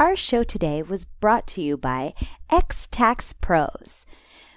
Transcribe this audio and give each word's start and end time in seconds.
Our 0.00 0.16
show 0.16 0.42
today 0.42 0.82
was 0.82 1.04
brought 1.04 1.46
to 1.48 1.60
you 1.60 1.76
by 1.76 2.14
X 2.50 2.88
Tax 2.90 3.34
Pros. 3.34 4.06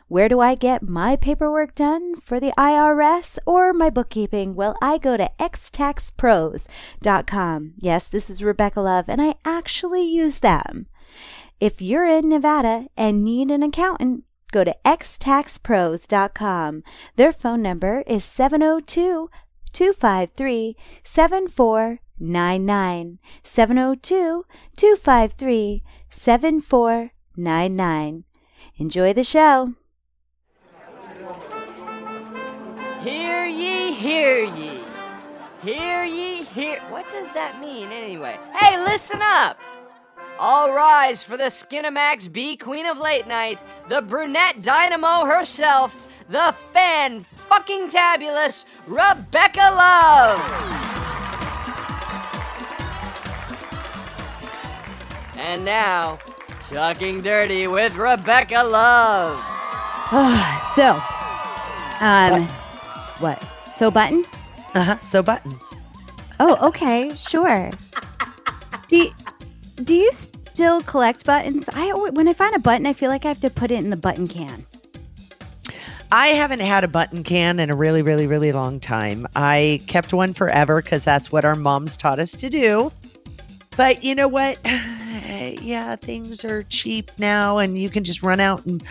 Where 0.08 0.30
do 0.30 0.40
I 0.40 0.56
get 0.56 0.88
my 0.88 1.18
paperwork 1.18 1.76
done 1.76 2.16
for 2.16 2.40
the 2.40 2.54
IRS 2.58 3.38
or 3.46 3.74
my 3.74 3.90
bookkeeping? 3.90 4.56
Well, 4.56 4.78
I 4.82 4.98
go 4.98 5.18
to 5.18 5.30
xtaxpros.com. 5.42 7.74
Yes, 7.76 8.08
this 8.08 8.30
is 8.30 8.42
Rebecca 8.42 8.80
Love, 8.80 9.10
and 9.10 9.22
I 9.22 9.36
actually 9.44 10.04
use 10.04 10.40
them. 10.40 10.88
If 11.60 11.82
you're 11.82 12.08
in 12.08 12.30
Nevada 12.30 12.88
and 12.96 13.26
need 13.26 13.52
an 13.52 13.64
accountant, 13.64 14.24
go 14.54 14.64
to 14.64 14.74
xtaxpros.com. 14.86 16.84
Their 17.18 17.34
phone 17.34 17.62
number 17.62 18.02
is 18.08 18.24
702 18.24 19.30
253 19.74 20.78
7499. 22.24 23.20
702 23.44 24.46
253 24.78 25.84
7499. 26.10 28.24
Enjoy 28.78 29.14
the 29.14 29.24
show. 29.24 29.74
Hear 33.02 33.46
ye, 33.46 33.94
hear 33.94 34.46
ye. 34.46 34.80
Hear 35.64 36.04
ye, 36.06 36.44
hear. 36.44 36.80
What 36.90 37.10
does 37.12 37.32
that 37.34 37.60
mean 37.60 37.92
anyway? 37.92 38.38
Hey, 38.56 38.82
listen 38.82 39.20
up! 39.22 39.60
All 40.40 40.74
rise 40.74 41.24
for 41.24 41.38
the 41.38 41.46
Skinemax 41.46 42.32
B 42.32 42.58
Queen 42.58 42.86
of 42.86 42.98
Late 42.98 43.28
Night, 43.28 43.64
the 43.88 44.02
brunette 44.02 44.62
dynamo 44.62 45.26
herself, 45.26 46.08
the 46.30 46.56
fan 46.72 47.24
fucking 47.24 47.90
tabulous 47.90 48.66
Rebecca 48.88 49.74
Love! 49.78 51.03
And 55.36 55.66
now, 55.66 56.20
Talking 56.62 57.22
Dirty 57.22 57.68
with 57.68 57.96
Rebecca 57.96 58.64
Love. 58.64 59.38
so, 60.76 61.02
um, 62.00 62.48
what? 63.20 63.44
So 63.78 63.92
button? 63.92 64.26
Uh 64.76 64.84
huh. 64.84 65.00
So 65.02 65.22
buttons. 65.22 65.74
Oh, 66.40 66.68
okay, 66.68 67.14
sure. 67.16 67.72
do 68.88 68.98
you, 68.98 69.14
do 69.84 69.94
you 69.94 70.12
still 70.12 70.82
collect 70.82 71.26
buttons? 71.26 71.66
I 71.74 71.92
alwa- 71.92 72.12
when 72.12 72.28
I 72.28 72.34
find 72.34 72.56
a 72.56 72.60
button, 72.60 72.86
I 72.86 72.94
feel 72.94 73.10
like 73.10 73.26
I 73.26 73.30
have 73.30 73.42
to 73.42 73.50
put 73.50 73.72
it 73.72 73.80
in 73.80 73.90
the 73.90 73.96
button 73.98 74.28
can. 74.28 74.66
I 76.12 76.28
haven't 76.28 76.60
had 76.60 76.84
a 76.84 76.88
button 76.88 77.24
can 77.24 77.60
in 77.60 77.70
a 77.72 77.76
really, 77.76 78.04
really, 78.04 78.28
really 78.28 78.52
long 78.52 78.80
time. 78.80 79.28
I 79.36 79.82
kept 79.88 80.14
one 80.14 80.34
forever 80.34 80.82
because 80.82 81.04
that's 81.04 81.32
what 81.32 81.44
our 81.44 81.56
moms 81.56 81.98
taught 81.98 82.20
us 82.20 82.32
to 82.34 82.50
do. 82.50 82.92
But 83.76 84.04
you 84.04 84.14
know 84.14 84.28
what? 84.28 84.60
Yeah, 85.62 85.96
things 85.96 86.44
are 86.44 86.64
cheap 86.64 87.12
now, 87.18 87.58
and 87.58 87.78
you 87.78 87.90
can 87.90 88.04
just 88.04 88.24
run 88.24 88.40
out 88.40 88.66
and 88.66 88.84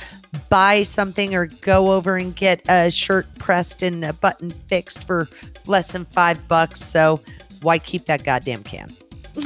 buy 0.49 0.83
something 0.83 1.35
or 1.35 1.47
go 1.47 1.93
over 1.93 2.17
and 2.17 2.35
get 2.35 2.63
a 2.69 2.91
shirt 2.91 3.27
pressed 3.39 3.83
and 3.83 4.05
a 4.05 4.13
button 4.13 4.51
fixed 4.51 5.05
for 5.05 5.29
less 5.67 5.93
than 5.93 6.05
five 6.07 6.47
bucks. 6.49 6.81
So 6.83 7.21
why 7.63 7.79
keep 7.79 8.07
that 8.07 8.25
goddamn 8.25 8.63
can? 8.65 8.95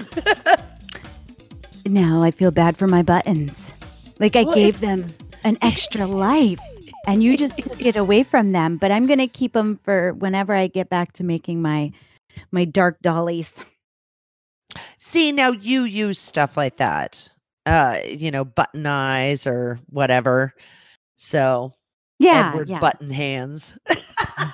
Now 1.87 2.23
I 2.23 2.31
feel 2.33 2.51
bad 2.51 2.77
for 2.77 2.89
my 2.89 3.03
buttons. 3.03 3.71
Like 4.19 4.35
I 4.35 4.43
Well, 4.43 4.55
gave 4.55 4.81
them 4.81 5.07
an 5.45 5.57
extra 5.63 6.07
life, 6.07 6.59
and 7.07 7.23
you 7.23 7.37
just 7.37 7.57
took 7.59 7.81
it 7.81 7.97
away 7.97 8.23
from 8.25 8.53
them. 8.53 8.77
But 8.77 8.91
I'm 8.91 9.07
gonna 9.07 9.29
keep 9.29 9.53
them 9.53 9.79
for 9.85 10.13
whenever 10.15 10.55
I 10.55 10.67
get 10.67 10.89
back 10.89 11.13
to 11.15 11.25
making 11.25 11.63
my 11.63 11.93
my 12.51 12.65
dark 12.65 13.01
dollies. 13.03 13.51
See, 14.99 15.33
now 15.33 15.51
you 15.53 15.83
use 15.85 16.19
stuff 16.19 16.57
like 16.57 16.77
that, 16.77 17.29
uh, 17.67 17.99
you 18.07 18.31
know, 18.31 18.45
button 18.45 18.87
eyes 18.87 19.47
or 19.47 19.79
whatever. 19.91 20.55
So 21.17 21.73
Yeah, 22.19 22.49
Edward 22.51 22.69
yeah. 22.69 22.79
button 22.81 23.11
hands. 23.11 23.79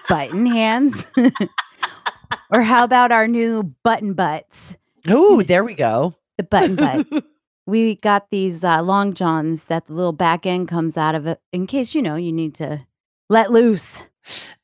button 0.09 0.47
hands. 0.47 0.97
or 2.51 2.63
how 2.63 2.85
about 2.85 3.13
our 3.13 3.27
new 3.29 3.63
button 3.83 4.15
butts? 4.15 4.77
Oh, 5.09 5.43
there 5.43 5.65
we 5.65 5.75
go. 5.75 6.15
The 6.39 6.45
button 6.45 6.77
butt. 6.77 7.07
we 7.67 7.97
got 7.97 8.31
these 8.31 8.63
uh, 8.65 8.83
long 8.83 9.15
johns 9.15 9.65
that 9.65 9.87
the 9.87 9.93
little 9.95 10.13
back 10.13 10.47
end 10.47 10.69
comes 10.69 10.97
out 10.97 11.15
of 11.15 11.27
it 11.27 11.41
in 11.53 11.67
case 11.67 11.95
you 11.95 12.03
know 12.03 12.17
you 12.17 12.33
need 12.33 12.55
to 12.57 12.87
let 13.29 13.51
loose. 13.51 14.01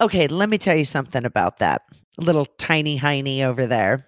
Okay, 0.00 0.28
let 0.28 0.48
me 0.48 0.58
tell 0.58 0.76
you 0.76 0.84
something 0.84 1.24
about 1.24 1.58
that 1.58 1.82
little 2.16 2.44
tiny 2.58 2.98
hiney 2.98 3.42
over 3.42 3.66
there. 3.66 4.04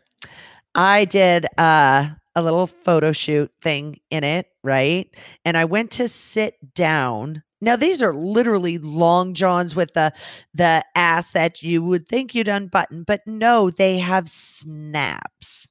I 0.75 1.05
did 1.05 1.47
uh, 1.59 2.11
a 2.35 2.43
little 2.43 2.67
photo 2.67 3.13
shoot 3.13 3.51
thing 3.61 4.01
in 4.11 4.25
it, 4.25 4.47
right? 4.63 5.09
And 5.45 5.57
I 5.57 5.65
went 5.65 5.91
to 5.93 6.09
sit 6.09 6.75
down. 6.75 7.43
Now 7.61 7.77
these 7.77 8.01
are 8.01 8.15
literally 8.15 8.79
long 8.79 9.35
johns 9.35 9.75
with 9.77 9.93
the 9.95 10.13
the 10.55 10.85
ass 10.95 11.33
that 11.33 11.63
you 11.63 11.83
would 11.83 12.09
think 12.09 12.35
you'd 12.35 12.49
unbutton, 12.49 13.05
but 13.05 13.21
no, 13.27 13.71
they 13.71 13.99
have 13.99 14.29
snaps. 14.29 15.71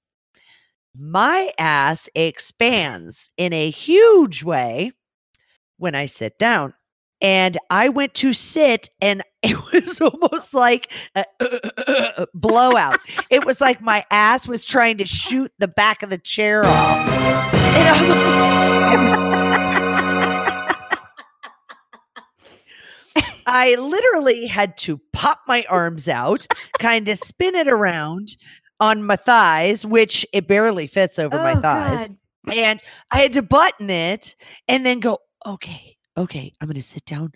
My 0.97 1.51
ass 1.57 2.09
expands 2.15 3.31
in 3.37 3.53
a 3.53 3.69
huge 3.69 4.43
way 4.43 4.91
when 5.77 5.95
I 5.95 6.05
sit 6.05 6.37
down. 6.37 6.73
And 7.21 7.57
I 7.69 7.89
went 7.89 8.13
to 8.15 8.33
sit, 8.33 8.89
and 9.01 9.21
it 9.43 9.57
was 9.73 10.01
almost 10.01 10.53
like 10.53 10.91
a 11.15 12.27
blowout. 12.33 12.99
It 13.29 13.45
was 13.45 13.61
like 13.61 13.81
my 13.81 14.05
ass 14.11 14.47
was 14.47 14.65
trying 14.65 14.97
to 14.97 15.05
shoot 15.05 15.51
the 15.59 15.67
back 15.67 16.03
of 16.03 16.09
the 16.09 16.17
chair 16.17 16.65
off. 16.65 17.09
I 23.45 23.75
literally 23.75 24.45
had 24.45 24.77
to 24.79 24.99
pop 25.13 25.41
my 25.47 25.65
arms 25.69 26.07
out, 26.07 26.45
kind 26.79 27.07
of 27.09 27.17
spin 27.17 27.55
it 27.55 27.67
around 27.67 28.37
on 28.79 29.03
my 29.03 29.15
thighs, 29.15 29.85
which 29.85 30.25
it 30.31 30.47
barely 30.47 30.87
fits 30.87 31.19
over 31.19 31.37
my 31.37 31.53
Oh, 31.55 31.61
thighs 31.61 32.07
God. 32.07 32.17
and 32.55 32.83
I 33.11 33.19
had 33.19 33.33
to 33.33 33.41
button 33.41 33.89
it 33.89 34.35
and 34.67 34.85
then 34.85 34.99
go, 34.99 35.19
okay, 35.45 35.97
okay, 36.15 36.53
I'm 36.61 36.67
going 36.67 36.75
to 36.75 36.81
sit 36.83 37.05
down 37.05 37.31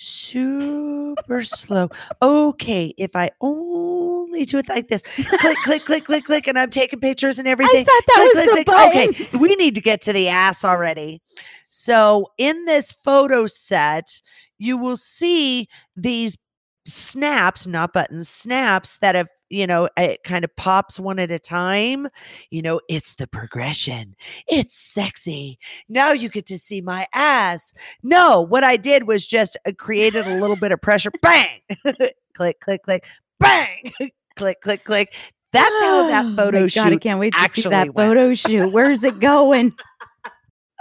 super 0.00 1.42
slow. 1.42 1.90
Okay, 2.22 2.94
if 2.96 3.14
I 3.14 3.30
only 3.40 4.44
do 4.46 4.58
it 4.58 4.68
like 4.68 4.88
this, 4.88 5.02
click, 5.02 5.28
click, 5.64 5.84
click, 5.84 6.04
click, 6.04 6.24
click, 6.24 6.46
and 6.46 6.58
I'm 6.58 6.70
taking 6.70 7.00
pictures 7.00 7.38
and 7.38 7.46
everything. 7.46 7.84
I 7.88 8.00
thought 8.00 8.04
that 8.06 8.30
Click, 8.32 8.34
was 8.34 8.52
click, 8.52 8.66
the 8.66 8.72
click. 8.72 9.30
Okay, 9.30 9.38
we 9.38 9.54
need 9.56 9.74
to 9.74 9.80
get 9.80 10.00
to 10.02 10.12
the 10.12 10.28
ass 10.28 10.64
already. 10.64 11.20
So 11.68 12.28
in 12.38 12.64
this 12.64 12.92
photo 12.92 13.46
set, 13.46 14.20
you 14.58 14.76
will 14.76 14.96
see 14.96 15.68
these 15.96 16.36
snaps, 16.84 17.66
not 17.66 17.92
buttons, 17.92 18.28
snaps 18.28 18.98
that 18.98 19.14
have, 19.14 19.28
you 19.48 19.66
know, 19.66 19.88
it 19.96 20.22
kind 20.24 20.44
of 20.44 20.54
pops 20.56 20.98
one 21.00 21.18
at 21.18 21.30
a 21.30 21.38
time. 21.38 22.08
You 22.50 22.62
know, 22.62 22.80
it's 22.88 23.14
the 23.14 23.26
progression. 23.26 24.14
It's 24.48 24.74
sexy. 24.74 25.58
Now 25.88 26.12
you 26.12 26.28
get 26.28 26.46
to 26.46 26.58
see 26.58 26.80
my 26.80 27.06
ass. 27.14 27.74
No, 28.02 28.40
what 28.40 28.64
I 28.64 28.76
did 28.76 29.06
was 29.06 29.26
just 29.26 29.56
uh, 29.66 29.72
created 29.76 30.26
a 30.26 30.36
little 30.36 30.56
bit 30.56 30.72
of 30.72 30.80
pressure. 30.80 31.10
Bang! 31.22 31.60
click, 32.34 32.60
click, 32.60 32.82
click. 32.82 33.06
Bang! 33.38 33.92
click, 34.36 34.60
click, 34.60 34.84
click. 34.84 35.14
That's 35.52 35.80
how 35.80 36.04
Oh 36.04 36.08
that 36.08 36.24
my 36.26 36.36
photo 36.36 36.60
God, 36.68 36.86
I 36.86 36.90
shoot 36.90 37.02
can't 37.02 37.18
wait 37.18 37.34
to 37.34 37.50
see 37.54 37.68
that 37.68 37.94
went. 37.94 38.14
photo 38.14 38.34
shoot. 38.34 38.72
Where's 38.72 39.02
it 39.02 39.18
going? 39.18 39.74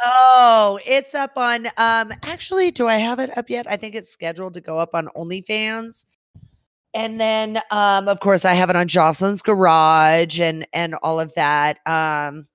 Oh, 0.03 0.79
it's 0.85 1.13
up 1.13 1.37
on 1.37 1.67
um 1.77 2.13
actually 2.23 2.71
do 2.71 2.87
I 2.87 2.95
have 2.95 3.19
it 3.19 3.35
up 3.37 3.49
yet? 3.49 3.65
I 3.69 3.75
think 3.75 3.95
it's 3.95 4.09
scheduled 4.11 4.53
to 4.55 4.61
go 4.61 4.77
up 4.77 4.91
on 4.93 5.07
OnlyFans. 5.15 6.05
And 6.93 7.19
then 7.19 7.59
um 7.71 8.07
of 8.07 8.19
course 8.21 8.45
I 8.45 8.53
have 8.53 8.69
it 8.69 8.75
on 8.75 8.87
Jocelyn's 8.87 9.41
garage 9.41 10.39
and 10.39 10.67
and 10.73 10.95
all 11.03 11.19
of 11.19 11.33
that. 11.35 11.79
Um 11.87 12.47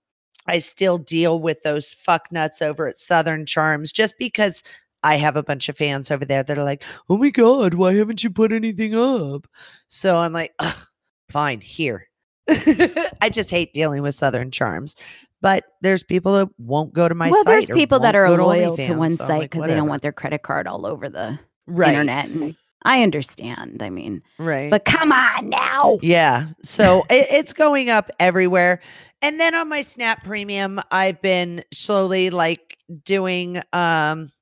I 0.49 0.59
still 0.59 0.99
deal 0.99 1.41
with 1.41 1.62
those 1.65 1.93
fuck 1.93 2.32
nuts 2.32 2.62
over 2.62 2.88
at 2.88 2.99
Southern 2.99 3.47
Charms 3.47 3.93
just 3.93 4.17
because 4.19 4.62
I 5.05 5.17
have 5.17 5.37
a 5.37 5.43
bunch 5.44 5.69
of 5.69 5.76
fans 5.76 6.11
over 6.11 6.25
there 6.25 6.43
that 6.43 6.58
are 6.58 6.64
like, 6.64 6.85
"Oh 7.11 7.19
my 7.19 7.31
god, 7.31 7.75
why 7.75 7.94
haven't 7.94 8.25
you 8.25 8.31
put 8.31 8.52
anything 8.52 8.94
up?" 8.97 9.47
So 9.88 10.17
I'm 10.17 10.32
like, 10.35 10.55
"Fine, 11.31 11.61
here." 11.62 12.08
I 12.49 13.31
just 13.32 13.50
hate 13.50 13.73
dealing 13.75 14.02
with 14.02 14.14
Southern 14.14 14.50
Charms. 14.50 14.97
But 15.44 15.64
there's 15.82 16.02
people 16.02 16.32
that 16.32 16.49
won't 16.56 16.94
go 16.94 17.06
to 17.06 17.14
my 17.14 17.26
site. 17.26 17.32
well, 17.32 17.44
site. 17.44 17.67
there's 17.67 17.79
people 17.79 18.00
that 18.00 18.17
are 18.17 18.31
loyal 18.31 18.76
to 18.79 18.82
OnlyFans, 18.82 18.96
one 18.96 19.11
so 19.11 19.26
site 19.26 19.38
like, 19.41 19.50
because 19.50 19.67
they 19.69 19.75
don't 19.75 19.91
want 19.91 20.00
their 20.00 20.11
credit 20.11 20.43
card 20.43 20.67
all 20.67 20.87
over 20.87 21.11
the 21.11 21.38
right, 21.67 21.91
internet. 21.91 22.31
And 22.31 22.56
I 22.82 23.02
understand. 23.02 23.82
I 23.82 23.91
mean, 23.91 24.23
right. 24.38 24.70
but 24.70 24.87
come 24.87 25.12
on 25.12 25.50
now. 25.50 25.99
Yeah. 26.00 26.46
So 26.62 27.05
it, 27.11 27.26
it's 27.31 27.52
going 27.52 27.91
up 27.91 28.11
everywhere. 28.19 28.81
And 29.20 29.38
then 29.38 29.55
on 29.55 29.69
my 29.69 29.82
Snap 29.82 30.25
Premium, 30.25 30.81
I've 30.91 31.20
been 31.20 31.62
slowly 31.75 32.31
like 32.31 32.79
doing 33.05 33.61
um 33.75 34.32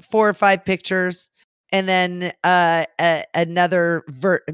four 0.00 0.30
or 0.30 0.34
five 0.34 0.64
pictures 0.64 1.28
and 1.72 1.86
then 1.86 2.32
uh 2.42 2.86
a, 2.98 3.24
another 3.34 4.02
ver- 4.08 4.46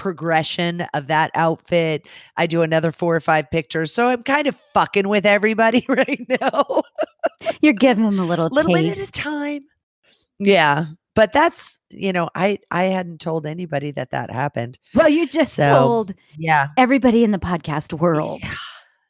progression 0.00 0.80
of 0.94 1.08
that 1.08 1.30
outfit. 1.34 2.08
I 2.38 2.46
do 2.46 2.62
another 2.62 2.90
four 2.90 3.14
or 3.14 3.20
five 3.20 3.50
pictures. 3.50 3.92
So 3.92 4.08
I'm 4.08 4.22
kind 4.22 4.46
of 4.46 4.56
fucking 4.72 5.08
with 5.08 5.26
everybody 5.26 5.84
right 5.88 6.26
now. 6.40 6.82
You're 7.60 7.74
giving 7.74 8.04
them 8.06 8.18
a 8.18 8.24
little, 8.24 8.48
little 8.50 8.74
taste. 8.74 8.94
bit 8.96 9.02
at 9.02 9.08
a 9.10 9.12
time. 9.12 9.62
Yeah. 10.38 10.86
But 11.14 11.32
that's, 11.32 11.80
you 11.90 12.14
know, 12.14 12.30
I 12.34 12.58
I 12.70 12.84
hadn't 12.84 13.20
told 13.20 13.44
anybody 13.44 13.90
that 13.90 14.10
that 14.12 14.30
happened. 14.30 14.78
Well, 14.94 15.08
you 15.10 15.26
just 15.28 15.52
So, 15.52 15.64
told 15.78 16.14
Yeah. 16.38 16.68
everybody 16.78 17.22
in 17.22 17.30
the 17.32 17.38
podcast 17.38 17.92
world 17.92 18.40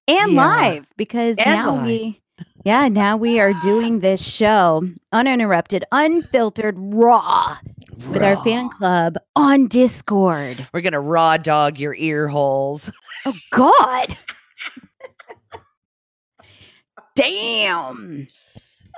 and 0.08 0.32
Yeah. 0.32 0.44
live 0.44 0.86
because 0.96 1.36
And 1.38 1.60
now 1.60 1.74
live. 1.76 1.84
we 1.84 2.20
yeah 2.64 2.88
now 2.88 3.16
we 3.16 3.38
are 3.40 3.52
doing 3.62 4.00
this 4.00 4.22
show 4.22 4.82
uninterrupted 5.12 5.84
unfiltered 5.92 6.74
raw 6.78 7.56
with 8.10 8.22
our 8.22 8.36
fan 8.44 8.68
club 8.70 9.16
on 9.36 9.66
discord 9.68 10.66
We're 10.74 10.80
gonna 10.80 11.00
raw 11.00 11.36
dog 11.36 11.78
your 11.78 11.94
ear 11.94 12.28
holes. 12.28 12.90
oh 13.26 13.34
god 13.50 14.16
damn 17.16 18.26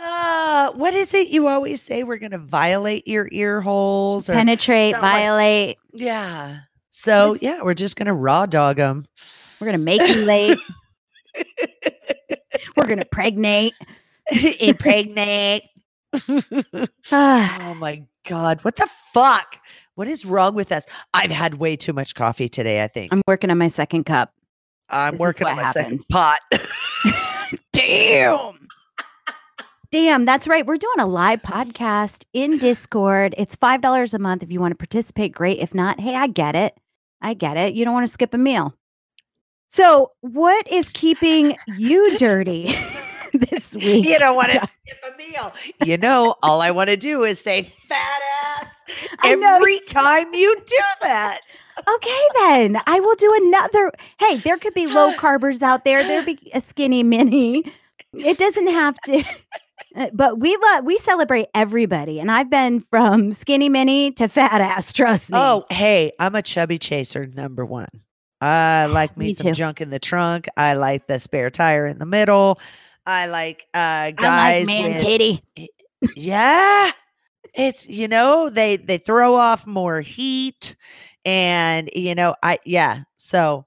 Uh, 0.01 0.73
what 0.73 0.95
is 0.95 1.15
it 1.15 1.29
you 1.29 1.47
always 1.49 1.81
say? 1.81 2.03
We're 2.03 2.17
gonna 2.17 2.39
violate 2.39 3.07
your 3.07 3.29
ear 3.31 3.61
holes 3.61 4.29
or 4.29 4.33
penetrate 4.35 4.95
something 4.95 5.09
like- 5.11 5.21
violate 5.23 5.79
yeah. 5.93 6.59
So 6.91 7.37
yeah, 7.41 7.63
we're 7.63 7.75
just 7.75 7.97
gonna 7.97 8.15
raw 8.15 8.47
dog 8.47 8.77
them. 8.77 9.05
we're 9.61 9.67
gonna 9.67 9.79
make 9.79 10.01
you 10.03 10.25
late 10.25 10.59
we're 12.77 12.87
gonna 12.87 13.05
pregnate 13.05 13.75
Impregnate. 14.61 15.65
Ah, 17.11 17.71
oh 17.71 17.75
my 17.75 18.05
god, 18.29 18.63
what 18.65 18.77
the 18.77 18.89
fuck? 19.13 19.57
What 19.95 20.09
is 20.09 20.25
wrong 20.25 20.55
with 20.55 20.71
us? 20.73 20.85
I've 21.15 21.31
had 21.31 21.55
way 21.55 21.77
too 21.77 21.93
much 21.93 22.15
coffee 22.15 22.49
today. 22.49 22.83
I 22.83 22.89
think 22.89 23.13
i'm 23.13 23.23
working 23.27 23.51
on 23.51 23.59
my 23.59 23.69
second 23.69 24.05
cup 24.05 24.33
I'm 24.89 25.15
this 25.15 25.21
working 25.21 25.47
on 25.47 25.57
my 25.57 25.73
second 25.73 26.03
happens. 26.03 26.07
pot. 26.07 26.39
Damn. 27.73 28.69
Damn, 29.91 30.25
that's 30.25 30.47
right. 30.47 30.65
We're 30.67 30.77
doing 30.79 31.01
a 31.01 31.07
live 31.07 31.43
podcast 31.43 32.25
in 32.33 32.59
Discord. 32.59 33.35
It's 33.37 33.57
$5 33.57 34.15
a 34.15 34.19
month 34.19 34.43
if 34.43 34.51
you 34.51 34.61
want 34.61 34.73
to 34.73 34.77
participate. 34.77 35.33
Great. 35.33 35.59
If 35.59 35.75
not, 35.75 36.01
hey, 36.01 36.15
I 36.15 36.27
get 36.29 36.55
it. 36.55 36.79
I 37.21 37.35
get 37.35 37.57
it. 37.59 37.75
You 37.75 37.85
don't 37.85 37.93
want 37.95 38.07
to 38.07 38.13
skip 38.13 38.33
a 38.33 38.39
meal. 38.39 38.75
So, 39.75 40.13
what 40.21 40.71
is 40.71 40.89
keeping 40.91 41.57
you 41.79 42.19
dirty 42.19 42.77
this 43.33 43.73
week? 43.73 44.05
you 44.05 44.19
don't 44.19 44.37
want 44.37 44.51
to 44.53 44.59
skip 44.59 44.99
a 45.03 45.17
meal. 45.17 45.51
You 45.85 45.97
know, 45.97 46.35
all 46.43 46.61
I 46.61 46.71
want 46.71 46.91
to 46.91 46.97
do 46.99 47.25
is 47.25 47.41
say 47.41 47.63
fat 47.63 48.21
ass 48.45 48.75
every 49.25 49.81
time 49.87 50.35
you 50.35 50.55
do 50.67 50.77
that. 51.01 51.41
Okay, 51.89 52.21
then 52.35 52.77
I 52.87 53.01
will 53.01 53.15
do 53.17 53.33
another. 53.47 53.93
Hey, 54.19 54.37
there 54.39 54.59
could 54.59 54.75
be 54.75 54.87
low 54.87 55.13
carbers 55.17 55.63
out 55.63 55.87
there. 55.87 56.03
There'd 56.05 56.27
be 56.27 56.51
a 56.53 56.61
skinny 56.61 57.03
mini. 57.03 57.65
It 58.13 58.37
doesn't 58.39 58.69
have 58.69 58.97
to. 59.07 59.25
Uh, 59.97 60.09
But 60.15 60.39
we 60.39 60.57
love 60.57 60.85
we 60.85 60.97
celebrate 60.99 61.49
everybody, 61.55 62.19
and 62.19 62.31
I've 62.31 62.49
been 62.49 62.81
from 62.89 63.33
skinny 63.35 63.69
mini 63.69 64.13
to 64.13 64.27
fat 64.27 64.61
ass. 64.61 64.91
Trust 64.91 65.29
me. 65.31 65.37
Oh, 65.39 65.67
hey, 65.69 66.13
I'm 66.19 66.35
a 66.35 66.41
chubby 66.41 66.79
chaser 66.79 67.27
number 67.27 67.67
one. 67.67 67.89
I 68.43 68.87
like 68.87 69.17
me, 69.17 69.27
Me 69.29 69.35
some 69.35 69.47
too. 69.47 69.53
junk 69.53 69.81
in 69.81 69.91
the 69.91 69.99
trunk. 70.01 70.49
I 70.57 70.75
like 70.75 71.07
the 71.07 71.21
spare 71.21 71.49
tire 71.51 71.87
in 71.87 71.99
the 71.99 72.07
middle. 72.07 72.59
I 73.07 73.27
like 73.27 73.67
uh 73.75 73.79
I 73.79 74.15
guys 74.17 74.67
like 74.67 74.77
man 74.77 74.95
with 74.95 75.03
titty. 75.03 75.43
yeah. 76.17 76.91
It's 77.55 77.87
you 77.89 78.09
know, 78.09 78.51
they 78.51 78.77
they 78.77 78.99
throw 78.99 79.35
off 79.35 79.67
more 79.67 80.01
heat 80.01 80.75
and 81.25 81.89
you 81.95 82.15
know, 82.15 82.35
I 82.43 82.59
yeah. 82.65 83.03
So 83.17 83.65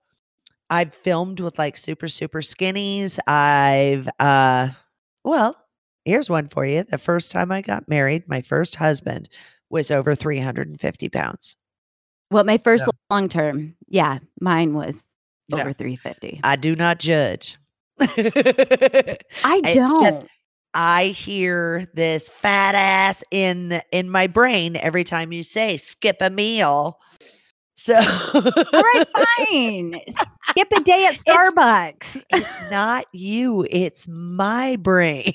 I've 0.70 0.94
filmed 0.94 1.40
with 1.40 1.58
like 1.58 1.78
super 1.78 2.08
super 2.10 2.42
skinnies. 2.42 3.18
I've 3.28 4.10
uh 4.20 4.70
well, 5.24 5.56
here's 6.04 6.30
one 6.30 6.50
for 6.50 6.66
you. 6.66 6.84
The 6.84 6.98
first 6.98 7.32
time 7.32 7.52
I 7.52 7.62
got 7.62 7.88
married, 7.88 8.28
my 8.28 8.42
first 8.42 8.76
husband 8.76 9.30
was 9.70 9.90
over 9.90 10.16
350 10.16 11.10
pounds. 11.10 11.56
Well, 12.32 12.44
my 12.44 12.58
first 12.58 12.82
Yeah. 12.86 12.92
long 13.10 13.30
term, 13.30 13.76
yeah, 13.88 14.20
mine 14.42 14.74
was 14.74 15.02
Yeah. 15.48 15.62
over 15.62 15.74
three 15.74 15.96
fifty. 15.96 16.40
I 16.44 16.56
do 16.56 16.76
not 16.76 17.00
judge. 17.00 17.58
I 18.00 19.18
don't. 19.62 20.04
just- 20.04 20.24
I 20.78 21.06
hear 21.08 21.88
this 21.94 22.28
fat 22.28 22.76
ass 22.76 23.24
in 23.32 23.82
in 23.94 24.10
my 24.10 24.28
brain 24.28 24.76
every 24.76 25.06
time 25.06 25.32
you 25.32 25.42
say 25.44 25.78
skip 25.78 26.18
a 26.20 26.30
meal. 26.30 27.00
So 27.78 27.96
All 27.96 28.02
right, 28.74 29.06
fine. 29.50 29.94
Skip 30.50 30.68
a 30.76 30.82
day 30.82 31.06
at 31.06 31.16
Starbucks. 31.16 32.22
it's 32.32 32.72
not 32.72 33.06
you, 33.14 33.66
it's 33.70 34.06
my 34.10 34.76
brain. 34.76 35.32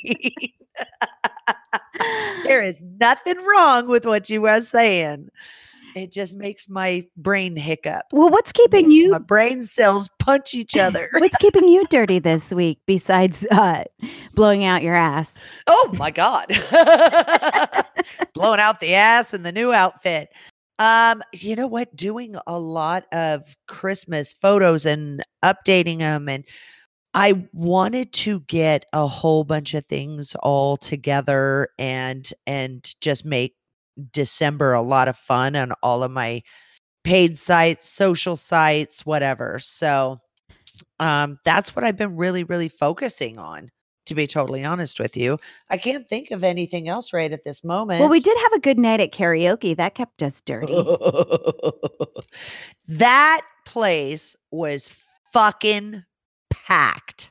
there 2.44 2.62
is 2.62 2.82
nothing 3.00 3.36
wrong 3.44 3.88
with 3.88 4.04
what 4.04 4.28
you 4.28 4.46
are 4.46 4.60
saying. 4.60 5.28
It 5.94 6.12
just 6.12 6.34
makes 6.34 6.68
my 6.68 7.06
brain 7.16 7.56
hiccup. 7.56 8.04
well, 8.12 8.28
what's 8.28 8.52
keeping 8.52 8.90
you 8.90 9.10
my 9.10 9.18
brain 9.18 9.62
cells 9.62 10.08
punch 10.18 10.54
each 10.54 10.76
other. 10.76 11.08
What's 11.12 11.36
keeping 11.38 11.68
you 11.68 11.84
dirty 11.86 12.18
this 12.18 12.50
week 12.50 12.78
besides 12.86 13.44
uh, 13.50 13.84
blowing 14.34 14.64
out 14.64 14.82
your 14.82 14.94
ass? 14.94 15.32
Oh 15.66 15.90
my 15.96 16.10
God. 16.10 16.46
Blowing 18.34 18.60
out 18.60 18.80
the 18.80 18.94
ass 18.94 19.34
in 19.34 19.42
the 19.42 19.52
new 19.52 19.72
outfit. 19.72 20.30
Um, 20.78 21.22
you 21.32 21.56
know 21.56 21.66
what? 21.66 21.94
Doing 21.94 22.36
a 22.46 22.58
lot 22.58 23.04
of 23.12 23.54
Christmas 23.68 24.32
photos 24.32 24.86
and 24.86 25.22
updating 25.44 25.98
them. 25.98 26.28
And 26.28 26.44
I 27.12 27.46
wanted 27.52 28.12
to 28.14 28.40
get 28.40 28.86
a 28.92 29.06
whole 29.06 29.44
bunch 29.44 29.74
of 29.74 29.84
things 29.86 30.34
all 30.42 30.76
together 30.76 31.68
and 31.78 32.32
and 32.46 32.94
just 33.00 33.24
make 33.24 33.54
December 34.12 34.72
a 34.72 34.82
lot 34.82 35.08
of 35.08 35.16
fun 35.16 35.56
on 35.56 35.72
all 35.82 36.02
of 36.02 36.10
my 36.10 36.42
paid 37.04 37.38
sites, 37.38 37.88
social 37.88 38.36
sites, 38.36 39.06
whatever. 39.06 39.58
So 39.60 40.20
um 40.98 41.38
that's 41.44 41.74
what 41.74 41.84
I've 41.84 41.96
been 41.96 42.16
really, 42.16 42.44
really 42.44 42.68
focusing 42.68 43.38
on 43.38 43.70
to 44.06 44.14
be 44.14 44.26
totally 44.26 44.64
honest 44.64 44.98
with 44.98 45.16
you. 45.16 45.38
I 45.68 45.76
can't 45.76 46.08
think 46.08 46.32
of 46.32 46.42
anything 46.42 46.88
else 46.88 47.12
right 47.12 47.32
at 47.32 47.44
this 47.44 47.62
moment. 47.62 48.00
Well, 48.00 48.08
we 48.08 48.18
did 48.18 48.36
have 48.38 48.52
a 48.54 48.58
good 48.58 48.78
night 48.78 49.00
at 49.00 49.12
karaoke. 49.12 49.76
That 49.76 49.94
kept 49.94 50.22
us 50.22 50.40
dirty. 50.44 50.74
that 52.88 53.42
place 53.64 54.36
was 54.50 54.92
fucking 55.32 56.02
packed. 56.50 57.30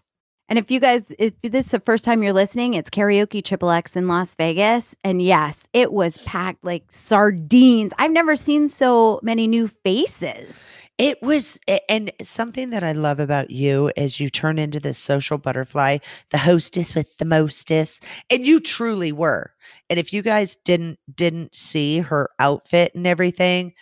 And 0.49 0.57
if 0.57 0.71
you 0.71 0.79
guys, 0.79 1.03
if 1.19 1.33
this 1.43 1.65
is 1.65 1.71
the 1.71 1.79
first 1.79 2.03
time 2.03 2.23
you're 2.23 2.33
listening, 2.33 2.73
it's 2.73 2.89
karaoke 2.89 3.43
triple 3.43 3.69
X 3.69 3.95
in 3.95 4.07
Las 4.07 4.33
Vegas. 4.35 4.95
And 5.03 5.21
yes, 5.21 5.59
it 5.73 5.93
was 5.93 6.17
packed 6.19 6.63
like 6.63 6.91
sardines. 6.91 7.93
I've 7.99 8.11
never 8.11 8.35
seen 8.35 8.67
so 8.67 9.19
many 9.21 9.45
new 9.45 9.67
faces. 9.67 10.59
It 10.97 11.21
was, 11.21 11.59
and 11.87 12.11
something 12.21 12.71
that 12.71 12.83
I 12.83 12.91
love 12.91 13.21
about 13.21 13.51
you 13.51 13.89
is 13.95 14.19
you 14.19 14.29
turn 14.29 14.59
into 14.59 14.81
this 14.81 14.97
social 14.97 15.37
butterfly, 15.37 15.99
the 16.31 16.37
hostess 16.37 16.93
with 16.93 17.15
the 17.19 17.25
mostess, 17.25 18.01
and 18.29 18.45
you 18.45 18.59
truly 18.59 19.13
were. 19.13 19.53
And 19.89 19.97
if 19.97 20.11
you 20.11 20.21
guys 20.21 20.57
didn't 20.65 20.99
didn't 21.15 21.55
see 21.55 21.99
her 21.99 22.27
outfit 22.37 22.93
and 22.95 23.07
everything, 23.07 23.73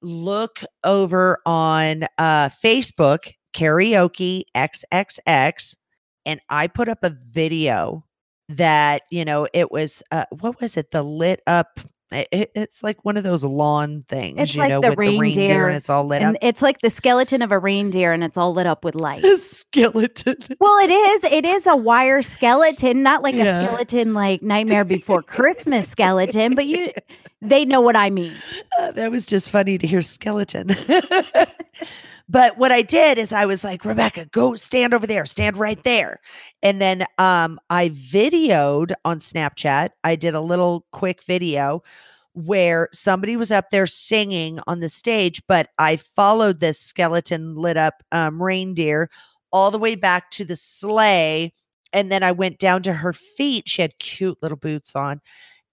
look 0.00 0.60
over 0.84 1.38
on 1.44 2.04
uh, 2.18 2.50
Facebook 2.50 3.32
karaoke 3.52 4.42
XXX, 4.56 5.76
and 6.26 6.40
I 6.48 6.66
put 6.66 6.88
up 6.88 6.98
a 7.02 7.16
video 7.30 8.04
that 8.48 9.02
you 9.10 9.24
know 9.24 9.46
it 9.54 9.70
was 9.70 10.02
uh, 10.10 10.24
what 10.40 10.60
was 10.60 10.76
it 10.76 10.90
the 10.90 11.02
lit 11.02 11.40
up. 11.46 11.80
It, 12.12 12.26
it- 12.32 12.50
it's 12.56 12.82
like 12.82 13.04
one 13.04 13.16
of 13.16 13.22
those 13.22 13.44
lawn 13.44 14.04
things, 14.08 14.36
It's 14.40 14.54
you 14.56 14.60
like 14.62 14.70
know, 14.70 14.80
the 14.80 14.88
with 14.88 14.96
the 14.96 15.06
reindeer 15.06 15.20
reindeer 15.20 15.68
and 15.68 15.76
it's 15.76 15.88
all 15.88 16.04
lit 16.04 16.22
up. 16.22 16.26
And 16.30 16.38
it's 16.42 16.60
like 16.60 16.80
the 16.80 16.90
skeleton 16.90 17.40
of 17.40 17.52
a 17.52 17.58
reindeer 17.60 18.12
and 18.12 18.24
it's 18.24 18.36
all 18.36 18.52
lit 18.52 18.66
up 18.66 18.84
with 18.84 18.94
light. 18.96 19.22
The 19.22 19.38
skeleton. 19.38 20.34
Well, 20.58 20.76
it 20.78 20.90
is. 20.90 21.32
It 21.32 21.44
is 21.44 21.68
a 21.68 21.76
wire 21.76 22.20
skeleton, 22.22 23.04
not 23.04 23.22
like 23.22 23.36
Yeah. 23.36 23.60
a 23.60 23.64
skeleton 23.68 24.12
like 24.12 24.42
Nightmare 24.42 24.84
Before 24.84 25.22
Christmas 25.22 25.88
skeleton, 25.92 26.56
but 26.56 26.66
you 26.66 26.90
they 27.40 27.64
know 27.64 27.80
what 27.80 27.94
I 27.94 28.10
mean. 28.10 28.34
Uh, 28.80 28.90
that 28.90 29.12
was 29.12 29.24
just 29.24 29.48
funny 29.48 29.78
to 29.78 29.86
hear 29.86 30.02
skeleton. 30.02 30.70
but 32.30 32.56
what 32.58 32.70
I 32.70 32.82
did 32.82 33.18
is 33.18 33.32
I 33.32 33.46
was 33.46 33.64
like, 33.64 33.84
Rebecca, 33.84 34.26
go 34.26 34.54
stand 34.54 34.94
over 34.94 35.06
there, 35.06 35.26
stand 35.26 35.56
right 35.56 35.82
there. 35.82 36.20
And 36.62 36.80
then 36.80 37.04
um 37.18 37.58
I 37.70 37.88
videoed 37.90 38.92
on 39.04 39.18
Snapchat. 39.18 39.90
I 40.04 40.16
did 40.16 40.34
a 40.34 40.40
little 40.40 40.86
quick 40.92 41.24
video 41.24 41.82
where 42.34 42.88
somebody 42.92 43.36
was 43.36 43.50
up 43.50 43.70
there 43.70 43.86
singing 43.86 44.60
on 44.66 44.80
the 44.80 44.88
stage, 44.88 45.42
but 45.48 45.70
I 45.78 45.96
followed 45.96 46.60
this 46.60 46.78
skeleton 46.78 47.56
lit 47.56 47.76
up 47.76 48.02
um, 48.12 48.40
reindeer 48.40 49.10
all 49.52 49.70
the 49.72 49.78
way 49.78 49.96
back 49.96 50.30
to 50.32 50.44
the 50.44 50.56
sleigh. 50.56 51.52
And 51.92 52.12
then 52.12 52.22
I 52.22 52.30
went 52.32 52.58
down 52.60 52.82
to 52.84 52.92
her 52.92 53.12
feet. 53.12 53.68
She 53.68 53.82
had 53.82 53.98
cute 53.98 54.38
little 54.42 54.56
boots 54.56 54.94
on. 54.94 55.20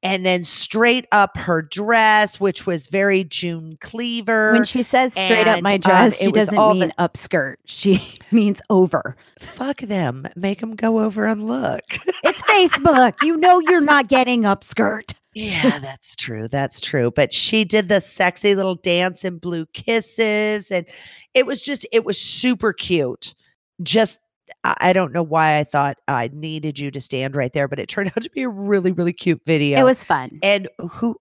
And 0.04 0.26
then 0.26 0.44
straight 0.44 1.06
up 1.12 1.36
her 1.38 1.62
dress, 1.62 2.40
which 2.40 2.66
was 2.66 2.88
very 2.88 3.24
June 3.24 3.78
Cleaver. 3.82 4.54
When 4.54 4.64
she 4.64 4.84
says 4.84 5.12
straight 5.14 5.48
up 5.48 5.62
my 5.64 5.76
um, 5.76 5.80
dress, 5.80 6.14
it 6.14 6.26
she 6.26 6.32
doesn't 6.32 6.58
all 6.58 6.74
mean 6.76 6.92
the- 6.98 7.08
upskirt. 7.10 7.56
She 7.66 8.20
means 8.32 8.62
over. 8.70 9.16
Fuck 9.40 9.82
them. 9.82 10.28
Make 10.36 10.60
them 10.60 10.76
go 10.76 11.00
over 11.00 11.26
and 11.26 11.48
look. 11.48 11.84
It's 12.24 12.42
Facebook. 12.42 13.14
you 13.22 13.38
know 13.38 13.60
you're 13.60 13.80
not 13.80 14.08
getting 14.08 14.42
upskirt. 14.42 15.14
Yeah, 15.36 15.78
that's 15.78 16.16
true. 16.16 16.48
That's 16.48 16.82
true. 16.82 17.12
But 17.12 17.32
she 17.32 17.64
did 17.64 17.90
the 17.90 18.02
sexy 18.02 18.56
little 18.56 18.74
dance 18.76 19.24
in 19.24 19.38
blue 19.38 19.68
kisses. 19.68 20.72
And 20.72 20.88
it 21.36 21.46
was 21.46 21.62
just, 21.62 21.86
it 21.92 22.04
was 22.04 22.20
super 22.20 22.74
cute. 22.74 23.36
Just, 23.84 24.18
I 24.64 24.94
don't 24.94 25.14
know 25.14 25.24
why 25.24 25.58
I 25.58 25.64
thought 25.64 25.98
I 26.08 26.30
needed 26.34 26.80
you 26.80 26.92
to 26.92 27.02
stand 27.02 27.36
right 27.36 27.52
there, 27.54 27.68
but 27.68 27.80
it 27.80 27.88
turned 27.90 28.10
out 28.18 28.24
to 28.24 28.30
be 28.32 28.44
a 28.44 28.50
really, 28.50 28.92
really 28.92 29.14
cute 29.14 29.42
video. 29.46 29.80
It 29.80 29.84
was 29.84 30.04
fun. 30.04 30.40
and 30.44 30.68
who, 30.80 31.16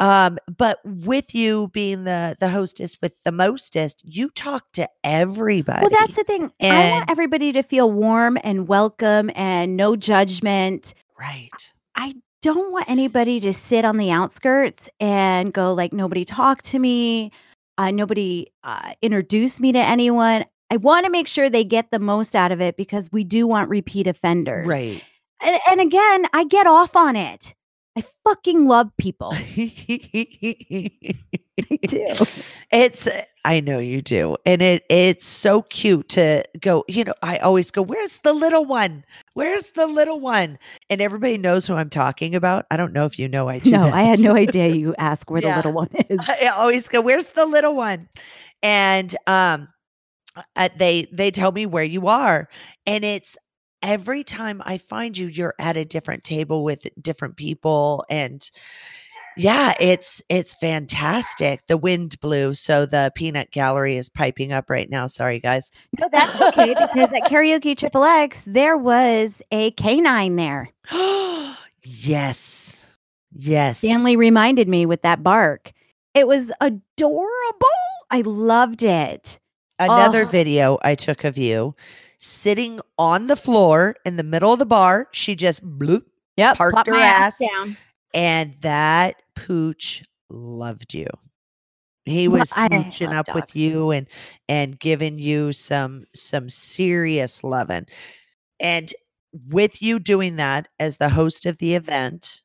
um, 0.00 0.38
but 0.56 0.78
with 0.84 1.34
you 1.34 1.68
being 1.68 2.04
the 2.04 2.36
the 2.40 2.48
hostess 2.48 2.96
with 3.00 3.14
the 3.24 3.32
mostest, 3.32 4.02
you 4.04 4.30
talk 4.30 4.64
to 4.72 4.88
everybody. 5.04 5.82
Well, 5.82 5.90
that's 5.90 6.16
the 6.16 6.24
thing. 6.24 6.50
I 6.60 6.90
want 6.90 7.10
everybody 7.10 7.52
to 7.52 7.62
feel 7.62 7.90
warm 7.90 8.36
and 8.42 8.66
welcome 8.68 9.30
and 9.34 9.76
no 9.76 9.94
judgment. 9.96 10.94
right. 11.18 11.72
I 11.94 12.14
don't 12.40 12.72
want 12.72 12.88
anybody 12.90 13.38
to 13.40 13.52
sit 13.52 13.84
on 13.84 13.98
the 13.98 14.10
outskirts 14.10 14.88
and 14.98 15.52
go 15.52 15.72
like, 15.74 15.92
nobody 15.92 16.24
talked 16.24 16.64
to 16.66 16.78
me. 16.78 17.30
Uh, 17.78 17.90
nobody 17.90 18.46
uh, 18.64 18.92
introduced 19.02 19.60
me 19.60 19.72
to 19.72 19.78
anyone. 19.78 20.44
I 20.72 20.76
want 20.78 21.04
to 21.04 21.10
make 21.10 21.26
sure 21.26 21.50
they 21.50 21.64
get 21.64 21.90
the 21.90 21.98
most 21.98 22.34
out 22.34 22.50
of 22.50 22.62
it 22.62 22.78
because 22.78 23.10
we 23.12 23.24
do 23.24 23.46
want 23.46 23.68
repeat 23.68 24.06
offenders. 24.06 24.66
Right. 24.66 25.02
And, 25.42 25.60
and 25.70 25.80
again, 25.82 26.24
I 26.32 26.44
get 26.44 26.66
off 26.66 26.96
on 26.96 27.14
it. 27.14 27.54
I 27.94 28.02
fucking 28.24 28.66
love 28.68 28.90
people. 28.96 29.34
I 29.34 31.14
do. 31.86 32.06
It's 32.70 33.06
I 33.44 33.60
know 33.60 33.78
you 33.80 34.00
do. 34.00 34.38
And 34.46 34.62
it 34.62 34.84
it's 34.88 35.26
so 35.26 35.60
cute 35.60 36.08
to 36.10 36.42
go, 36.58 36.86
you 36.88 37.04
know, 37.04 37.12
I 37.22 37.36
always 37.36 37.70
go, 37.70 37.82
"Where's 37.82 38.16
the 38.24 38.32
little 38.32 38.64
one? 38.64 39.04
Where's 39.34 39.72
the 39.72 39.86
little 39.86 40.20
one?" 40.20 40.58
And 40.88 41.02
everybody 41.02 41.36
knows 41.36 41.66
who 41.66 41.74
I'm 41.74 41.90
talking 41.90 42.34
about. 42.34 42.64
I 42.70 42.78
don't 42.78 42.94
know 42.94 43.04
if 43.04 43.18
you 43.18 43.28
know 43.28 43.46
I 43.48 43.58
do. 43.58 43.72
No, 43.72 43.84
that. 43.84 43.92
I 43.94 44.04
had 44.04 44.20
no 44.20 44.34
idea 44.36 44.68
you 44.74 44.94
asked 44.96 45.30
where 45.30 45.42
Yeah. 45.42 45.50
the 45.60 45.68
little 45.68 45.72
one 45.72 45.90
is. 46.08 46.18
I 46.26 46.46
always 46.46 46.88
go, 46.88 47.02
"Where's 47.02 47.26
the 47.26 47.44
little 47.44 47.74
one?" 47.76 48.08
And 48.62 49.14
um 49.26 49.68
uh, 50.56 50.68
they 50.76 51.06
they 51.12 51.30
tell 51.30 51.52
me 51.52 51.66
where 51.66 51.84
you 51.84 52.08
are. 52.08 52.48
And 52.86 53.04
it's 53.04 53.36
every 53.82 54.24
time 54.24 54.62
I 54.64 54.78
find 54.78 55.16
you 55.16 55.26
you're 55.26 55.54
at 55.58 55.76
a 55.76 55.84
different 55.84 56.24
table 56.24 56.62
with 56.64 56.86
different 57.00 57.36
people 57.36 58.04
and 58.08 58.48
yeah, 59.36 59.74
it's 59.80 60.22
it's 60.28 60.54
fantastic. 60.54 61.66
The 61.66 61.76
wind 61.76 62.20
blew, 62.20 62.54
so 62.54 62.84
the 62.84 63.12
peanut 63.14 63.50
gallery 63.50 63.96
is 63.96 64.08
piping 64.10 64.52
up 64.52 64.68
right 64.68 64.90
now. 64.90 65.06
Sorry, 65.06 65.38
guys. 65.38 65.70
No, 65.98 66.08
that's 66.12 66.40
okay 66.40 66.74
because 66.74 67.10
at 67.12 67.30
Karaoke 67.30 67.76
Triple 67.76 68.04
X, 68.04 68.42
there 68.46 68.76
was 68.76 69.40
a 69.50 69.70
canine 69.72 70.36
there. 70.36 70.68
yes, 71.82 72.94
yes. 73.32 73.78
Stanley 73.78 74.16
reminded 74.16 74.68
me 74.68 74.84
with 74.84 75.02
that 75.02 75.22
bark. 75.22 75.72
It 76.14 76.26
was 76.26 76.52
adorable. 76.60 77.68
I 78.10 78.20
loved 78.20 78.82
it. 78.82 79.38
Another 79.84 80.22
Oh. 80.22 80.28
video 80.28 80.78
I 80.82 80.94
took 80.94 81.24
of 81.24 81.36
you 81.38 81.74
sitting 82.18 82.80
on 82.98 83.26
the 83.26 83.36
floor 83.36 83.96
in 84.04 84.16
the 84.16 84.22
middle 84.22 84.52
of 84.52 84.58
the 84.58 84.66
bar. 84.66 85.08
She 85.12 85.34
just 85.34 85.64
bloop, 85.64 86.04
Yep. 86.36 86.56
Parked 86.56 86.86
her 86.86 86.92
my 86.92 87.00
ass. 87.02 87.38
down. 87.38 87.76
and 88.14 88.54
that 88.60 89.16
pooch 89.34 90.02
loved 90.30 90.94
you. 90.94 91.06
He 92.04 92.26
was 92.28 92.52
I 92.56 92.68
smooching 92.68 93.14
up 93.14 93.32
with 93.34 93.54
you 93.54 93.90
and 93.92 94.06
and 94.48 94.78
giving 94.78 95.18
you 95.18 95.52
some 95.52 96.04
some 96.14 96.48
serious 96.48 97.44
loving. 97.44 97.86
And 98.60 98.92
with 99.48 99.80
you 99.82 99.98
doing 99.98 100.36
that 100.36 100.68
as 100.78 100.98
the 100.98 101.08
host 101.10 101.46
of 101.46 101.58
the 101.58 101.74
event, 101.74 102.42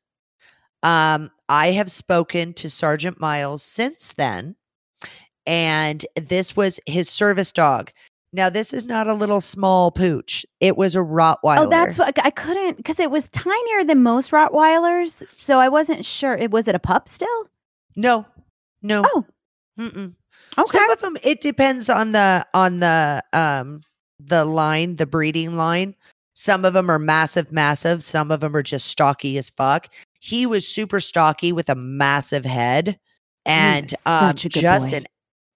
um, 0.82 1.30
I 1.48 1.72
have 1.72 1.90
spoken 1.90 2.54
to 2.54 2.70
Sergeant 2.70 3.20
Miles 3.20 3.62
since 3.62 4.12
then, 4.12 4.56
and 5.48 6.04
this 6.14 6.54
was 6.54 6.78
his 6.86 7.08
service 7.08 7.50
dog. 7.50 7.90
Now, 8.34 8.50
this 8.50 8.74
is 8.74 8.84
not 8.84 9.08
a 9.08 9.14
little 9.14 9.40
small 9.40 9.90
pooch. 9.90 10.44
It 10.60 10.76
was 10.76 10.94
a 10.94 10.98
Rottweiler. 10.98 11.66
Oh, 11.66 11.70
that's 11.70 11.96
what 11.96 12.14
I 12.22 12.30
couldn't 12.30 12.76
because 12.76 13.00
it 13.00 13.10
was 13.10 13.30
tinier 13.30 13.84
than 13.84 14.02
most 14.02 14.30
Rottweilers. 14.30 15.26
So 15.38 15.58
I 15.58 15.70
wasn't 15.70 16.04
sure. 16.04 16.34
It 16.34 16.50
was 16.50 16.68
it 16.68 16.74
a 16.74 16.78
pup 16.78 17.08
still? 17.08 17.48
no, 17.96 18.26
no. 18.82 19.02
Oh, 19.06 19.24
Mm-mm. 19.78 20.14
okay. 20.58 20.66
Some 20.66 20.90
of 20.90 21.00
them 21.00 21.16
it 21.22 21.40
depends 21.40 21.88
on 21.88 22.12
the 22.12 22.46
on 22.52 22.80
the 22.80 23.24
um 23.32 23.80
the 24.20 24.44
line, 24.44 24.96
the 24.96 25.06
breeding 25.06 25.56
line. 25.56 25.94
Some 26.34 26.66
of 26.66 26.74
them 26.74 26.90
are 26.90 26.98
massive, 26.98 27.50
massive. 27.50 28.02
Some 28.02 28.30
of 28.30 28.40
them 28.40 28.54
are 28.54 28.62
just 28.62 28.86
stocky 28.86 29.38
as 29.38 29.50
fuck. 29.50 29.88
He 30.20 30.44
was 30.46 30.68
super 30.68 31.00
stocky 31.00 31.50
with 31.50 31.70
a 31.70 31.74
massive 31.74 32.44
head 32.44 32.98
and 33.46 33.86
is 33.86 33.94
um 34.04 34.36
such 34.36 34.44
a 34.44 34.48
good 34.50 34.60
just 34.60 34.90
boy. 34.90 34.96
an 34.98 35.06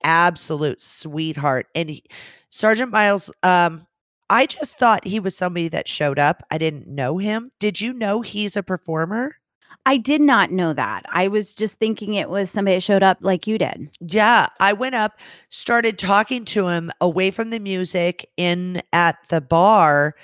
absolute 0.05 0.81
sweetheart. 0.81 1.67
And 1.75 1.91
he, 1.91 2.05
Sergeant 2.51 2.93
Miles, 2.93 3.31
um, 3.43 3.87
I 4.31 4.47
just 4.47 4.79
thought 4.79 5.07
he 5.07 5.21
was 5.21 5.37
somebody 5.37 5.69
that 5.69 5.89
showed 5.89 6.19
up. 6.19 6.43
I 6.51 6.59
didn't 6.59 6.87
know 6.87 7.19
him. 7.19 7.51
Did 7.59 7.81
you 7.81 7.93
know 7.93 8.21
he's 8.23 8.57
a 8.57 8.63
performer? 8.63 9.37
I 9.85 9.97
did 9.97 10.21
not 10.21 10.53
know 10.53 10.73
that. 10.75 11.05
I 11.11 11.29
was 11.29 11.55
just 11.55 11.79
thinking 11.79 12.15
it 12.15 12.31
was 12.31 12.51
somebody 12.51 12.77
that 12.77 12.83
showed 12.83 13.03
up 13.03 13.19
like 13.21 13.47
you 13.47 13.59
did. 13.59 13.91
Yeah, 14.01 14.47
I 14.61 14.73
went 14.73 14.95
up, 14.95 15.19
started 15.49 15.99
talking 15.99 16.45
to 16.47 16.69
him 16.69 16.91
away 17.01 17.31
from 17.31 17.51
the 17.51 17.59
music 17.59 18.31
in 18.37 18.81
at 18.93 19.17
the 19.29 19.41
bar, 19.41 20.15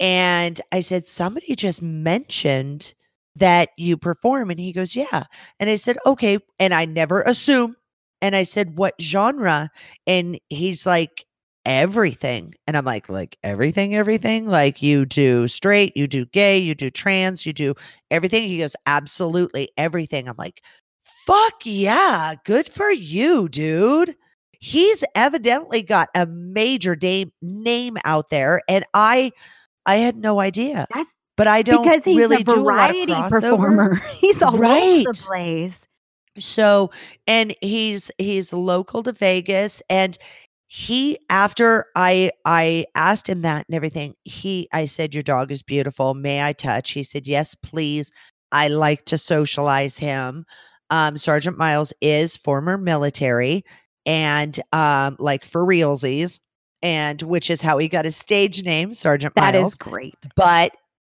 and 0.00 0.60
I 0.72 0.80
said, 0.80 1.06
Somebody 1.06 1.56
just 1.56 1.82
mentioned 1.82 2.94
that 3.36 3.70
you 3.76 3.96
perform. 3.96 4.50
And 4.50 4.60
he 4.60 4.72
goes, 4.72 4.94
Yeah. 4.94 5.24
And 5.58 5.68
I 5.68 5.76
said, 5.76 5.98
Okay. 6.06 6.38
And 6.58 6.74
I 6.74 6.84
never 6.84 7.22
assume. 7.22 7.76
And 8.20 8.34
I 8.36 8.42
said, 8.42 8.76
What 8.76 8.94
genre? 9.00 9.70
And 10.06 10.38
he's 10.48 10.86
like, 10.86 11.24
Everything. 11.66 12.54
And 12.66 12.76
I'm 12.78 12.84
like, 12.86 13.10
like 13.10 13.36
everything, 13.44 13.94
everything. 13.94 14.46
Like 14.46 14.80
you 14.80 15.04
do 15.04 15.46
straight, 15.48 15.94
you 15.96 16.06
do 16.06 16.24
gay, 16.26 16.56
you 16.58 16.74
do 16.74 16.88
trans, 16.88 17.44
you 17.44 17.52
do 17.52 17.74
everything. 18.10 18.48
He 18.48 18.58
goes, 18.58 18.74
Absolutely 18.86 19.68
everything. 19.76 20.28
I'm 20.28 20.36
like, 20.38 20.62
Fuck 21.26 21.60
yeah. 21.64 22.34
Good 22.44 22.68
for 22.68 22.90
you, 22.90 23.48
dude. 23.50 24.16
He's 24.60 25.04
evidently 25.14 25.82
got 25.82 26.08
a 26.14 26.26
major 26.26 26.96
name 26.96 27.32
name 27.42 27.98
out 28.04 28.30
there. 28.30 28.62
And 28.68 28.84
I 28.94 29.32
I 29.84 29.96
had 29.96 30.16
no 30.16 30.40
idea. 30.40 30.86
That's 30.94 31.10
But 31.36 31.48
I 31.48 31.62
don't 31.62 31.84
because 31.84 32.04
he's 32.04 32.16
really 32.16 32.36
a 32.36 32.44
do 32.44 32.54
a 32.54 32.62
lot 32.62 32.90
of 32.90 32.96
variety 32.96 33.12
crossover. 33.12 33.40
performer. 33.40 33.94
he's 34.16 34.42
all 34.42 34.54
over 34.54 34.64
the 34.64 35.24
place. 35.26 35.78
So, 36.40 36.90
and 37.26 37.54
he's 37.60 38.10
he's 38.18 38.52
local 38.52 39.02
to 39.04 39.12
Vegas 39.12 39.82
and 39.90 40.18
he 40.66 41.18
after 41.30 41.86
I 41.96 42.30
I 42.44 42.84
asked 42.94 43.28
him 43.28 43.42
that 43.42 43.64
and 43.68 43.74
everything, 43.74 44.14
he 44.24 44.68
I 44.72 44.84
said 44.86 45.14
your 45.14 45.22
dog 45.22 45.50
is 45.50 45.62
beautiful. 45.62 46.14
May 46.14 46.42
I 46.42 46.52
touch? 46.52 46.90
He 46.90 47.02
said, 47.02 47.26
"Yes, 47.26 47.54
please." 47.54 48.12
I 48.52 48.68
like 48.68 49.04
to 49.06 49.18
socialize 49.18 49.98
him. 49.98 50.44
Um 50.90 51.16
Sergeant 51.18 51.58
Miles 51.58 51.92
is 52.00 52.36
former 52.36 52.78
military 52.78 53.64
and 54.06 54.58
um 54.72 55.16
like 55.18 55.44
for 55.44 55.64
realsies 55.66 56.40
and 56.82 57.20
which 57.22 57.50
is 57.50 57.60
how 57.60 57.76
he 57.78 57.88
got 57.88 58.04
his 58.04 58.16
stage 58.16 58.62
name, 58.64 58.94
Sergeant 58.94 59.34
That 59.34 59.54
Miles 59.54 59.72
is 59.72 59.78
great. 59.78 60.14
but 60.36 60.72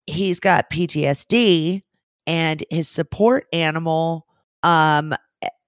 he's 0.07 0.41
got 0.41 0.71
PTSD 0.71 1.83
and 2.27 2.65
his 2.71 2.89
support 2.89 3.47
animal 3.53 4.27
um 4.63 5.15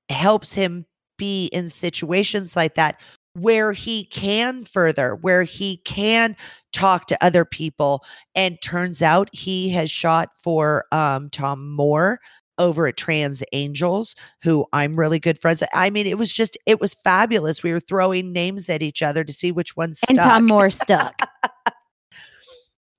helps 0.08 0.54
him 0.54 0.86
be 1.16 1.46
in 1.46 1.68
situations 1.68 2.56
like 2.56 2.74
that 2.74 3.00
where 3.34 3.72
he 3.72 4.04
can 4.06 4.64
further 4.64 5.16
where 5.16 5.42
he 5.42 5.78
can 5.78 6.36
talk 6.72 7.06
to 7.06 7.24
other 7.24 7.44
people 7.44 8.04
and 8.34 8.60
turns 8.62 9.02
out 9.02 9.28
he 9.32 9.68
has 9.70 9.90
shot 9.90 10.30
for 10.42 10.84
um 10.92 11.28
Tom 11.30 11.70
Moore 11.74 12.20
over 12.58 12.86
at 12.86 12.96
Trans 12.96 13.42
Angels 13.52 14.14
who 14.42 14.64
I'm 14.72 14.96
really 14.96 15.18
good 15.18 15.40
friends 15.40 15.60
with. 15.60 15.70
I 15.72 15.90
mean 15.90 16.06
it 16.06 16.18
was 16.18 16.32
just 16.32 16.56
it 16.66 16.80
was 16.80 16.94
fabulous 16.94 17.62
we 17.62 17.72
were 17.72 17.80
throwing 17.80 18.32
names 18.32 18.68
at 18.68 18.82
each 18.82 19.02
other 19.02 19.24
to 19.24 19.32
see 19.32 19.50
which 19.50 19.76
one 19.76 19.94
stuck 19.94 20.10
And 20.10 20.18
Tom 20.18 20.46
Moore 20.46 20.70
stuck. 20.70 21.20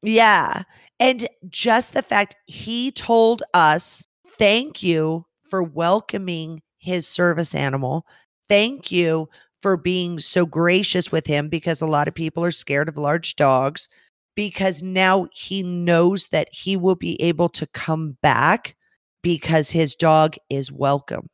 yeah. 0.01 0.63
And 0.99 1.27
just 1.49 1.93
the 1.93 2.03
fact 2.03 2.35
he 2.47 2.91
told 2.91 3.43
us, 3.53 4.07
thank 4.27 4.81
you 4.81 5.25
for 5.49 5.63
welcoming 5.63 6.61
his 6.77 7.07
service 7.07 7.55
animal. 7.55 8.05
Thank 8.47 8.91
you 8.91 9.29
for 9.61 9.77
being 9.77 10.19
so 10.19 10.45
gracious 10.45 11.11
with 11.11 11.25
him 11.25 11.49
because 11.49 11.81
a 11.81 11.87
lot 11.87 12.07
of 12.07 12.13
people 12.13 12.43
are 12.43 12.51
scared 12.51 12.89
of 12.89 12.97
large 12.97 13.35
dogs. 13.35 13.89
Because 14.35 14.83
now 14.83 15.27
he 15.31 15.63
knows 15.63 16.27
that 16.27 16.49
he 16.51 16.75
will 16.75 16.95
be 16.95 17.19
able 17.21 17.47
to 17.49 17.65
come 17.67 18.17
back 18.21 18.75
because 19.23 19.69
his 19.69 19.95
dog 19.95 20.35
is 20.49 20.73
welcome. 20.73 21.29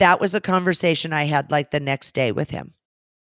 That 0.00 0.20
was 0.20 0.34
a 0.34 0.40
conversation 0.40 1.12
I 1.12 1.24
had 1.24 1.52
like 1.52 1.70
the 1.70 1.78
next 1.80 2.12
day 2.16 2.32
with 2.32 2.50
him. 2.50 2.74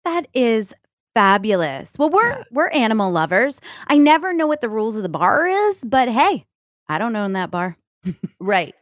That 0.05 0.27
is 0.33 0.73
fabulous. 1.13 1.91
Well, 1.97 2.09
we're 2.09 2.29
Yeah. 2.29 2.43
we're 2.51 2.69
animal 2.69 3.11
lovers. 3.11 3.59
I 3.87 3.97
never 3.97 4.31
know 4.33 4.47
what 4.47 4.61
the 4.61 4.69
rules 4.69 4.95
of 4.95 5.03
the 5.03 5.09
bar 5.09 5.45
is, 5.45 5.75
but 5.83 6.07
hey, 6.07 6.45
I 6.87 6.97
don't 6.97 7.15
own 7.17 7.33
that 7.33 7.51
bar. 7.51 7.77
Right. 8.39 8.73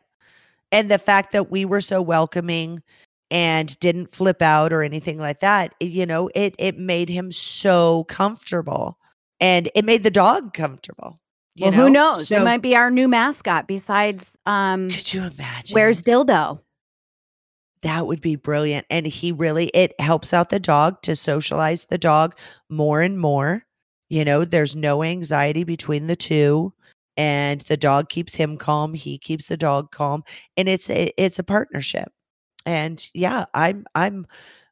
And 0.73 0.91
the 0.91 0.97
fact 0.97 1.31
that 1.31 1.49
we 1.51 1.63
were 1.65 1.81
so 1.81 2.01
welcoming 2.01 2.83
and 3.31 3.79
didn't 3.79 4.13
flip 4.13 4.41
out 4.41 4.73
or 4.73 4.83
anything 4.83 5.17
like 5.17 5.39
that, 5.39 5.73
you 5.79 6.05
know, 6.05 6.29
it 6.35 6.55
it 6.59 6.77
made 6.77 7.09
him 7.09 7.31
so 7.31 8.03
comfortable 8.05 8.97
and 9.39 9.69
it 9.75 9.85
made 9.85 10.03
the 10.03 10.11
dog 10.11 10.53
comfortable. 10.53 11.19
You 11.55 11.65
well, 11.65 11.71
know? 11.71 11.77
who 11.77 11.89
knows? 11.89 12.27
So, 12.27 12.41
it 12.41 12.43
might 12.43 12.61
be 12.61 12.75
our 12.75 12.89
new 12.89 13.07
mascot 13.07 13.67
besides 13.67 14.25
um 14.45 14.89
could 14.89 15.13
you 15.13 15.21
imagine? 15.21 15.73
Where's 15.73 16.01
Dildo? 16.01 16.59
that 17.83 18.07
would 18.07 18.21
be 18.21 18.35
brilliant. 18.35 18.85
And 18.89 19.05
he 19.05 19.31
really 19.31 19.67
it 19.67 19.99
helps 19.99 20.33
out 20.33 20.49
the 20.49 20.59
dog 20.59 21.01
to 21.03 21.15
socialize 21.15 21.85
the 21.85 21.97
dog 21.97 22.35
more 22.69 23.01
and 23.01 23.19
more. 23.19 23.65
You 24.09 24.25
know, 24.25 24.43
there's 24.43 24.75
no 24.75 25.03
anxiety 25.03 25.63
between 25.63 26.07
the 26.07 26.15
two. 26.15 26.73
And 27.17 27.62
the 27.62 27.77
dog 27.77 28.10
keeps 28.10 28.36
him 28.36 28.58
calm. 28.58 28.93
He 28.93 29.17
keeps 29.17 29.48
the 29.48 29.58
dog 29.58 29.91
calm. 29.91 30.24
And 30.58 30.67
it's 30.67 30.89
a, 30.89 31.12
it's 31.17 31.38
a 31.39 31.43
partnership. 31.43 32.12
And 32.65 33.08
yeah, 33.13 33.46
I'm 33.53 33.86
I'm 33.93 34.25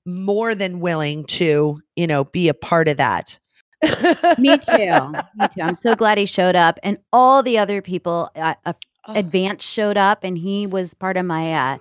more 0.06 0.56
than 0.56 0.80
willing 0.80 1.26
to, 1.26 1.80
you 1.96 2.08
know, 2.08 2.24
be 2.24 2.50
a 2.50 2.54
part 2.54 2.88
of 2.88 2.98
that. 2.98 3.38
Me 4.40 4.58
too. 4.58 5.12
Me 5.36 5.48
too. 5.54 5.62
I'm 5.62 5.76
so 5.76 5.96
glad 5.96 6.18
he 6.18 6.26
showed 6.26 6.56
up, 6.56 6.80
and 6.84 6.98
all 7.12 7.44
the 7.44 7.58
other 7.58 7.82
people. 7.82 8.30
Uh, 8.36 8.56
uh, 8.66 8.74
Oh, 9.08 9.16
Advance 9.16 9.64
showed 9.64 9.98
up, 9.98 10.20
and 10.24 10.38
he 10.38 10.68
was 10.68 10.94
part 10.94 11.18
of 11.18 11.26
my. 11.26 11.54
uh 11.74 11.78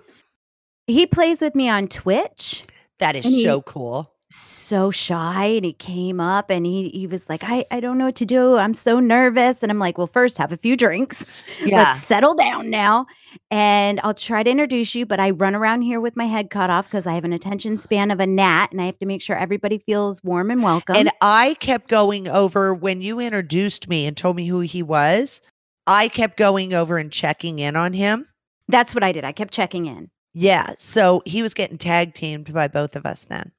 He 0.87 1.07
plays 1.07 1.43
with 1.43 1.55
me 1.55 1.69
on 1.69 1.87
Twitch. 1.87 2.65
that 2.99 3.15
is 3.15 3.27
he- 3.27 3.43
so 3.45 3.61
cool. 3.61 4.11
So 4.31 4.91
shy 4.91 5.47
and 5.47 5.65
he 5.65 5.73
came 5.73 6.21
up 6.21 6.51
and 6.51 6.65
he 6.65 6.91
he 6.91 7.07
was 7.07 7.29
like 7.29 7.43
I 7.45 7.65
I 7.71 7.81
don't 7.81 7.99
know 7.99 8.07
what 8.07 8.17
to 8.17 8.27
do. 8.27 8.57
I'm 8.57 8.75
so 8.75 9.01
nervous 9.01 9.57
and 9.63 9.71
I'm 9.71 9.79
like, 9.79 9.99
"Well, 9.99 10.07
first 10.07 10.39
have 10.39 10.53
a 10.53 10.57
few 10.57 10.77
drinks. 10.77 11.25
Yeah. 11.65 11.93
Let's 11.93 12.05
settle 12.07 12.35
down 12.35 12.71
now." 12.71 13.07
And 13.51 14.01
I'll 14.03 14.15
try 14.15 14.43
to 14.43 14.51
introduce 14.51 14.95
you, 14.95 15.05
but 15.05 15.21
I 15.21 15.31
run 15.31 15.55
around 15.55 15.83
here 15.83 16.01
with 16.01 16.17
my 16.17 16.25
head 16.25 16.51
cut 16.51 16.71
off 16.71 16.87
because 16.87 17.07
I 17.07 17.15
have 17.15 17.25
an 17.25 17.33
attention 17.33 17.79
span 17.79 18.11
of 18.11 18.21
a 18.21 18.27
gnat 18.27 18.73
and 18.73 18.81
I 18.81 18.87
have 18.87 18.99
to 19.01 19.07
make 19.07 19.23
sure 19.23 19.37
everybody 19.37 19.79
feels 19.79 20.23
warm 20.23 20.51
and 20.51 20.63
welcome. 20.63 20.97
And 20.97 21.11
I 21.21 21.55
kept 21.61 21.89
going 21.89 22.29
over 22.29 22.73
when 22.73 23.03
you 23.03 23.21
introduced 23.21 23.89
me 23.89 24.07
and 24.07 24.17
told 24.17 24.37
me 24.37 24.47
who 24.47 24.61
he 24.61 24.83
was. 24.83 25.43
I 25.87 26.09
kept 26.09 26.37
going 26.37 26.73
over 26.73 26.99
and 26.99 27.13
checking 27.13 27.59
in 27.59 27.77
on 27.77 27.93
him. 27.93 28.27
That's 28.69 28.95
what 28.95 29.03
I 29.03 29.13
did. 29.13 29.25
I 29.25 29.33
kept 29.33 29.53
checking 29.53 29.87
in. 29.87 30.11
Yeah. 30.33 30.75
So 30.79 31.23
he 31.27 31.43
was 31.43 31.55
getting 31.55 31.79
tag 31.79 32.15
teamed 32.15 32.53
by 32.53 32.69
both 32.69 32.95
of 32.95 33.05
us 33.05 33.25
then. 33.25 33.53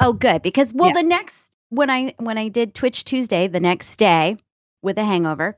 Oh, 0.00 0.12
good. 0.12 0.42
Because 0.42 0.72
well, 0.72 0.88
Yeah. 0.88 0.94
the 0.94 1.02
next 1.02 1.40
when 1.68 1.90
I 1.90 2.14
when 2.18 2.38
I 2.38 2.48
did 2.48 2.74
Twitch 2.74 3.04
Tuesday, 3.04 3.46
the 3.46 3.60
next 3.60 3.96
day 3.96 4.36
with 4.82 4.98
a 4.98 5.04
hangover, 5.04 5.56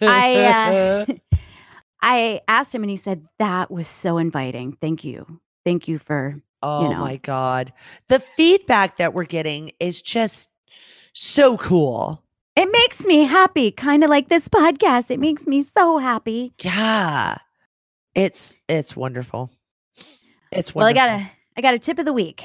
I, 0.00 0.34
uh, 0.36 1.06
I 2.02 2.40
asked 2.48 2.74
him 2.74 2.82
and 2.82 2.90
he 2.90 2.96
said 2.96 3.26
that 3.38 3.70
was 3.70 3.86
so 3.88 4.18
inviting. 4.18 4.76
Thank 4.80 5.04
you. 5.04 5.40
Thank 5.64 5.88
you 5.88 5.98
for 5.98 6.40
oh 6.62 6.90
know. 6.90 6.98
my 7.00 7.16
God. 7.16 7.72
The 8.08 8.20
feedback 8.20 8.96
that 8.96 9.14
we're 9.14 9.24
getting 9.24 9.72
is 9.80 10.00
just 10.02 10.50
so 11.12 11.56
cool. 11.56 12.22
it 12.56 12.70
makes 12.70 13.00
me 13.04 13.24
happy, 13.24 13.70
kind 13.70 14.02
of 14.04 14.10
like 14.10 14.28
this 14.28 14.46
podcast. 14.48 15.10
It 15.10 15.20
makes 15.20 15.46
me 15.46 15.66
so 15.76 15.98
happy. 15.98 16.54
Yeah. 16.62 17.38
It's 18.14 18.56
it's 18.68 18.96
wonderful. 18.96 19.50
It's 20.52 20.74
Well, 20.74 20.86
I 20.86 20.92
got 20.92 21.08
a 21.08 21.30
I 21.56 21.60
got 21.60 21.74
a 21.74 21.78
tip 21.78 21.98
of 21.98 22.04
the 22.06 22.12
week. 22.12 22.44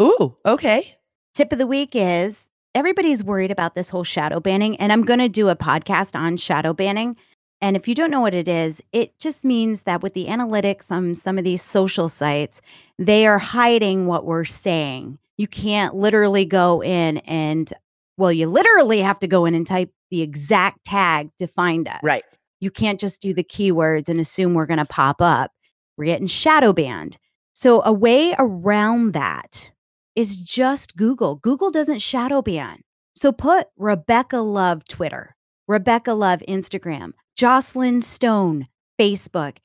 Ooh, 0.00 0.36
okay. 0.46 0.96
Tip 1.34 1.52
of 1.52 1.58
the 1.58 1.66
week 1.66 1.90
is 1.94 2.36
everybody's 2.74 3.24
worried 3.24 3.50
about 3.50 3.74
this 3.74 3.88
whole 3.88 4.04
shadow 4.04 4.40
banning, 4.40 4.76
and 4.76 4.92
I'm 4.92 5.04
going 5.04 5.18
to 5.18 5.28
do 5.28 5.48
a 5.48 5.56
podcast 5.56 6.14
on 6.14 6.36
shadow 6.36 6.72
banning. 6.72 7.16
And 7.60 7.76
if 7.76 7.86
you 7.86 7.94
don't 7.94 8.10
know 8.10 8.20
what 8.20 8.34
it 8.34 8.48
is, 8.48 8.80
it 8.92 9.16
just 9.18 9.44
means 9.44 9.82
that 9.82 10.02
with 10.02 10.14
the 10.14 10.26
analytics 10.26 10.90
on 10.90 11.14
some 11.14 11.38
of 11.38 11.44
these 11.44 11.62
social 11.62 12.08
sites, 12.08 12.60
they 12.98 13.24
are 13.24 13.38
hiding 13.38 14.06
what 14.06 14.24
we're 14.26 14.44
saying. 14.44 15.16
You 15.38 15.46
can't 15.46 15.94
literally 15.94 16.44
go 16.44 16.82
in 16.82 17.18
and, 17.18 17.72
well, 18.16 18.32
you 18.32 18.48
literally 18.48 19.00
have 19.00 19.20
to 19.20 19.28
go 19.28 19.44
in 19.44 19.54
and 19.54 19.66
type 19.66 19.92
the 20.10 20.22
exact 20.22 20.84
tag 20.84 21.30
to 21.38 21.46
find 21.46 21.86
us. 21.88 22.00
Right. 22.02 22.24
You 22.60 22.70
can't 22.70 22.98
just 23.00 23.22
do 23.22 23.32
the 23.32 23.44
keywords 23.44 24.08
and 24.08 24.18
assume 24.18 24.54
we're 24.54 24.66
going 24.66 24.78
to 24.78 24.84
pop 24.84 25.22
up. 25.22 25.52
We're 25.96 26.06
getting 26.06 26.26
shadow 26.26 26.72
banned. 26.72 27.16
So, 27.62 27.80
a 27.84 27.92
way 27.92 28.34
around 28.40 29.12
that 29.12 29.70
is 30.16 30.40
just 30.40 30.96
Google. 30.96 31.36
Google 31.36 31.70
doesn't 31.70 32.00
shadow 32.00 32.42
ban. 32.42 32.82
So, 33.14 33.30
put 33.30 33.68
Rebecca 33.76 34.38
Love 34.38 34.84
Twitter, 34.88 35.36
Rebecca 35.68 36.12
Love 36.12 36.42
Instagram, 36.48 37.12
Jocelyn 37.36 38.02
Stone 38.02 38.66
Facebook. 39.00 39.58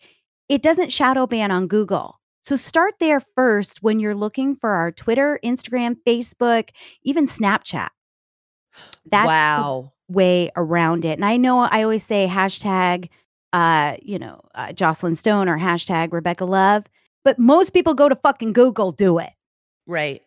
It 0.48 0.62
doesn't 0.62 0.92
shadow 0.92 1.26
ban 1.26 1.50
on 1.50 1.66
Google. 1.66 2.20
So, 2.44 2.56
start 2.56 2.94
there 3.00 3.20
first 3.34 3.82
when 3.82 4.00
you're 4.00 4.14
looking 4.14 4.56
for 4.56 4.70
our 4.70 4.92
Twitter, 4.92 5.40
Instagram, 5.44 5.96
Facebook, 6.06 6.70
even 7.02 7.26
Snapchat. 7.26 7.90
That's 9.10 9.26
the 9.26 9.28
wow. 9.28 9.92
way 10.08 10.52
around 10.56 11.04
it. 11.04 11.18
And 11.18 11.26
I 11.26 11.38
know 11.38 11.62
I 11.62 11.82
always 11.82 12.06
say 12.06 12.28
hashtag, 12.28 13.10
uh, 13.54 13.96
you 14.04 14.20
know, 14.20 14.42
uh, 14.54 14.72
Jocelyn 14.72 15.16
Stone 15.16 15.50
or 15.50 15.58
hashtag 15.58 16.14
Rebecca 16.14 16.46
Love, 16.46 16.86
but 17.28 17.38
most 17.38 17.74
people 17.74 17.94
go 17.94 18.08
to 18.08 18.16
fucking 18.16 18.54
Google, 18.54 18.94
do 18.94 19.18
it. 19.20 19.32
Right. 19.86 20.22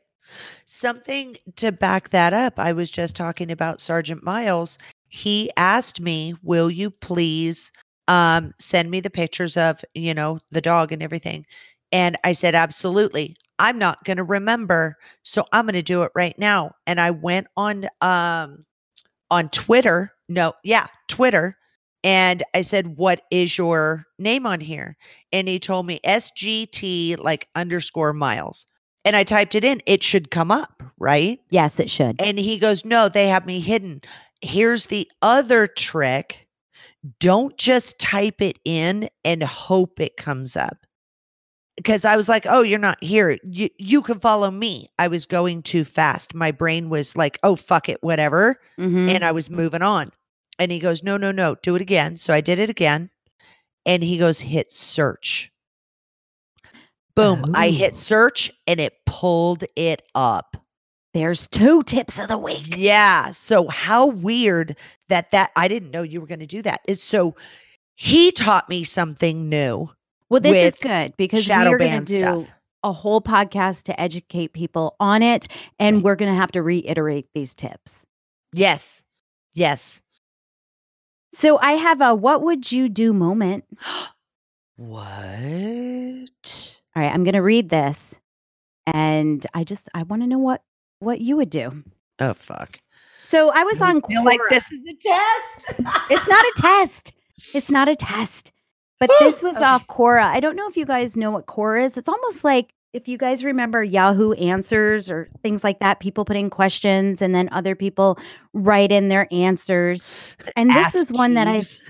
Something 0.67 1.39
to 1.57 1.73
back 1.73 2.11
that 2.11 2.35
up. 2.35 2.59
I 2.59 2.73
was 2.73 2.91
just 2.91 3.17
talking 3.17 3.51
about 3.51 3.81
Sergeant 3.81 4.23
Miles. 4.23 4.77
He 5.09 5.51
asked 5.57 5.99
me, 5.99 6.35
"Will 6.43 6.71
you 6.71 6.91
please 6.91 7.73
um 8.07 8.53
send 8.59 8.91
me 8.91 9.01
the 9.01 9.09
pictures 9.09 9.57
of, 9.57 9.83
you 9.95 10.13
know, 10.13 10.41
the 10.51 10.61
dog 10.61 10.93
and 10.93 11.03
everything?" 11.03 11.47
And 11.91 12.19
I 12.23 12.35
said, 12.35 12.55
"Absolutely. 12.55 13.35
I'm 13.59 13.79
not 13.79 14.05
going 14.05 14.19
to 14.19 14.23
remember, 14.23 14.99
so 15.23 15.47
I'm 15.53 15.65
going 15.65 15.73
to 15.77 15.83
do 15.83 16.03
it 16.03 16.13
right 16.15 16.39
now." 16.39 16.75
And 16.87 17.01
I 17.01 17.13
went 17.13 17.47
on 17.57 17.87
um 18.03 18.67
on 19.31 19.49
Twitter. 19.49 20.13
No, 20.29 20.53
yeah, 20.65 20.89
Twitter. 21.09 21.57
And 22.03 22.43
I 22.55 22.63
said, 22.63 22.97
"What 22.97 23.23
is 23.31 23.59
your 23.59 24.07
name 24.19 24.47
on 24.47 24.61
here?" 24.61 24.97
And 25.33 25.49
he 25.49 25.59
told 25.59 25.87
me 25.87 26.01
SGT 26.05 27.19
like 27.19 27.49
underscore 27.55 28.13
Miles. 28.13 28.67
And 29.05 29.17
I 29.17 29.25
typed 29.25 29.55
it 29.55 29.65
in. 29.65 29.81
It 29.87 30.03
should 30.03 30.31
come 30.31 30.51
up, 30.51 30.83
right? 30.99 31.41
Yes, 31.49 31.81
it 31.81 31.89
should. 31.91 32.21
And 32.21 32.39
he 32.39 32.59
goes, 32.59 32.85
No, 32.85 33.09
they 33.09 33.29
have 33.29 33.47
me 33.47 33.61
hidden. 33.61 34.03
Here's 34.43 34.87
the 34.87 35.11
other 35.23 35.67
trick 35.67 36.47
don't 37.19 37.57
just 37.57 37.99
type 37.99 38.43
it 38.43 38.59
in 38.63 39.09
and 39.25 39.43
hope 39.43 40.01
it 40.01 40.19
comes 40.19 40.55
up. 40.55 40.77
Because 41.77 42.05
I 42.05 42.15
was 42.17 42.29
like, 42.29 42.45
Oh, 42.47 42.61
you're 42.61 42.79
not 42.79 43.03
here. 43.03 43.39
You, 43.43 43.71
you 43.79 44.03
can 44.03 44.21
follow 44.21 44.51
me. 44.51 44.89
I 44.99 45.09
was 45.09 45.25
going 45.25 45.63
too 45.63 45.85
fast. 45.85 46.35
My 46.35 46.51
brain 46.51 46.91
was 46.91 47.17
like, 47.17 47.39
Oh, 47.43 47.57
fuck 47.57 47.89
it, 47.89 48.03
whatever. 48.03 48.57
Mhm. 48.79 49.11
And 49.11 49.25
I 49.25 49.33
was 49.33 49.49
moving 49.49 49.81
on. 49.81 50.11
And 50.61 50.71
he 50.71 50.79
goes, 50.79 51.03
No, 51.03 51.17
no, 51.17 51.33
no, 51.33 51.57
do 51.63 51.75
it 51.75 51.83
again. 51.83 52.17
So 52.17 52.33
I 52.33 52.41
did 52.41 52.59
it 52.61 52.71
again. 52.71 53.11
And 53.87 54.05
he 54.05 54.17
goes, 54.19 54.39
Hit 54.41 54.71
search. 54.71 55.51
Boom. 57.17 57.53
I 57.55 57.69
Oh. 57.69 57.73
hit 57.73 57.97
search 57.97 58.53
and 58.67 58.79
it 58.81 58.95
pulled 59.05 59.65
it 59.77 60.03
up. 60.15 60.57
There's 61.13 61.49
two 61.49 61.83
tips 61.83 62.19
of 62.19 62.29
the 62.29 62.39
week. 62.39 62.77
Yeah. 62.77 63.33
So 63.33 63.67
how 63.69 64.07
weird 64.07 64.77
that 65.09 65.33
that 65.33 65.51
I 65.57 65.67
didn't 65.67 65.91
know 65.91 66.03
you 66.03 66.21
were 66.21 66.27
going 66.29 66.39
to 66.41 66.47
do 66.47 66.63
that. 66.63 66.81
Is 66.87 67.03
so 67.03 67.35
he 67.97 68.31
taught 68.31 68.69
me 68.69 68.85
something 68.85 69.49
new. 69.49 69.91
Well, 70.29 70.41
this 70.41 70.75
is 70.75 70.81
good 70.81 71.17
because 71.17 71.43
shadow 71.43 71.71
we're 71.73 71.79
going 71.79 72.05
to 72.05 72.15
do 72.15 72.21
stuff. 72.21 72.51
a 72.85 72.93
whole 72.93 73.21
podcast 73.21 73.83
to 73.85 74.01
educate 74.01 74.53
people 74.53 74.95
on 75.01 75.23
it. 75.23 75.49
And 75.81 75.97
Right. 75.97 76.05
we're 76.05 76.17
going 76.17 76.33
to 76.33 76.39
have 76.41 76.53
to 76.53 76.63
reiterate 76.63 77.27
these 77.35 77.55
tips. 77.55 78.07
Yes. 78.53 79.05
Yes. 79.53 80.01
So 81.33 81.59
I 81.61 81.73
have 81.73 82.01
a 82.01 82.15
what 82.15 82.43
would 82.43 82.71
you 82.73 82.89
do 82.89 83.13
moment. 83.13 83.65
What? 84.77 86.81
All 86.97 87.03
right, 87.03 87.13
I'm 87.13 87.23
going 87.25 87.35
to 87.35 87.43
read 87.43 87.69
this. 87.69 88.15
And 88.87 89.47
I 89.55 89.65
just, 89.65 89.89
I 89.95 90.03
want 90.05 90.23
to 90.23 90.29
know 90.29 90.39
what, 90.39 90.63
what 90.99 91.21
you 91.21 91.37
would 91.37 91.51
do. 91.51 91.85
Oh 92.19 92.35
fuck. 92.35 92.81
So 93.29 93.51
I 93.51 93.63
was 93.63 93.81
I 93.81 93.91
on 93.91 94.03
feel 94.03 94.25
like 94.25 94.41
this 94.51 94.73
is 94.73 94.81
a 94.89 94.95
test. 94.95 95.81
It's 96.11 96.27
not 96.27 96.45
a 96.45 96.53
test. 96.57 97.13
It's 97.55 97.71
not 97.71 97.89
a 97.89 97.95
test. 97.95 98.51
But 98.99 99.11
this 99.21 99.37
was 99.43 99.57
Okay. 99.57 99.65
off 99.65 99.87
Quora. 99.87 100.25
I 100.25 100.41
don't 100.41 100.57
know 100.57 100.69
if 100.69 100.77
you 100.77 100.85
guys 100.85 101.17
know 101.17 101.31
what 101.31 101.47
Quora 101.47 101.85
is. 101.87 101.97
It's 101.97 102.09
almost 102.09 102.43
like 102.43 102.73
if 102.93 103.07
you 103.07 103.17
guys 103.19 103.45
remember 103.45 103.83
Yahoo 103.83 104.33
Answers 104.33 105.11
or 105.11 105.29
things 105.43 105.63
like 105.63 105.79
that, 105.81 106.01
people 106.01 106.25
put 106.25 106.37
in 106.37 106.51
questions 106.51 107.23
and 107.23 107.35
then 107.35 107.49
other 107.53 107.75
people 107.75 108.19
write 108.53 108.91
in 108.91 109.09
their 109.09 109.29
answers. 109.33 110.05
And 110.57 110.71
this 110.71 110.95
is 110.95 111.03
Ask 111.05 111.15
one 111.15 111.35
that 111.35 111.47
I 111.47 111.59
Jeeves. 111.59 111.81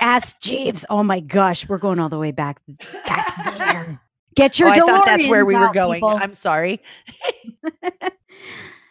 Ask 0.00 0.40
Jeeves. 0.40 0.84
Oh 0.90 1.02
my 1.02 1.20
gosh, 1.20 1.68
we're 1.68 1.78
going 1.78 1.98
all 1.98 2.08
the 2.08 2.18
way 2.18 2.32
back. 2.32 2.60
back 3.06 3.58
there. 3.58 4.00
Get 4.34 4.58
your 4.58 4.68
oh, 4.68 4.72
I 4.72 4.78
thought 4.78 5.04
that's 5.04 5.26
where 5.26 5.44
we 5.44 5.56
were 5.56 5.72
going. 5.72 5.96
people. 5.96 6.08
I'm 6.10 6.32
sorry. 6.32 6.80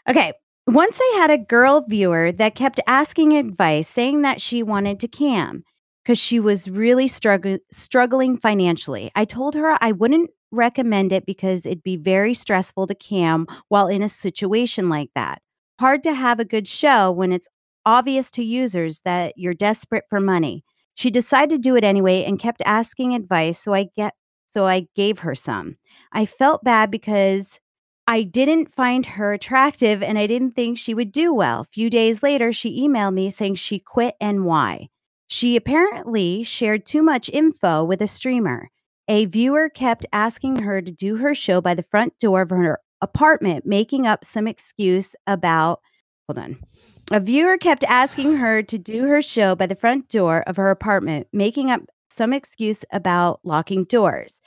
Okay. 0.10 0.34
Once 0.68 0.98
I 1.00 1.18
had 1.18 1.32
a 1.32 1.38
girl 1.38 1.86
viewer 1.88 2.32
that 2.34 2.56
kept 2.56 2.80
asking 2.88 3.34
advice, 3.34 3.88
saying 3.88 4.22
that 4.22 4.42
she 4.42 4.64
wanted 4.64 5.00
to 5.00 5.08
cam 5.08 5.64
because 6.04 6.18
she 6.18 6.40
was 6.40 6.70
really 6.70 7.08
strugg- 7.08 7.60
struggling 7.72 8.38
financially. 8.38 9.12
I 9.16 9.26
told 9.26 9.56
her 9.56 9.78
I 9.82 9.92
wouldn't 9.92 10.30
recommend 10.52 11.12
it 11.12 11.26
because 11.26 11.66
it'd 11.66 11.84
be 11.84 11.98
very 11.98 12.34
stressful 12.34 12.88
to 12.88 12.96
cam 12.96 13.48
while 13.70 13.88
in 13.88 14.04
a 14.04 14.10
situation 14.10 14.90
like 14.90 15.10
that. 15.16 15.42
Hard 15.80 16.04
to 16.04 16.14
have 16.14 16.40
a 16.40 16.46
good 16.46 16.68
show 16.68 17.12
when 17.12 17.32
it's 17.32 17.48
obvious 17.86 18.30
to 18.32 18.44
users 18.44 19.00
that 19.06 19.34
you're 19.38 19.54
desperate 19.54 20.04
for 20.10 20.20
money. 20.20 20.64
She 20.96 21.10
decided 21.10 21.50
to 21.64 21.70
do 21.70 21.76
it 21.76 21.84
anyway 21.84 22.24
and 22.24 22.40
kept 22.40 22.62
asking 22.66 23.16
advice, 23.16 23.60
so 23.60 23.74
I 23.74 23.88
get 23.96 24.14
so 24.54 24.68
I 24.68 24.88
gave 24.96 25.20
her 25.20 25.34
some. 25.34 25.78
I 26.12 26.26
felt 26.26 26.64
bad 26.64 26.92
because 26.92 27.46
I 28.06 28.24
didn't 28.24 28.74
find 28.74 29.06
her 29.06 29.32
attractive 29.32 30.04
and 30.04 30.18
I 30.18 30.28
didn't 30.28 30.52
think 30.52 30.78
she 30.78 30.94
would 30.94 31.12
do 31.14 31.34
well. 31.34 31.62
A 31.62 31.66
few 31.66 31.90
days 31.90 32.22
later, 32.22 32.52
she 32.52 32.82
emailed 32.86 33.14
me 33.14 33.30
saying 33.32 33.56
she 33.56 33.80
quit 33.80 34.16
and 34.20 34.44
why. 34.44 34.90
She 35.28 35.56
apparently 35.56 36.44
shared 36.44 36.86
too 36.86 37.02
much 37.02 37.30
info 37.30 37.86
with 37.86 38.02
a 38.02 38.08
streamer. 38.08 38.70
A 39.12 39.26
viewer 39.26 39.68
kept 39.68 40.06
asking 40.14 40.64
her 40.64 40.82
to 40.82 40.90
do 40.90 41.18
her 41.18 41.36
show 41.36 41.60
by 41.60 41.74
the 41.74 41.84
front 41.84 42.18
door 42.18 42.44
of 42.44 42.50
her 42.50 42.80
apartment, 43.02 43.66
making 43.66 44.08
up 44.08 44.24
some 44.24 44.48
excuse 44.48 45.18
about, 45.28 45.82
hold 46.30 46.38
on. 46.38 46.58
A 47.12 47.20
viewer 47.20 47.58
kept 47.58 47.84
asking 47.84 48.38
her 48.38 48.64
to 48.64 48.78
do 48.78 49.08
her 49.08 49.22
show 49.22 49.54
by 49.54 49.66
the 49.66 49.76
front 49.76 50.08
door 50.08 50.46
of 50.48 50.56
her 50.56 50.70
apartment, 50.70 51.28
making 51.34 51.70
up 51.70 51.82
some 52.16 52.32
excuse 52.32 52.86
about 52.94 53.42
locking 53.44 53.84
doors 53.84 54.40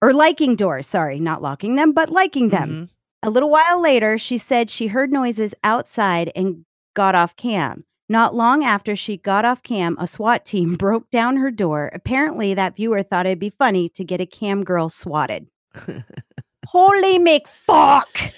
or 0.00 0.12
liking 0.12 0.54
doors. 0.54 0.86
Sorry, 0.86 1.18
not 1.18 1.42
locking 1.42 1.74
them, 1.74 1.90
but 1.90 2.10
liking 2.10 2.50
them. 2.50 2.70
Mhm. 2.70 2.88
A 3.24 3.30
little 3.30 3.50
while 3.50 3.80
later, 3.80 4.18
she 4.18 4.38
said 4.38 4.70
she 4.70 4.86
heard 4.86 5.10
noises 5.10 5.52
outside 5.64 6.30
and 6.36 6.64
got 6.94 7.16
off 7.16 7.34
cam. 7.34 7.84
Not 8.10 8.34
long 8.34 8.64
after 8.64 8.96
she 8.96 9.18
got 9.18 9.44
off 9.44 9.62
cam, 9.62 9.96
a 10.00 10.06
SWAT 10.08 10.44
team 10.44 10.74
broke 10.78 11.08
down 11.10 11.36
her 11.36 11.50
door. 11.52 11.92
Apparently, 11.94 12.54
that 12.54 12.74
viewer 12.74 13.04
thought 13.04 13.24
it'd 13.24 13.38
be 13.38 13.50
funny 13.50 13.88
to 13.90 14.02
get 14.04 14.20
a 14.20 14.26
cam 14.26 14.64
girl 14.64 14.88
swatted. 14.88 15.46
Holy 16.66 17.20
McFuck! 17.20 18.32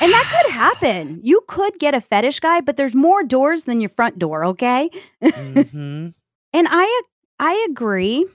And 0.00 0.12
that 0.12 0.42
could 0.42 0.52
happen. 0.52 1.18
You 1.24 1.40
could 1.48 1.76
get 1.80 1.94
a 1.94 2.00
fetish 2.00 2.38
guy, 2.38 2.60
but 2.60 2.76
there's 2.76 2.94
more 2.94 3.24
doors 3.24 3.64
than 3.64 3.80
your 3.80 3.90
front 3.90 4.18
door, 4.18 4.44
okay? 4.46 4.88
Mhm. 5.22 6.14
And 6.54 6.68
I 6.70 7.02
I 7.40 7.66
agree. 7.68 8.28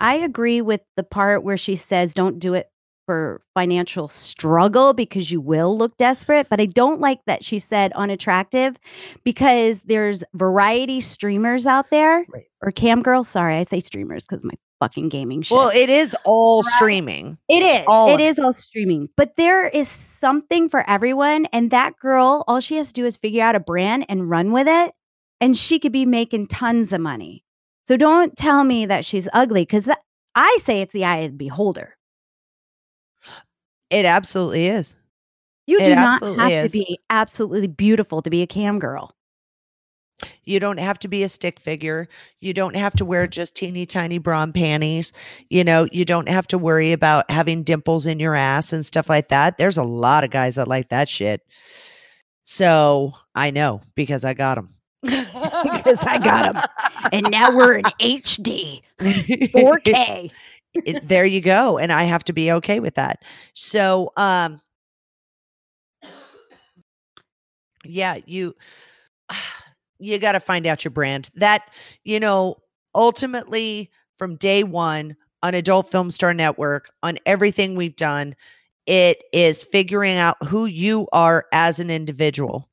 I 0.00 0.14
agree 0.14 0.62
with 0.62 0.80
the 0.96 1.02
part 1.02 1.44
where 1.44 1.58
she 1.58 1.76
says 1.76 2.14
don't 2.14 2.38
do 2.38 2.54
it 2.54 2.70
for 3.08 3.40
financial 3.54 4.06
struggle 4.06 4.92
because 4.92 5.30
you 5.30 5.40
will 5.40 5.78
look 5.78 5.96
desperate, 5.96 6.46
but 6.50 6.60
I 6.60 6.66
don't 6.66 7.00
like 7.00 7.20
that 7.24 7.42
she 7.42 7.58
said 7.58 7.90
unattractive 7.94 8.76
because 9.24 9.80
there's 9.86 10.22
variety 10.34 11.00
streamers 11.00 11.64
out 11.64 11.88
there 11.90 12.26
Right. 12.28 12.44
or 12.62 12.70
cam 12.70 13.00
girls, 13.00 13.26
sorry, 13.26 13.54
I 13.56 13.62
say 13.62 13.80
streamers 13.80 14.26
cuz 14.26 14.44
my 14.44 14.52
fucking 14.78 15.08
gaming 15.08 15.40
shit. 15.40 15.56
Well, 15.56 15.70
it 15.70 15.88
is 15.88 16.14
all 16.24 16.60
Right. 16.60 16.72
streaming. 16.74 17.38
It 17.48 17.62
is. 17.62 17.84
all 17.88 18.14
It 18.14 18.38
all 18.38 18.52
streaming. 18.52 19.08
But 19.16 19.36
there 19.38 19.68
is 19.68 19.88
something 19.88 20.68
for 20.68 20.88
everyone. 20.88 21.46
And 21.46 21.70
that 21.70 21.96
girl, 21.96 22.44
all 22.46 22.60
she 22.60 22.76
has 22.76 22.88
to 22.88 22.92
do 22.92 23.06
is 23.06 23.16
figure 23.16 23.42
out 23.42 23.56
a 23.56 23.60
brand 23.60 24.04
and 24.10 24.28
run 24.28 24.52
with 24.52 24.68
it. 24.68 24.92
And 25.40 25.56
she 25.56 25.78
could 25.78 25.92
be 25.92 26.04
making 26.04 26.48
tons 26.48 26.92
of 26.92 27.00
money. 27.00 27.42
So 27.86 27.96
don't 27.96 28.36
tell 28.36 28.64
me 28.64 28.84
that 28.84 29.06
she's 29.06 29.28
ugly 29.32 29.62
because 29.62 29.88
I 30.34 30.58
say 30.64 30.82
it's 30.82 30.92
the 30.92 31.06
eye 31.06 31.20
of 31.20 31.30
the 31.32 31.38
beholder. 31.38 31.94
It 33.90 34.04
absolutely 34.04 34.66
is. 34.66 34.96
You 35.66 35.78
It 35.78 35.84
do 35.86 35.94
not 35.94 36.22
have 36.22 36.50
is. 36.50 36.72
to 36.72 36.78
be 36.78 36.98
absolutely 37.10 37.66
beautiful 37.66 38.22
to 38.22 38.30
be 38.30 38.42
a 38.42 38.46
cam 38.46 38.78
girl. 38.78 39.14
You 40.44 40.58
don't 40.58 40.78
have 40.78 40.98
to 41.00 41.08
be 41.08 41.22
a 41.22 41.28
stick 41.28 41.60
figure. 41.60 42.08
You 42.40 42.52
don't 42.52 42.74
have 42.74 42.94
to 42.96 43.04
wear 43.04 43.26
just 43.28 43.54
teeny 43.54 43.86
tiny 43.86 44.18
bra 44.18 44.42
and 44.42 44.54
panties. 44.54 45.12
You 45.48 45.62
know, 45.62 45.86
you 45.92 46.04
don't 46.04 46.28
have 46.28 46.46
to 46.48 46.58
worry 46.58 46.92
about 46.92 47.30
having 47.30 47.62
dimples 47.62 48.06
in 48.06 48.18
your 48.18 48.34
ass 48.34 48.72
and 48.72 48.84
stuff 48.84 49.08
like 49.08 49.28
that. 49.28 49.58
There's 49.58 49.76
a 49.78 49.84
lot 49.84 50.24
of 50.24 50.30
guys 50.30 50.56
that 50.56 50.66
like 50.66 50.88
that 50.88 51.08
shit. 51.08 51.42
So 52.42 53.12
I 53.34 53.50
know 53.50 53.80
because 53.94 54.24
I 54.24 54.34
got 54.34 54.56
them. 54.56 54.70
Because 55.62 55.98
I 56.02 56.18
got 56.18 56.52
them. 56.52 56.62
And 57.12 57.30
now 57.30 57.54
we're 57.56 57.78
in 57.78 57.84
HD, 58.00 58.82
4K. 59.00 60.30
it- 60.84 61.06
there 61.08 61.24
you 61.24 61.40
go 61.40 61.78
and 61.78 61.92
i 61.92 62.04
have 62.04 62.24
to 62.24 62.32
be 62.32 62.50
okay 62.52 62.80
with 62.80 62.94
that. 62.96 63.22
So 63.54 64.12
um 64.16 64.58
yeah 67.84 68.18
you 68.26 68.54
you 69.98 70.18
got 70.18 70.32
to 70.32 70.40
find 70.40 70.66
out 70.66 70.84
your 70.84 70.90
brand. 70.92 71.30
That 71.34 71.62
you 72.04 72.20
know 72.20 72.56
ultimately 72.94 73.90
from 74.16 74.36
day 74.36 74.62
one 74.64 75.16
on 75.42 75.54
adult 75.54 75.90
film 75.90 76.10
star 76.10 76.34
network 76.34 76.90
on 77.02 77.18
everything 77.26 77.76
we've 77.76 77.96
done 77.96 78.34
it 78.86 79.22
is 79.32 79.62
figuring 79.62 80.16
out 80.16 80.36
who 80.46 80.64
you 80.66 81.06
are 81.12 81.46
as 81.52 81.78
an 81.78 81.90
individual. 81.90 82.68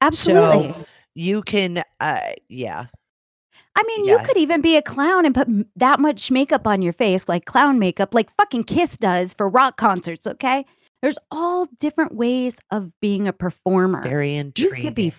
Absolutely. 0.00 0.74
you 1.14 1.42
can 1.42 1.82
uh 2.00 2.20
yeah 2.48 2.86
I 3.78 3.82
mean, 3.84 4.06
you 4.06 4.18
could 4.24 4.36
even 4.36 4.60
be 4.60 4.76
a 4.76 4.82
clown 4.82 5.24
and 5.24 5.32
put 5.32 5.46
that 5.76 6.00
much 6.00 6.32
makeup 6.32 6.66
on 6.66 6.82
your 6.82 6.92
face, 6.92 7.28
like 7.28 7.44
clown 7.44 7.78
makeup, 7.78 8.12
like 8.12 8.28
fucking 8.36 8.64
Kiss 8.64 8.96
does 8.96 9.34
for 9.34 9.48
rock 9.48 9.76
concerts, 9.76 10.26
okay? 10.26 10.64
There's 11.00 11.16
all 11.30 11.68
different 11.78 12.16
ways 12.16 12.56
of 12.72 12.90
being 13.00 13.28
a 13.28 13.32
performer. 13.32 14.02
very 14.02 14.34
intriguing. 14.34 14.76
you 14.76 14.82
could 14.82 14.94
be, 14.96 15.12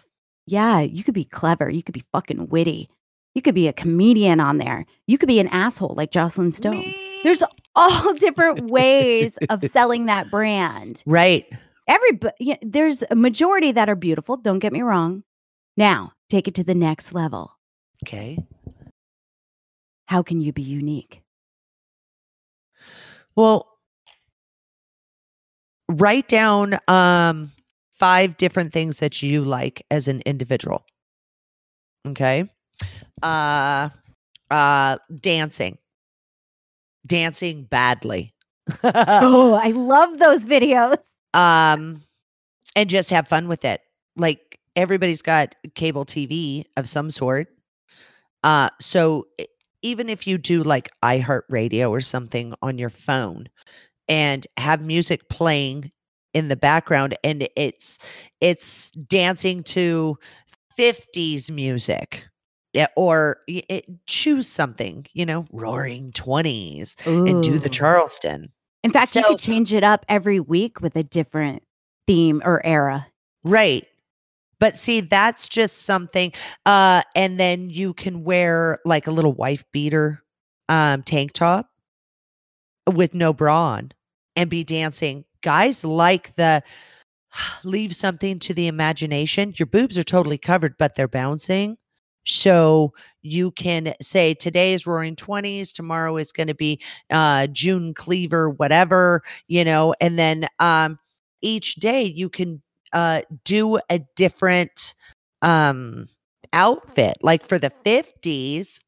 yeah, 0.45 0.82
you 0.82 1.06
could 1.06 1.13
be 1.13 1.24
clever. 1.24 1.69
You 1.69 1.82
could 1.82 1.93
be 1.93 2.04
fucking 2.12 2.50
witty. 2.50 2.89
You 3.34 3.41
could 3.41 3.56
be 3.56 3.69
a 3.69 3.74
comedian 3.74 4.41
on 4.41 4.58
there. 4.58 4.86
You 5.08 5.17
could 5.17 5.28
be 5.28 5.39
an 5.39 5.48
asshole 5.48 5.93
like 5.95 6.12
Jocelyn 6.12 6.52
Stone. 6.52 6.84
There's 7.24 7.41
all 7.76 8.13
different 8.15 8.69
ways 8.69 9.38
of 9.50 9.63
selling 9.72 10.08
that 10.08 10.30
brand. 10.30 11.02
right 11.06 11.45
Everybody, 11.88 12.34
yeah, 12.39 12.58
there's 12.62 13.04
a 13.10 13.15
majority 13.15 13.72
that 13.72 13.89
are 13.89 13.95
beautiful. 13.95 14.36
Don't 14.38 14.60
get 14.60 14.74
me 14.74 14.82
wrong. 14.82 15.24
Now, 15.76 16.12
take 16.30 16.48
it 16.48 16.54
to 16.56 16.63
the 16.63 16.76
next 16.76 17.13
level. 17.13 17.54
Okay 18.03 18.38
How 20.07 20.23
can 20.23 20.41
you 20.41 20.51
be 20.51 20.62
unique? 20.62 21.21
Well, 23.35 23.79
write 25.89 26.27
down 26.27 26.77
um 26.88 27.51
five 27.91 28.38
different 28.38 28.71
things 28.71 28.99
that 28.99 29.21
you 29.21 29.43
like 29.43 29.85
as 29.91 30.07
an 30.07 30.21
individual. 30.25 30.85
Okay? 32.07 32.49
Uh 33.21 33.89
uh 34.51 34.97
dancing. 35.21 35.77
Dancing 37.05 37.63
badly. 37.63 38.31
oh, 38.83 39.53
I 39.62 39.71
love 39.71 40.19
those 40.19 40.45
videos. 40.45 40.97
um 41.33 42.01
and 42.75 42.89
just 42.89 43.09
have 43.12 43.27
fun 43.27 43.47
with 43.47 43.65
it. 43.65 43.81
Like 44.17 44.59
everybody's 44.75 45.21
got 45.21 45.55
cable 45.75 46.05
TV 46.05 46.65
of 46.77 46.89
some 46.89 47.12
sort. 47.12 47.49
Uh 48.43 48.69
so 48.80 49.28
even 49.82 50.10
if 50.10 50.28
you 50.28 50.38
do 50.38 50.63
like 50.63 50.91
iHeartRadio 51.04 51.89
or 51.89 52.02
something 52.02 52.54
on 52.62 52.78
your 52.78 52.89
phone 52.89 53.47
and 54.08 54.45
have 54.58 54.84
music 54.84 55.30
playing 55.30 55.91
in 56.34 56.47
the 56.47 56.56
background 56.56 57.17
and 57.23 57.47
it's 57.56 57.97
it's 58.41 58.91
dancing 58.91 59.63
to 59.63 60.17
50s 60.78 61.49
music 61.49 62.30
yeah, 62.73 62.88
or 62.95 63.38
it, 63.47 63.86
choose 64.06 64.47
something, 64.47 65.06
you 65.13 65.25
know, 65.25 65.45
roaring 65.52 66.12
20s 66.12 66.95
and 67.06 67.41
do 67.43 67.58
the 67.58 67.69
Charleston. 67.69 68.52
In 68.84 68.91
fact, 68.91 69.15
you 69.15 69.23
could 69.23 69.39
change 69.39 69.73
it 69.73 69.84
up 69.84 70.06
every 70.08 70.39
week 70.39 70.80
with 70.80 70.95
a 70.95 71.04
different 71.04 71.63
theme 72.06 72.41
or 72.45 72.63
era. 72.65 73.08
Right. 73.43 73.88
But 74.60 74.78
see, 74.78 75.02
that's 75.02 75.48
just 75.48 75.84
something. 75.84 76.34
Uh, 76.65 77.02
and 77.15 77.39
then 77.39 77.69
you 77.69 77.93
can 77.93 78.24
wear 78.24 78.80
like 78.86 79.08
a 79.08 79.12
little 79.12 79.34
wife 79.34 79.63
beater 79.72 80.24
um 80.69 81.02
tank 81.02 81.34
top 81.34 81.67
with 82.91 83.13
no 83.13 83.34
bra 83.34 83.74
on 83.74 83.91
and 84.36 84.50
be 84.50 84.63
dancing. 84.63 85.26
Guys 85.41 85.84
like 85.84 86.36
the 86.36 86.63
leave 87.63 87.95
something 87.95 88.39
to 88.39 88.54
the 88.54 88.67
imagination. 88.67 89.54
Your 89.58 89.67
boobs 89.67 89.98
are 89.98 90.04
totally 90.04 90.38
covered, 90.38 90.76
but 90.80 90.95
they're 90.95 91.08
bouncing. 91.08 91.78
So 92.26 92.93
you 93.22 93.52
can 93.52 93.93
say 94.02 94.34
today 94.34 94.74
is 94.74 94.88
roaring 94.88 95.15
20s, 95.15 95.74
tomorrow 95.74 96.17
is 96.17 96.32
going 96.32 96.48
to 96.50 96.56
be 96.56 96.82
uh 97.12 97.48
June 97.48 97.93
cleaver, 97.93 98.50
whatever, 98.50 99.22
you 99.48 99.63
know, 99.65 99.95
and 100.02 100.19
then 100.19 100.48
um 100.60 101.00
each 101.41 101.76
day 101.76 102.04
you 102.04 102.30
can 102.30 102.62
uh 102.93 103.21
do 103.43 103.80
a 103.89 103.99
different 104.15 104.95
um 105.41 106.08
outfit 106.54 107.17
like 107.21 107.45
for 107.45 107.60
the 107.60 107.71
50s 107.86 108.80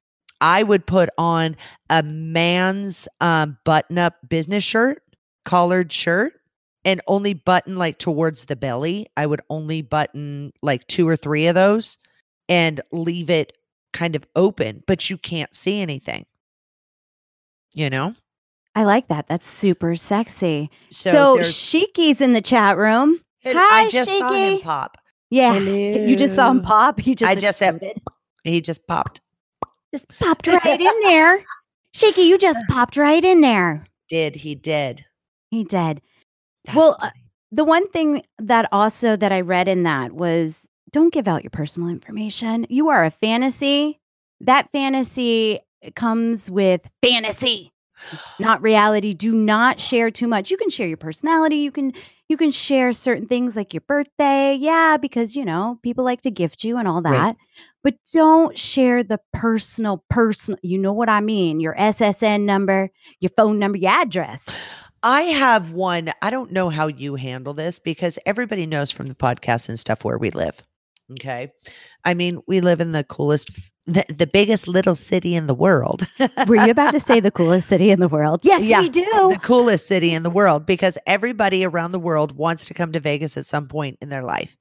I 0.42 0.64
would 0.64 0.86
put 0.86 1.10
on 1.18 1.56
a 1.90 2.02
man's 2.02 3.08
um, 3.22 3.58
button 3.64 4.00
up 4.00 4.16
business 4.28 4.64
shirt, 4.64 5.04
collared 5.46 5.92
shirt, 5.92 6.34
and 6.84 7.00
only 7.08 7.36
button 7.36 7.76
like 7.76 8.00
towards 8.00 8.46
the 8.46 8.56
belly. 8.56 9.06
I 9.16 9.28
would 9.28 9.42
only 9.50 9.84
button 9.84 10.52
like 10.64 10.88
two 10.88 11.08
or 11.08 11.16
three 11.16 11.46
of 11.46 11.56
those 11.56 12.00
and 12.50 12.82
leave 12.92 13.30
it 13.30 13.54
kind 13.94 14.16
of 14.16 14.26
open, 14.36 14.84
but 14.88 15.10
you 15.10 15.18
can't 15.18 15.54
see 15.54 15.80
anything. 15.80 16.26
You 17.74 17.90
know? 17.90 18.16
I 18.74 18.84
like 18.84 19.10
that. 19.10 19.28
That's 19.28 19.48
super 19.48 19.96
sexy. 19.96 20.72
So, 20.90 21.12
So, 21.12 21.44
Shiki's 21.44 22.20
in 22.20 22.34
the 22.34 22.42
chat 22.42 22.78
room. 22.78 23.20
Hi, 23.44 23.84
I 23.86 23.90
just 23.90 24.12
saw 24.18 24.32
him 24.34 24.60
pop. 24.62 24.98
Yeah. 25.30 25.58
You 25.60 26.16
just 26.16 26.36
saw 26.36 26.50
him 26.52 26.62
pop. 26.62 27.00
He 27.00 27.16
just 27.16 27.30
I 27.32 27.36
just 27.36 27.58
said- 27.58 27.80
He 28.44 28.62
just 28.62 28.86
popped. 28.88 29.22
just 29.94 30.08
popped 30.20 30.48
right 30.66 30.80
in 30.82 31.00
there. 31.04 31.44
Shaky, 31.94 32.22
you 32.24 32.38
just 32.38 32.60
popped 32.70 32.98
right 32.98 33.24
in 33.24 33.42
there. 33.42 33.86
Did 34.10 34.36
he 34.36 34.56
did. 34.56 35.06
He 35.50 35.64
did. 35.64 36.02
That's 36.66 36.76
Well, 36.76 36.98
uh. 37.02 37.10
The 37.54 37.66
one 37.66 37.90
thing 37.90 38.24
that 38.40 38.70
also 38.72 39.18
that 39.18 39.34
I 39.34 39.42
read 39.42 39.68
in 39.68 39.84
that 39.84 40.14
was 40.14 40.56
don't 40.92 41.12
give 41.14 41.28
out 41.28 41.44
your 41.44 41.50
personal 41.50 41.90
information. 41.90 42.66
You 42.70 42.88
are 42.88 43.04
a 43.04 43.12
fantasy. 43.12 44.00
That 44.40 44.72
fantasy 44.72 45.60
comes 45.98 46.50
with 46.50 46.80
fantasy, 47.04 47.74
not 48.40 48.62
reality. 48.62 49.14
Do 49.14 49.32
not 49.32 49.80
share 49.80 50.12
too 50.12 50.28
much. 50.28 50.52
You 50.52 50.58
can 50.58 50.70
share 50.70 50.88
your 50.88 50.98
personality. 50.98 51.58
You 51.58 51.72
can 51.72 51.94
you 52.28 52.38
can 52.38 52.52
share 52.52 52.94
certain 52.94 53.28
things 53.28 53.56
like 53.56 53.74
your 53.74 53.82
birthday. 53.82 54.56
Yeah, 54.56 54.98
because 54.98 55.36
you 55.36 55.44
know, 55.46 55.80
people 55.84 56.04
like 56.06 56.22
to 56.22 56.32
gift 56.32 56.64
you 56.64 56.78
and 56.78 56.88
all 56.88 57.02
that. 57.02 57.12
Right. 57.12 57.36
But 57.84 57.96
don't 58.14 58.58
share 58.58 59.04
the 59.04 59.20
personal 59.34 60.04
personal, 60.10 60.60
you 60.62 60.78
know 60.78 60.94
what 60.94 61.10
I 61.10 61.20
mean? 61.20 61.60
Your 61.60 61.76
SSN 61.76 62.42
number, 62.42 62.90
your 63.20 63.32
phone 63.36 63.60
number, 63.60 63.78
your 63.78 63.92
address. 63.92 64.48
I 65.04 65.24
have 65.24 65.72
one. 65.72 66.12
I 66.22 66.30
don't 66.30 66.52
know 66.52 66.70
how 66.70 66.86
you 66.88 67.16
handle 67.16 67.56
this 67.56 67.80
because 67.80 68.20
everybody 68.26 68.68
knows 68.68 68.92
from 68.92 69.08
the 69.08 69.16
podcast 69.16 69.68
and 69.68 69.80
stuff 69.80 70.04
where 70.04 70.20
we 70.20 70.30
live. 70.30 70.62
Okay. 71.14 71.52
I 72.06 72.14
mean, 72.14 72.42
we 72.48 72.62
live 72.62 72.82
in 72.82 72.92
the 72.94 73.04
coolest, 73.04 73.52
the, 73.86 74.06
the 74.10 74.28
biggest 74.28 74.68
little 74.68 74.96
city 74.96 75.36
in 75.36 75.48
the 75.48 75.54
world. 75.54 76.08
Were 76.48 76.56
you 76.56 76.72
about 76.72 76.92
to 76.92 77.00
say 77.00 77.20
the 77.20 77.32
coolest 77.40 77.68
city 77.70 77.92
in 77.92 78.00
the 78.00 78.08
world? 78.08 78.42
Yes, 78.44 78.62
Yeah, 78.62 78.82
we 78.82 78.90
do. 78.90 79.04
the 79.04 79.40
coolest 79.42 79.88
city 79.88 80.14
in 80.14 80.24
the 80.24 80.30
world 80.30 80.66
because 80.66 80.98
everybody 81.06 81.66
around 81.66 81.92
the 81.92 82.00
world 82.00 82.32
wants 82.34 82.66
to 82.66 82.74
come 82.74 82.92
to 82.94 83.00
Vegas 83.00 83.38
at 83.38 83.46
some 83.46 83.68
point 83.68 83.98
in 84.02 84.10
their 84.10 84.24
life. 84.24 84.58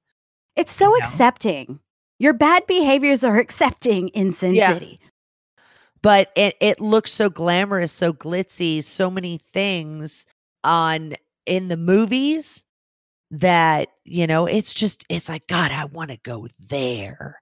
It's 0.56 0.72
so 0.72 0.86
you 0.94 1.00
know? 1.00 1.06
accepting. 1.06 1.80
Your 2.18 2.32
bad 2.32 2.66
behaviors 2.66 3.24
are 3.24 3.38
accepting 3.40 4.08
in 4.08 4.32
Sin 4.32 4.54
Yeah. 4.54 4.72
City. 4.74 5.00
But 6.02 6.30
it, 6.34 6.56
it 6.60 6.80
looks 6.80 7.12
so 7.12 7.28
glamorous, 7.28 7.92
so 7.92 8.12
glitzy, 8.12 8.82
so 8.82 9.10
many 9.10 9.38
things 9.52 10.26
on 10.64 11.12
in 11.46 11.68
the 11.68 11.76
movies 11.76 12.64
that, 13.30 13.88
you 14.04 14.26
know, 14.26 14.46
it's 14.46 14.74
just, 14.74 15.04
it's 15.08 15.28
like, 15.28 15.46
God, 15.46 15.70
I 15.72 15.84
want 15.86 16.10
to 16.10 16.16
go 16.18 16.48
there, 16.68 17.40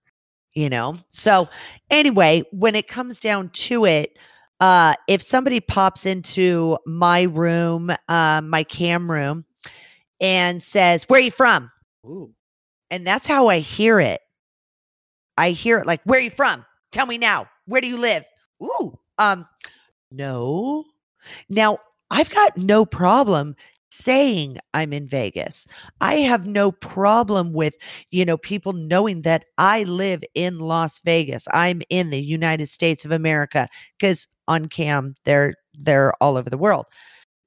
you 0.54 0.68
know? 0.68 0.96
So, 1.08 1.48
anyway, 1.90 2.42
when 2.52 2.74
it 2.74 2.88
comes 2.88 3.20
down 3.20 3.50
to 3.50 3.84
it, 3.86 4.16
uh, 4.60 4.94
if 5.06 5.22
somebody 5.22 5.60
pops 5.60 6.04
into 6.04 6.76
my 6.84 7.22
room, 7.22 7.92
uh, 8.08 8.40
my 8.42 8.64
cam 8.64 9.10
room, 9.10 9.44
and 10.20 10.62
says, 10.62 11.04
Where 11.04 11.20
are 11.20 11.22
you 11.22 11.30
from? 11.30 11.70
Ooh. 12.04 12.34
And 12.90 13.06
that's 13.06 13.26
how 13.26 13.48
I 13.48 13.60
hear 13.60 14.00
it. 14.00 14.20
I 15.36 15.50
hear 15.50 15.78
it 15.78 15.86
like, 15.86 16.00
Where 16.04 16.18
are 16.18 16.22
you 16.22 16.30
from? 16.30 16.64
Tell 16.90 17.06
me 17.06 17.18
now. 17.18 17.48
Where 17.66 17.80
do 17.80 17.86
you 17.86 17.98
live? 17.98 18.24
Ooh. 18.62 18.98
Um, 19.18 19.46
no. 20.10 20.84
Now, 21.48 21.78
I've 22.10 22.30
got 22.30 22.56
no 22.56 22.84
problem 22.84 23.54
saying 24.02 24.58
I'm 24.74 24.92
in 24.92 25.08
Vegas. 25.08 25.66
I 26.00 26.16
have 26.16 26.46
no 26.46 26.72
problem 26.72 27.52
with, 27.52 27.74
you 28.10 28.24
know, 28.24 28.36
people 28.36 28.72
knowing 28.72 29.22
that 29.22 29.44
I 29.58 29.84
live 29.84 30.22
in 30.34 30.58
Las 30.60 31.00
Vegas. 31.00 31.46
I'm 31.52 31.82
in 31.90 32.10
the 32.10 32.22
United 32.22 32.68
States 32.68 33.04
of 33.04 33.12
America 33.12 33.68
because 33.98 34.26
on 34.48 34.66
cam 34.66 35.14
they're 35.24 35.54
they're 35.74 36.12
all 36.22 36.36
over 36.36 36.50
the 36.50 36.58
world. 36.58 36.86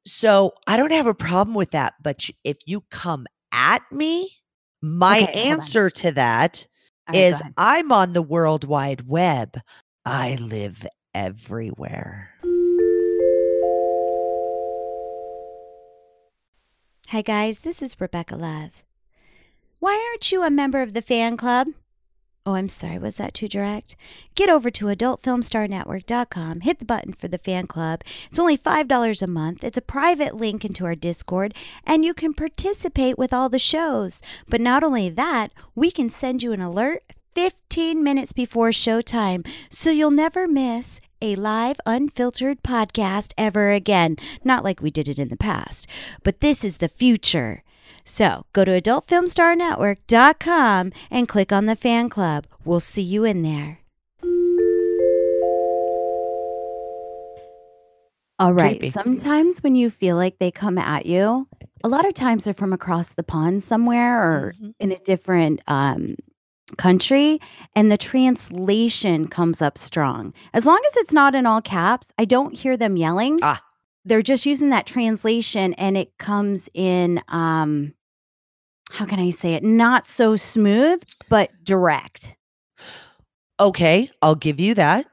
So, 0.06 0.52
I 0.68 0.78
don't 0.78 0.92
have 0.92 1.06
a 1.08 1.14
problem 1.14 1.56
with 1.56 1.72
that, 1.72 1.94
but 2.02 2.28
if 2.44 2.58
you 2.66 2.82
come 2.90 3.28
at 3.52 3.84
me, 3.92 4.32
my 4.82 5.22
Okay, 5.24 5.32
answer 5.34 5.90
to 5.92 6.12
that 6.14 6.68
go 7.08 7.20
is. 7.20 7.42
I'm 7.58 7.92
on 7.92 8.14
the 8.14 8.22
World 8.22 8.64
Wide 8.64 9.08
Web. 9.08 9.60
I 10.06 10.36
live 10.36 10.86
everywhere. 11.14 12.32
Hi, 17.12 17.21
guys. 17.21 17.60
This 17.60 17.82
is 17.82 18.00
Rebecca 18.00 18.38
Love. 18.38 18.84
Why 19.80 20.02
aren't 20.10 20.32
you 20.32 20.43
a 20.43 20.50
member 20.50 20.82
of 20.82 20.93
the 20.93 21.02
fan 21.02 21.36
club? 21.36 21.67
Oh, 22.45 22.54
I'm 22.54 22.69
sorry. 22.69 23.00
Was 23.00 23.17
that 23.17 23.34
too 23.34 23.50
direct? 23.50 23.97
Get 24.34 24.47
over 24.50 24.71
to 24.71 24.86
adultfilmstarnetwork.com, 24.86 26.62
hit 26.62 26.80
the 26.80 26.86
button 26.86 27.12
for 27.12 27.28
the 27.28 27.38
fan 27.38 27.67
club. 27.67 28.04
It's 28.30 28.39
only 28.39 28.58
$5 28.58 29.21
a 29.21 29.28
month. 29.28 29.62
It's 29.62 29.78
a 29.78 29.82
private 29.82 30.38
link 30.38 30.63
into 30.63 30.86
our 30.86 30.95
Discord, 30.95 31.54
and 31.84 32.06
you 32.06 32.13
can 32.13 32.34
participate 32.34 33.17
with 33.17 33.34
all 33.34 33.50
the 33.50 33.60
shows. 33.60 34.21
But 34.47 34.62
not 34.62 34.82
only 34.82 35.10
that, 35.10 35.52
we 35.76 35.91
can 35.91 36.10
send 36.10 36.41
you 36.41 36.54
an 36.54 36.62
alert 36.62 37.04
15 37.36 38.02
minutes 38.02 38.32
before 38.32 38.69
showtime 38.69 39.45
so 39.69 39.91
you'll 39.91 40.12
never 40.12 40.47
miss 40.47 41.02
a 41.22 41.36
live, 41.36 41.78
unfiltered 41.86 42.64
podcast 42.64 43.34
ever 43.38 43.72
again. 43.72 44.18
Not 44.44 44.64
like 44.64 44.82
we 44.82 44.90
did 44.92 45.08
it 45.08 45.20
in 45.20 45.30
the 45.30 45.38
past, 45.38 45.88
but 46.24 46.40
this 46.42 46.64
is 46.64 46.78
the 46.78 46.90
future. 46.90 47.64
So 48.04 48.46
go 48.54 48.66
to 48.66 48.82
adultfilmstarnetwork.com 48.82 50.92
and 51.12 51.28
click 51.28 51.52
on 51.54 51.66
the 51.68 51.76
fan 51.76 52.10
club. 52.10 52.48
We'll 52.66 52.80
see 52.80 53.04
you 53.04 53.24
in 53.26 53.44
there. 53.44 53.78
All 58.40 58.54
right. 58.54 58.80
Creepy. 58.80 58.90
Sometimes 58.92 59.62
when 59.62 59.76
you 59.76 59.92
feel 59.92 60.16
like 60.16 60.40
they 60.40 60.50
come 60.50 60.80
at 60.80 61.06
you, 61.06 61.48
a 61.84 61.88
lot 61.88 62.08
of 62.08 62.16
times 62.16 62.44
they're 62.46 62.56
from 62.56 62.74
across 62.74 63.14
the 63.14 63.22
pond 63.24 63.62
somewhere 63.64 64.20
or 64.22 64.54
Mhm. 64.60 64.74
in 64.80 64.92
a 64.92 64.98
different 64.98 65.62
um, 65.68 66.16
country, 66.78 67.40
and 67.76 67.92
the 67.92 67.98
translation 67.98 69.28
comes 69.28 69.62
up 69.62 69.78
strong. 69.78 70.34
As 70.54 70.66
long 70.66 70.82
as 70.88 70.98
it's 70.98 71.14
not 71.14 71.36
in 71.36 71.46
all 71.46 71.62
caps, 71.62 72.08
I 72.18 72.26
don't 72.26 72.54
hear 72.54 72.78
them 72.78 72.98
yelling. 72.98 73.40
Ah. 73.42 73.62
They're 74.04 74.22
just 74.22 74.46
using 74.46 74.70
that 74.72 74.88
translation, 74.88 75.74
and 75.76 75.98
it 75.98 76.18
comes 76.18 76.68
in. 76.74 77.22
Um, 77.28 77.94
how 78.90 79.06
can 79.06 79.20
I 79.20 79.30
say 79.30 79.54
it? 79.54 79.64
Not 79.64 80.06
so 80.06 80.36
smooth, 80.36 81.04
but 81.30 81.52
direct. 81.64 82.36
Okay, 83.60 84.10
I'll 84.22 84.36
give 84.36 84.60
you 84.60 84.74
that. 84.74 85.06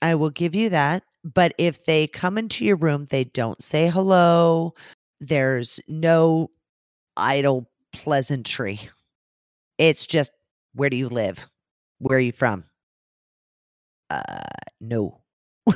I 0.00 0.14
will 0.14 0.30
give 0.30 0.54
you 0.54 0.70
that. 0.70 1.02
But 1.24 1.54
if 1.58 1.84
they 1.86 2.06
come 2.06 2.38
into 2.38 2.64
your 2.64 2.76
room, 2.76 3.08
they 3.10 3.24
don't 3.24 3.60
say 3.60 3.88
hello. 3.88 4.74
There's 5.20 5.80
no 5.88 6.50
idle 7.16 7.68
pleasantry. 7.92 8.78
It's 9.76 10.06
just, 10.06 10.30
where 10.76 10.90
do 10.90 10.96
you 10.96 11.08
live? 11.08 11.46
Where 11.98 12.18
are 12.18 12.20
you 12.20 12.32
from? 12.32 12.64
Uh, 14.10 14.22
no. 14.80 15.20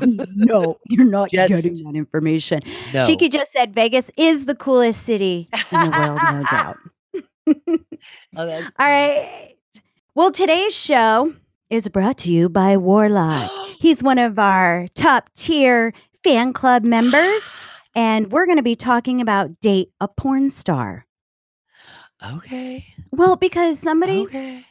no, 0.00 0.78
you're 0.86 1.04
not 1.06 1.30
Just- 1.30 1.48
getting 1.48 1.84
that 1.84 1.94
information. 1.96 2.60
no. 2.92 3.06
Shiki 3.06 3.30
just 3.32 3.52
said 3.52 3.74
Vegas 3.74 4.04
is 4.16 4.44
the 4.44 4.54
coolest 4.54 5.04
city 5.06 5.48
in 5.72 5.90
the 5.90 5.98
world, 5.98 6.20
no 6.32 6.42
doubt. 6.50 6.76
Oh, 8.36 8.46
that's 8.46 8.72
All 8.78 8.86
right. 8.86 9.56
Well, 10.14 10.30
today's 10.30 10.74
show 10.74 11.34
is 11.68 11.86
brought 11.88 12.16
to 12.18 12.30
you 12.30 12.48
by 12.48 12.76
Warlock. 12.76 13.50
He's 13.80 14.02
one 14.02 14.18
of 14.18 14.38
our 14.38 14.86
top 14.94 15.28
tier 15.34 15.92
fan 16.24 16.52
club 16.52 16.82
members, 16.84 17.42
and 17.94 18.30
we're 18.32 18.46
going 18.46 18.56
to 18.56 18.62
be 18.62 18.76
talking 18.76 19.20
about 19.20 19.60
date 19.60 19.90
a 20.00 20.08
porn 20.08 20.48
star. 20.48 21.04
Okay. 22.22 22.84
Well, 23.12 23.36
because 23.36 23.78
somebody 23.78 24.18
Okay. 24.22 24.64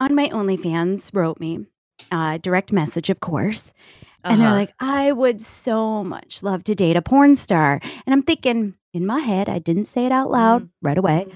on 0.00 0.14
my 0.14 0.28
OnlyFans 0.28 1.10
wrote 1.14 1.40
me 1.40 1.66
a 2.10 2.38
direct 2.38 2.72
message, 2.72 3.10
of 3.10 3.20
course, 3.20 3.72
and 4.28 4.40
they're 4.40 4.48
Uh-huh. 4.48 4.56
like, 4.56 4.74
I 4.80 5.12
would 5.12 5.40
so 5.40 6.02
much 6.04 6.42
love 6.42 6.64
to 6.64 6.74
date 6.74 6.96
a 6.96 7.02
porn 7.02 7.36
star. 7.36 7.80
And 7.82 8.12
I'm 8.14 8.22
thinking 8.22 8.74
in 8.92 9.06
my 9.06 9.20
head, 9.20 9.48
I 9.48 9.58
didn't 9.58 9.86
say 9.86 10.06
it 10.06 10.12
out 10.12 10.30
loud 10.30 10.64
Mhm. 10.64 10.70
right 10.82 10.98
away. 10.98 11.26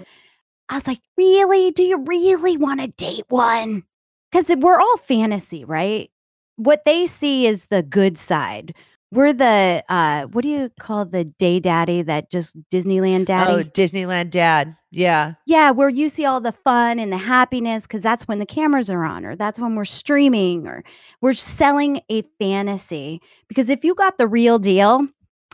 I 0.68 0.76
was 0.76 0.86
like, 0.86 1.00
really? 1.16 1.70
Do 1.72 1.82
you 1.82 1.98
really 1.98 2.56
want 2.56 2.80
to 2.80 2.88
date 2.88 3.26
one? 3.28 3.84
Because 4.30 4.54
we're 4.56 4.80
all 4.80 4.96
fantasy, 4.98 5.64
right? 5.64 6.10
What 6.56 6.84
they 6.84 7.06
see 7.06 7.46
is 7.46 7.66
the 7.66 7.82
good 7.82 8.18
side. 8.18 8.74
We're 9.12 9.32
the 9.32 9.84
uh 9.88 10.26
what 10.26 10.42
do 10.42 10.48
you 10.48 10.70
call 10.78 11.04
the 11.04 11.24
day 11.24 11.58
daddy 11.58 12.02
that 12.02 12.30
just 12.30 12.56
Disneyland 12.70 13.24
daddy? 13.26 13.50
Oh, 13.50 13.64
Disneyland 13.64 14.30
dad. 14.30 14.76
Yeah. 14.92 15.34
Yeah, 15.46 15.70
where 15.70 15.88
you 15.88 16.08
see 16.08 16.24
all 16.24 16.40
the 16.40 16.52
fun 16.52 16.98
and 16.98 17.12
the 17.12 17.16
happiness 17.18 17.84
because 17.84 18.02
that's 18.02 18.26
when 18.28 18.38
the 18.38 18.46
cameras 18.46 18.90
are 18.90 19.04
on, 19.04 19.24
or 19.24 19.36
that's 19.36 19.58
when 19.58 19.74
we're 19.74 19.84
streaming, 19.84 20.66
or 20.66 20.84
we're 21.20 21.32
selling 21.32 22.00
a 22.10 22.22
fantasy. 22.38 23.20
Because 23.48 23.68
if 23.68 23.84
you 23.84 23.94
got 23.94 24.18
the 24.18 24.26
real 24.26 24.58
deal, 24.58 25.06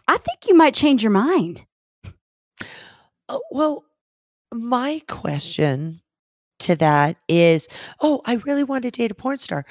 I 0.08 0.16
think 0.18 0.48
you 0.48 0.54
might 0.54 0.74
change 0.74 1.02
your 1.02 1.12
mind. 1.12 1.64
Oh, 3.28 3.42
well, 3.50 3.84
my 4.52 5.02
question 5.08 6.00
to 6.60 6.76
that 6.76 7.16
is, 7.28 7.68
oh, 8.00 8.22
I 8.24 8.34
really 8.34 8.64
want 8.64 8.82
to 8.84 8.90
date 8.90 9.10
a 9.10 9.14
porn 9.14 9.38
star. 9.38 9.66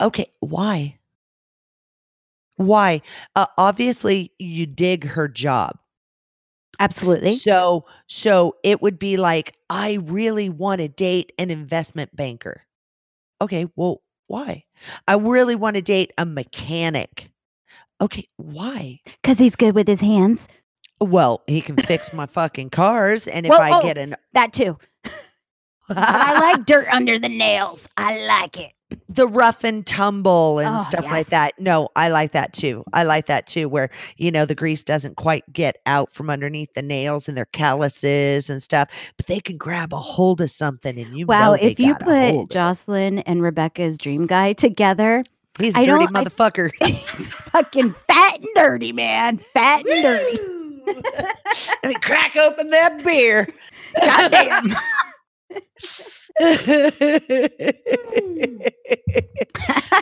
Okay, 0.00 0.32
why? 0.40 0.97
Why? 2.58 3.02
Uh, 3.36 3.46
obviously, 3.56 4.32
you 4.38 4.66
dig 4.66 5.04
her 5.04 5.28
job. 5.28 5.78
Absolutely. 6.80 7.36
So, 7.36 7.86
so 8.08 8.56
it 8.62 8.82
would 8.82 8.98
be 8.98 9.16
like, 9.16 9.56
I 9.70 9.94
really 10.02 10.48
want 10.48 10.80
to 10.80 10.88
date 10.88 11.32
an 11.38 11.50
investment 11.50 12.14
banker. 12.14 12.62
Okay, 13.40 13.66
well, 13.76 14.02
why? 14.26 14.64
I 15.06 15.14
really 15.14 15.54
want 15.54 15.76
to 15.76 15.82
date 15.82 16.12
a 16.18 16.26
mechanic. 16.26 17.30
Okay, 18.00 18.28
why? 18.36 19.00
Because 19.22 19.38
he's 19.38 19.56
good 19.56 19.74
with 19.74 19.88
his 19.88 20.00
hands. 20.00 20.46
Well, 21.00 21.42
he 21.46 21.60
can 21.60 21.76
fix 21.76 22.12
my 22.12 22.26
fucking 22.26 22.70
cars, 22.70 23.28
and 23.28 23.46
if 23.46 23.50
Whoa, 23.50 23.58
I 23.58 23.70
whoa. 23.70 23.82
get 23.82 23.98
an 23.98 24.16
That 24.34 24.52
too. 24.52 24.76
I 25.88 26.40
like 26.40 26.66
dirt 26.66 26.88
under 26.92 27.18
the 27.18 27.28
nails. 27.28 27.86
I 27.96 28.26
like 28.26 28.58
it. 28.58 28.72
The 29.08 29.28
rough 29.28 29.64
and 29.64 29.86
tumble 29.86 30.58
and 30.58 30.76
Oh, 30.76 30.82
stuff 30.82 31.02
yes. 31.04 31.10
like 31.12 31.26
that. 31.28 31.58
No, 31.60 31.88
I 31.96 32.08
like 32.08 32.32
that 32.32 32.52
too. 32.54 32.84
I 32.92 33.04
like 33.04 33.26
that 33.26 33.46
too, 33.46 33.68
where 33.68 33.90
you 34.16 34.30
know 34.30 34.46
the 34.46 34.54
grease 34.54 34.82
doesn't 34.84 35.16
quite 35.16 35.50
get 35.52 35.76
out 35.86 36.12
from 36.12 36.30
underneath 36.30 36.72
the 36.74 36.80
nails 36.82 37.28
and 37.28 37.36
their 37.36 37.44
calluses 37.46 38.48
and 38.48 38.62
stuff, 38.62 38.88
but 39.16 39.26
they 39.26 39.40
can 39.40 39.56
grab 39.58 39.92
a 39.92 39.98
hold 39.98 40.40
of 40.40 40.50
something 40.50 40.98
and 40.98 41.18
you 41.18 41.26
Wow, 41.26 41.48
know 41.50 41.52
if 41.54 41.78
you 41.78 41.92
got 41.98 42.02
a 42.08 42.30
hold 42.30 42.48
put. 42.48 42.54
Jocelyn 42.54 43.18
and 43.20 43.42
Rebecca's 43.42 43.98
dream 43.98 44.26
guy 44.26 44.54
together, 44.54 45.22
he's 45.58 45.74
a 45.76 45.80
I 45.80 45.84
dirty 45.84 46.06
don't- 46.06 46.16
I- 46.16 46.24
motherfucker. 46.24 46.70
he's 47.18 47.32
fucking 47.52 47.94
fat 48.08 48.36
and 48.40 48.48
dirty, 48.54 48.92
man. 48.92 49.38
Fat 49.52 49.86
and 49.86 50.02
dirty. 50.02 50.38
Crack 52.00 52.34
open 52.36 52.70
that 52.70 53.04
beer. 53.04 53.46
Goddamn. 54.00 54.74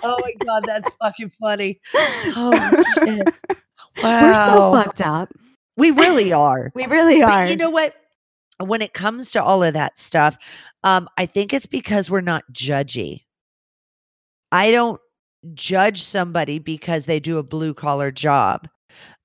oh 0.02 0.18
my 0.22 0.32
god, 0.44 0.64
that's 0.66 0.90
fucking 1.02 1.32
funny. 1.40 1.80
Oh 1.94 2.84
shit. 2.94 3.40
We're 4.02 4.02
Wow. 4.02 4.46
so 4.46 4.72
fucked 4.84 5.00
up. 5.00 5.30
We 5.76 5.90
really 5.90 6.32
are. 6.32 6.70
We 6.74 6.86
really 6.86 7.20
But 7.20 7.30
are. 7.32 7.46
you 7.46 7.56
know 7.56 7.70
what? 7.70 7.94
When 8.58 8.82
it 8.82 8.92
comes 8.94 9.30
to 9.32 9.42
all 9.42 9.62
of 9.62 9.74
that 9.74 9.98
stuff, 9.98 10.36
um, 10.84 11.08
I 11.18 11.26
think 11.26 11.52
it's 11.52 11.66
because 11.66 12.10
we're 12.10 12.20
not 12.22 12.44
judgy. 12.52 13.24
I 14.52 14.70
don't 14.70 15.00
judge 15.54 16.02
somebody 16.02 16.58
because 16.58 17.04
they 17.06 17.20
do 17.20 17.38
a 17.38 17.42
blue 17.42 17.74
collar 17.74 18.10
job. 18.10 18.68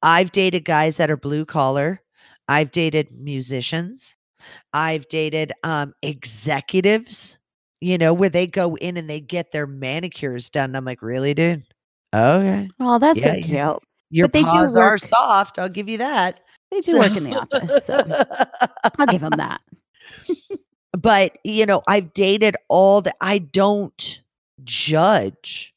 I've 0.04 0.32
dated 0.32 0.66
guys 0.66 0.98
that 0.98 1.10
are 1.12 1.18
blue 1.18 1.46
collar. 1.46 2.02
I've 2.50 2.72
dated 2.72 3.12
musicians. 3.12 4.18
I've 4.74 5.08
dated 5.08 5.52
um, 5.64 5.94
executives, 6.02 7.38
you 7.82 7.98
know, 7.98 8.14
where 8.14 8.30
they 8.30 8.48
go 8.48 8.76
in 8.78 8.98
and 8.98 9.10
they 9.10 9.20
get 9.20 9.52
their 9.52 9.68
manicures 9.68 10.50
done. 10.50 10.76
I'm 10.76 10.86
like, 10.86 11.02
really, 11.02 11.34
dude? 11.34 11.64
Okay. 12.14 12.70
oh, 12.80 13.00
that's 13.00 13.20
Yeah, 13.20 13.36
so 13.36 13.42
cute. 13.42 13.78
Your 14.10 14.28
But 14.28 14.34
they 14.34 14.44
paws 14.44 14.76
are 14.76 14.98
soft. 14.98 15.60
I'll 15.60 15.70
give 15.70 15.88
you 15.90 15.98
that. 16.00 16.42
They 16.72 16.80
do 16.82 16.98
work 16.98 17.16
in 17.16 17.24
the 17.26 17.36
office, 17.36 17.86
so 17.86 18.04
I'll 18.98 19.08
give 19.08 19.22
them 19.22 19.36
that. 19.38 19.62
but 20.98 21.38
you 21.46 21.66
know 21.66 21.82
i've 21.88 22.14
dated 22.14 22.56
all 22.68 23.02
the 23.02 23.14
i 23.22 23.38
don't 23.38 24.22
judge 24.64 25.74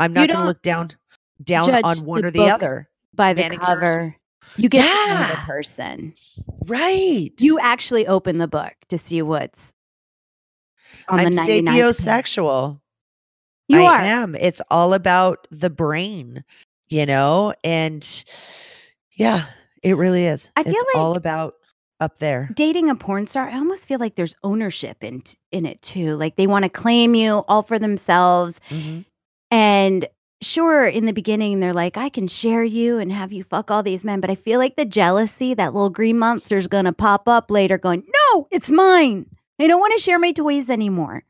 i'm 0.00 0.12
not 0.12 0.26
going 0.26 0.40
to 0.40 0.44
look 0.46 0.60
down 0.62 0.90
down 1.44 1.70
on 1.84 2.04
one 2.04 2.22
the 2.22 2.26
or 2.26 2.30
the 2.32 2.50
other 2.50 2.88
By 3.14 3.32
the 3.34 3.42
Manicures. 3.42 3.66
cover, 3.66 4.16
you 4.56 4.68
get 4.68 4.82
to 4.82 5.14
know 5.14 5.28
the 5.30 5.36
person. 5.46 6.14
right 6.66 7.30
You 7.38 7.58
actually 7.60 8.06
open 8.06 8.38
the 8.38 8.48
book 8.48 8.72
to 8.88 8.98
see 8.98 9.22
what's 9.22 9.72
on 11.08 11.20
i'm 11.20 11.32
the 11.32 11.40
99th 11.40 11.46
page. 11.46 11.64
sapiosexual 11.66 12.80
You 13.68 13.80
I 13.80 13.84
are. 13.84 14.00
am 14.00 14.34
it's 14.34 14.60
all 14.70 14.94
about 14.94 15.46
the 15.50 15.70
brain 15.70 16.44
you 16.88 17.04
know 17.06 17.52
and 17.64 18.24
yeah 19.12 19.44
it 19.82 19.96
really 19.96 20.24
is 20.26 20.50
I 20.56 20.64
feel 20.64 20.72
it's 20.74 20.84
all 20.96 21.16
about 21.16 21.54
up 22.00 22.18
there 22.18 22.48
dating 22.54 22.88
a 22.90 22.94
porn 22.94 23.26
star, 23.26 23.48
I 23.48 23.54
almost 23.56 23.86
feel 23.86 23.98
like 23.98 24.14
there's 24.14 24.34
ownership 24.44 25.02
in 25.02 25.22
in 25.50 25.66
it 25.66 25.82
too. 25.82 26.14
Like 26.16 26.36
they 26.36 26.46
want 26.46 26.62
to 26.62 26.68
claim 26.68 27.14
you 27.16 27.44
all 27.48 27.62
for 27.64 27.76
themselves. 27.78 28.60
Mhm. 28.70 29.04
And 29.50 30.06
sure, 30.42 30.86
in 30.86 31.06
the 31.06 31.12
beginning, 31.12 31.60
they're 31.60 31.74
like, 31.74 31.96
I 31.96 32.08
can 32.08 32.26
share 32.28 32.64
you 32.64 32.98
and 32.98 33.10
have 33.12 33.32
you 33.32 33.44
fuck 33.44 33.70
all 33.70 33.82
these 33.82 34.04
men. 34.04 34.20
But 34.20 34.30
I 34.30 34.34
feel 34.34 34.58
like 34.58 34.76
the 34.76 34.84
jealousy, 34.84 35.54
that 35.54 35.74
little 35.74 35.90
green 35.90 36.18
monster's 36.18 36.66
gonna 36.66 36.92
pop 36.92 37.28
up 37.28 37.50
later, 37.50 37.78
going, 37.78 38.04
No, 38.32 38.48
it's 38.50 38.70
mine. 38.70 39.26
I 39.60 39.66
don't 39.66 39.80
want 39.80 39.92
to 39.96 40.02
share 40.02 40.18
my 40.18 40.32
toys 40.32 40.68
anymore. 40.70 41.24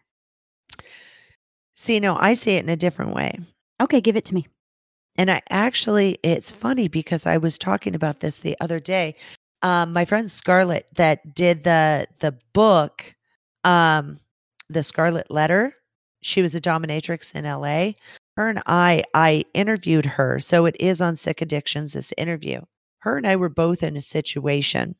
see 1.74 2.00
no 2.00 2.16
i 2.20 2.34
see 2.34 2.52
it 2.56 2.64
in 2.64 2.68
a 2.68 2.76
different 2.76 3.14
way 3.14 3.38
Okay, 3.80 4.00
give 4.00 4.16
it 4.16 4.24
to 4.26 4.34
me. 4.34 4.46
And 5.16 5.30
I 5.30 5.40
actually, 5.50 6.18
it's 6.24 6.50
funny 6.50 6.88
because 6.88 7.26
I 7.26 7.36
was 7.36 7.56
talking 7.58 7.94
about 7.94 8.18
this 8.20 8.38
the 8.38 8.56
other 8.60 8.80
day. 8.80 9.14
Um, 9.62 9.92
my 9.92 10.04
friend 10.04 10.28
Scarlett 10.30 10.86
that 10.96 11.32
did 11.34 11.62
the 11.64 12.08
the 12.18 12.36
book, 12.52 13.14
um, 13.64 14.18
the 14.68 14.82
Scarlet 14.82 15.30
Letter. 15.30 15.74
She 16.22 16.42
was 16.42 16.56
a 16.56 16.60
dominatrix 16.60 17.34
in 17.36 17.44
LA. 17.44 17.92
Her 18.38 18.48
and 18.48 18.62
I, 18.66 19.02
I 19.14 19.44
interviewed 19.52 20.06
her, 20.06 20.38
so 20.38 20.64
it 20.64 20.76
is 20.78 21.00
on 21.00 21.16
Sick 21.16 21.40
Addictions. 21.40 21.94
This 21.94 22.12
interview. 22.16 22.60
Her 23.00 23.16
and 23.16 23.26
I 23.26 23.34
were 23.34 23.48
both 23.48 23.82
in 23.82 23.96
a 23.96 24.00
situation 24.00 24.94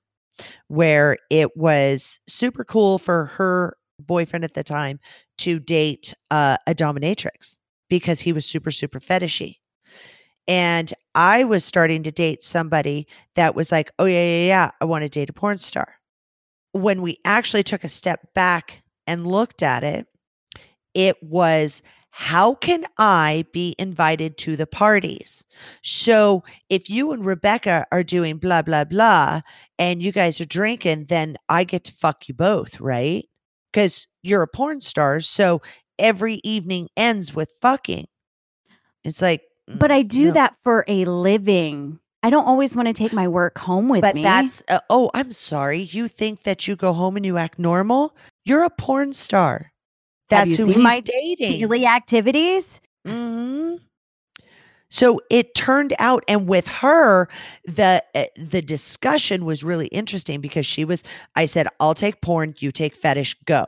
where 0.67 1.17
it 1.31 1.57
was 1.57 2.19
super 2.27 2.65
cool 2.65 2.99
for 2.99 3.27
her 3.27 3.77
boyfriend 4.01 4.45
at 4.45 4.55
the 4.55 4.65
time 4.65 4.99
to 5.39 5.61
date 5.61 6.15
uh, 6.33 6.57
a 6.67 6.75
dominatrix 6.75 7.59
because 7.89 8.19
he 8.19 8.33
was 8.33 8.45
super 8.45 8.73
super 8.73 8.99
fetishy. 8.99 9.59
And 10.49 10.93
I 11.15 11.45
was 11.45 11.65
starting 11.65 12.03
to 12.03 12.11
date 12.11 12.43
somebody 12.43 13.07
that 13.37 13.55
was 13.55 13.71
like, 13.71 13.93
oh, 14.01 14.07
yeah, 14.07 14.15
yeah, 14.25 14.47
yeah, 14.49 14.71
I 14.81 14.85
want 14.85 15.03
to 15.03 15.09
date 15.09 15.31
a 15.31 15.33
porn 15.33 15.61
star. 15.61 15.95
When 16.73 17.03
we 17.03 17.19
actually 17.25 17.63
took 17.63 17.85
a 17.85 17.89
step 17.89 18.35
back 18.35 18.83
and 19.07 19.29
looked 19.29 19.63
at 19.63 19.85
it, 19.85 20.09
it 20.93 21.23
was, 21.23 21.85
how 22.21 22.55
can 22.55 22.85
I 22.99 23.45
be 23.53 23.77
invited 23.79 24.37
to 24.39 24.57
the 24.57 24.67
parties? 24.67 25.45
So 25.85 26.43
if 26.69 26.91
you 26.91 27.13
and 27.13 27.25
Rebecca 27.25 27.87
are 27.93 28.03
doing 28.03 28.39
blah, 28.39 28.63
blah, 28.63 28.83
blah, 28.83 29.43
and 29.79 30.03
you 30.03 30.11
guys 30.11 30.41
are 30.41 30.45
drinking, 30.45 31.05
then 31.05 31.37
I 31.49 31.63
get 31.63 31.85
to 31.85 31.93
fuck 31.93 32.27
you 32.27 32.35
both, 32.35 32.81
right? 32.81 33.25
Because 33.73 34.09
you're 34.25 34.43
a 34.43 34.49
porn 34.49 34.81
star. 34.81 35.21
So 35.21 35.63
every 35.97 36.41
evening 36.43 36.89
ends 36.97 37.37
with 37.37 37.53
fucking. 37.63 38.09
It's 39.05 39.23
like, 39.23 39.43
But 39.69 39.93
mm, 39.93 39.95
I 39.95 40.03
do 40.03 40.27
no. 40.27 40.33
that 40.33 40.57
for 40.65 40.85
a 40.89 41.05
living. 41.05 42.01
I 42.25 42.31
don't 42.31 42.47
always 42.47 42.75
want 42.75 42.89
to 42.89 42.95
take 42.95 43.13
my 43.13 43.29
work 43.29 43.57
home 43.59 43.89
with 43.89 44.01
but 44.01 44.17
me. 44.17 44.23
But 44.23 44.25
that's 44.25 44.65
uh, 44.69 44.81
oh 44.91 45.09
i'm 45.15 45.31
sorry 45.31 45.83
you 45.83 46.09
think 46.09 46.43
that 46.43 46.67
you 46.67 46.75
go 46.75 46.93
home 46.93 47.17
and 47.17 47.25
you 47.25 47.37
act 47.37 47.61
normal 47.61 48.17
you're 48.45 48.65
a 48.65 48.71
porn 48.71 49.13
star 49.13 49.71
that's 50.29 50.57
who 50.57 50.67
he's 50.67 50.79
my 50.79 51.01
dating. 51.01 51.61
daily 51.61 51.87
activities. 51.87 52.81
hmm 53.05 53.77
so 54.91 55.21
it 55.31 55.55
turned 55.55 55.95
out 55.99 56.25
and 56.29 56.49
with 56.49 56.67
her 56.67 57.29
the 57.65 58.03
uh, 58.15 58.25
the 58.37 58.63
discussion 58.63 59.45
was 59.45 59.63
really 59.63 59.87
interesting 59.89 60.41
because 60.41 60.67
she 60.67 60.85
was 60.85 61.05
i 61.37 61.45
said 61.45 61.67
i'll 61.81 61.95
take 61.95 62.21
porn 62.23 62.55
you 62.59 62.73
take 62.73 62.97
fetish 62.97 63.37
go. 63.45 63.67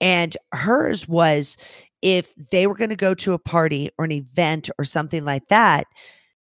And 0.00 0.36
hers 0.52 1.06
was 1.08 1.56
if 2.02 2.34
they 2.50 2.66
were 2.66 2.74
going 2.74 2.90
to 2.90 2.96
go 2.96 3.14
to 3.14 3.32
a 3.32 3.38
party 3.38 3.90
or 3.98 4.04
an 4.04 4.12
event 4.12 4.68
or 4.78 4.84
something 4.84 5.24
like 5.24 5.48
that 5.48 5.86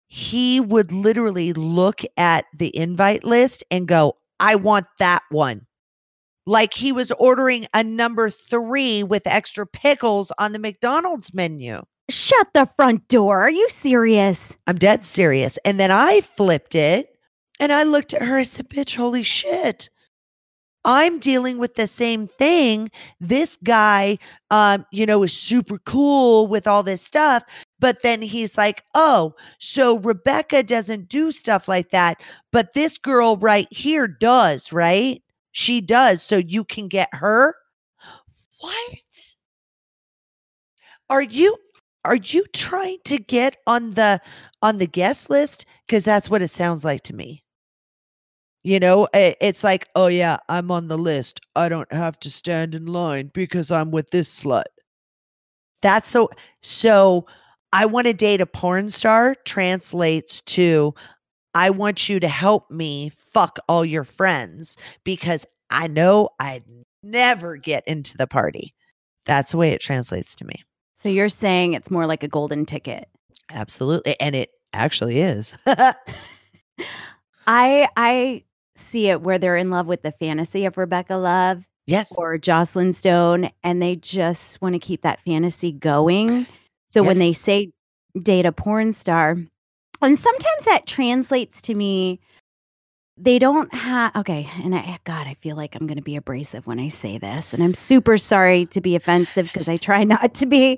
he 0.07 0.61
would 0.61 0.93
literally 0.93 1.53
look 1.53 2.03
at 2.17 2.45
the 2.57 2.75
invite 2.77 3.25
list 3.25 3.65
and 3.71 3.87
go 3.89 4.17
i 4.41 4.55
want 4.55 4.87
that 4.99 5.23
one 5.31 5.67
like 6.47 6.75
he 6.75 6.93
was 6.93 7.11
ordering 7.13 7.67
a 7.75 7.83
number 7.83 8.31
3 8.31 9.03
with 9.05 9.27
extra 9.27 9.67
pickles 9.67 10.33
on 10.39 10.53
the 10.53 10.59
McDonald's 10.59 11.33
menu 11.35 11.83
Shut 12.11 12.49
the 12.53 12.69
front 12.77 13.09
door. 13.09 13.41
Are 13.41 13.51
you 13.51 13.69
serious? 13.71 14.39
I'm 14.67 14.77
dead 14.77 15.07
serious. 15.07 15.59
And 15.65 15.81
then 15.81 15.91
I 15.91 16.21
flipped 16.21 16.75
it 16.75 17.17
and 17.59 17.73
I 17.73 17.85
looked 17.85 18.13
at 18.13 18.23
her. 18.23 18.37
I 18.37 18.43
said, 18.43 18.69
bitch, 18.69 18.97
holy 18.97 19.23
shit. 19.23 19.89
I'm 20.85 21.19
dealing 21.19 21.57
with 21.57 21.77
the 21.77 21.87
same 21.87 22.29
thing. 22.29 22.91
This 23.21 23.57
guy, 23.65 24.19
um, 24.51 24.85
you 24.93 25.07
know, 25.07 25.23
is 25.23 25.33
super 25.33 25.79
cool 25.79 26.47
with 26.47 26.67
all 26.67 26.83
this 26.83 27.01
stuff, 27.01 27.43
But 27.81 28.03
then 28.03 28.21
he's 28.21 28.59
like, 28.59 28.85
oh, 28.95 29.35
so 29.59 29.99
Rebecca 29.99 30.63
doesn't 30.63 31.09
do 31.09 31.33
stuff 31.33 31.69
like 31.69 31.91
that, 31.91 32.21
but 32.53 32.75
this 32.75 32.99
girl 32.99 33.39
right 33.39 33.67
here 33.71 34.07
does, 34.07 34.73
right? 34.73 35.23
She 35.55 35.81
does. 35.81 36.21
So 36.21 36.37
you 36.37 36.65
can 36.65 36.89
get 36.89 37.09
her. 37.13 37.55
What? 38.61 39.35
Are 41.09 41.23
you 41.23 41.57
are 42.05 42.17
you 42.17 42.45
trying 42.53 42.99
to 43.05 43.19
get 43.19 43.57
on 43.67 43.93
the 43.93 44.21
on 44.63 44.79
the 44.79 44.87
guest 44.87 45.31
list 45.31 45.65
because 45.87 46.05
that's 46.05 46.29
what 46.29 46.43
it 46.43 46.51
sounds 46.51 46.85
like 46.85 47.05
to 47.05 47.15
me. 47.15 47.45
You 48.65 48.81
know, 48.81 49.07
it, 49.15 49.37
it's 49.41 49.63
like, 49.63 49.89
oh 49.95 50.09
yeah, 50.09 50.39
I'm 50.49 50.73
on 50.73 50.89
the 50.89 50.99
list. 50.99 51.41
I 51.55 51.69
don't 51.69 51.91
have 51.93 52.19
to 52.21 52.31
stand 52.31 52.75
in 52.75 52.87
line 52.87 53.31
because 53.33 53.71
I'm 53.71 53.93
with 53.93 54.11
this 54.11 54.43
slut. 54.43 54.65
That's 55.83 56.09
so 56.09 56.31
so 56.63 57.27
I 57.73 57.87
want 57.87 58.09
to 58.09 58.13
date 58.13 58.41
a 58.41 58.47
porn 58.47 58.91
star 58.91 59.37
translates 59.45 60.41
to 60.43 60.95
I 61.55 61.71
want 61.71 62.09
you 62.09 62.21
to 62.21 62.29
help 62.29 62.71
me 62.71 63.11
fuck 63.17 63.59
all 63.69 63.85
your 63.85 64.05
friends 64.05 64.77
because 65.05 65.47
I 65.71 65.87
know 65.87 66.31
I'd 66.41 66.65
never 67.03 67.57
get 67.57 67.85
into 67.87 68.17
the 68.17 68.27
party. 68.27 68.75
That's 69.27 69.53
the 69.53 69.57
way 69.57 69.71
it 69.71 69.81
translates 69.81 70.35
to 70.37 70.45
me. 70.45 70.65
So 70.97 71.09
you're 71.09 71.29
saying 71.29 71.75
it's 71.75 71.91
more 71.91 72.05
like 72.05 72.23
a 72.23 72.29
golden 72.29 72.67
ticket. 72.67 73.09
Absolutely. 73.51 74.19
And 74.21 74.35
it 74.35 74.51
actually 74.73 75.21
is. 75.21 75.57
I 77.47 77.89
I 77.97 78.43
see 78.77 79.09
it 79.09 79.21
where 79.21 79.39
they're 79.39 79.57
in 79.57 79.71
love 79.71 79.87
with 79.87 80.03
the 80.03 80.13
fantasy 80.13 80.65
of 80.65 80.77
Rebecca 80.77 81.15
Love 81.15 81.63
yes. 81.87 82.13
or 82.17 82.39
Jocelyn 82.39 82.93
Stone 82.93 83.51
and 83.63 83.81
they 83.81 83.97
just 83.97 84.61
want 84.61 84.75
to 84.75 84.79
keep 84.79 85.03
that 85.03 85.21
fantasy 85.25 85.73
going. 85.73 86.47
So 86.89 87.03
when 87.03 87.19
they 87.19 87.33
say 87.33 87.73
date 88.21 88.47
a 88.47 88.53
porn 88.53 88.93
star, 88.93 89.37
and 90.05 90.19
sometimes 90.19 90.65
that 90.65 90.87
translates 90.87 91.61
to 91.63 91.75
me 91.75 92.21
they 93.17 93.39
don't 93.39 93.73
have 93.75 94.15
okay 94.17 94.49
and 94.63 94.75
i 94.75 94.99
god 95.05 95.27
i 95.27 95.35
feel 95.35 95.57
like 95.57 95.75
i'm 95.75 95.87
going 95.87 95.97
to 95.97 96.03
be 96.03 96.17
abrasive 96.17 96.67
when 96.67 96.81
i 96.81 96.89
say 96.89 97.17
this 97.19 97.53
and 97.53 97.63
i'm 97.63 97.75
super 97.75 98.19
sorry 98.19 98.67
to 98.67 98.81
be 98.81 98.97
offensive 98.97 99.49
because 99.53 99.69
i 99.69 99.77
try 99.77 100.03
not 100.15 100.35
to 100.35 100.47
be 100.47 100.77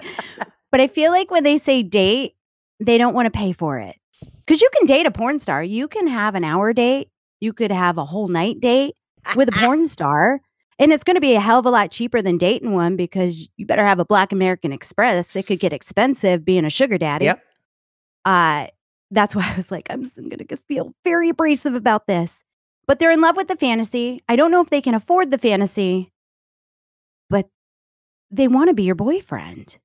but 0.71 0.81
i 0.81 0.87
feel 0.87 1.11
like 1.11 1.31
when 1.31 1.45
they 1.45 1.59
say 1.59 1.83
date 1.83 2.35
they 2.81 2.99
don't 2.99 3.15
want 3.15 3.27
to 3.27 3.31
pay 3.31 3.53
for 3.53 3.79
it 3.79 3.97
because 4.45 4.61
you 4.61 4.69
can 4.77 4.87
date 4.87 5.07
a 5.07 5.11
porn 5.11 5.39
star 5.39 5.63
you 5.63 5.89
can 5.89 6.07
have 6.07 6.35
an 6.35 6.45
hour 6.45 6.73
date 6.73 7.09
you 7.41 7.53
could 7.53 7.71
have 7.73 7.97
a 7.99 8.05
whole 8.05 8.29
night 8.29 8.61
date 8.61 8.95
with 9.35 9.49
a 9.49 9.53
porn 9.65 9.87
star 9.89 10.41
and 10.79 10.93
it's 10.93 11.05
going 11.05 11.15
to 11.15 11.23
be 11.23 11.35
a 11.35 11.41
hell 11.41 11.59
of 11.59 11.65
a 11.65 11.71
lot 11.71 11.91
cheaper 11.91 12.21
than 12.21 12.37
dating 12.37 12.73
one 12.75 12.97
because 12.97 13.49
you 13.57 13.65
better 13.65 13.87
have 13.87 13.99
a 13.99 14.05
black 14.05 14.31
american 14.31 14.73
express 14.73 15.35
it 15.37 15.47
could 15.47 15.59
get 15.59 15.73
expensive 15.73 16.45
being 16.45 16.67
a 16.67 16.71
sugar 16.71 16.99
daddy 16.99 17.25
Yep. 17.25 17.43
uh 18.27 18.67
that's 19.17 19.35
why 19.35 19.51
I 19.51 19.57
was 19.57 19.71
like, 19.71 19.87
I'm 19.91 20.11
going 20.17 20.31
to 20.47 20.57
feel 20.69 20.93
very 21.05 21.31
abrasive 21.31 21.75
about 21.75 22.07
this. 22.07 22.31
But 22.87 22.99
they're 22.99 23.11
in 23.11 23.21
love 23.21 23.37
with 23.37 23.49
the 23.49 23.57
fantasy. 23.57 24.23
I 24.29 24.37
don't 24.37 24.51
know 24.51 24.61
if 24.61 24.71
they 24.71 24.81
can 24.81 24.95
afford 24.95 25.31
the 25.31 25.39
fantasy, 25.39 26.13
but 27.29 27.49
they 28.31 28.47
want 28.47 28.69
to 28.69 28.75
be 28.75 28.85
your 28.85 28.95
boyfriend. 28.95 29.79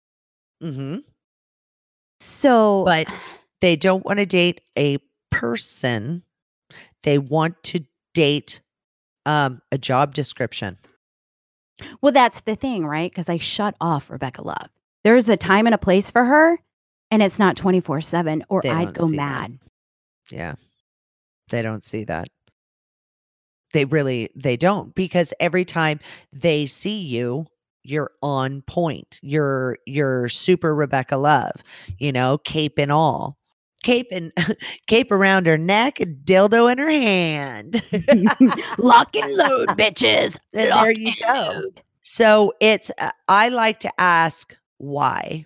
Mm-hmm. 0.61 0.97
So, 2.19 2.83
But 2.85 3.07
they 3.61 3.75
don't 3.75 4.05
want 4.05 4.19
to 4.19 4.27
date 4.27 4.61
a 4.77 4.99
person. 5.31 6.21
They 7.01 7.17
want 7.17 7.61
to 7.63 7.83
date 8.13 8.61
um, 9.25 9.61
a 9.71 9.77
job 9.79 10.13
description. 10.13 10.77
well, 12.01 12.11
that's 12.11 12.41
the 12.41 12.55
thing, 12.55 12.85
right? 12.85 13.09
Because 13.09 13.29
I 13.29 13.37
shut 13.37 13.75
off 13.81 14.11
Rebecca 14.11 14.43
Love. 14.43 14.69
There's 15.03 15.27
a 15.29 15.37
time 15.37 15.65
and 15.65 15.73
a 15.73 15.79
place 15.79 16.11
for 16.11 16.23
her, 16.23 16.59
and 17.11 17.21
it's 17.21 17.39
not 17.39 17.55
24 17.57 18.01
7, 18.01 18.43
or 18.49 18.61
They 18.61 18.69
I'd 18.71 18.93
go 18.93 19.07
see 19.07 19.17
that. 19.23 19.51
mad. 19.51 19.59
Yeah. 20.31 20.55
They 21.49 21.61
don't 21.61 21.83
see 21.83 22.05
that. 22.05 22.29
They 23.73 23.85
really 23.85 24.29
they 24.35 24.57
don't 24.57 24.93
because 24.95 25.33
every 25.39 25.63
time 25.65 25.99
they 26.33 26.65
see 26.65 26.99
you, 26.99 27.45
you're 27.83 28.11
on 28.21 28.61
point. 28.63 29.19
You're 29.21 29.77
you're 29.85 30.29
super 30.29 30.75
Rebecca 30.75 31.17
Love, 31.17 31.51
you 31.97 32.11
know, 32.11 32.37
cape 32.39 32.77
and 32.77 32.91
all. 32.91 33.37
Cape 33.83 34.07
and 34.11 34.31
cape 34.87 35.11
around 35.11 35.47
her 35.47 35.57
neck 35.57 35.99
and 35.99 36.17
dildo 36.25 36.71
in 36.71 36.77
her 36.77 36.89
hand. 36.89 37.81
Lock 38.77 39.15
and 39.15 39.33
load, 39.35 39.69
bitches. 39.77 40.37
Lock 40.53 40.85
there 40.85 40.91
you 40.91 41.13
go. 41.25 41.33
load. 41.33 41.81
So 42.03 42.53
it's 42.59 42.91
uh, 42.99 43.11
I 43.27 43.49
like 43.49 43.79
to 43.81 43.91
ask 44.01 44.55
why. 44.77 45.45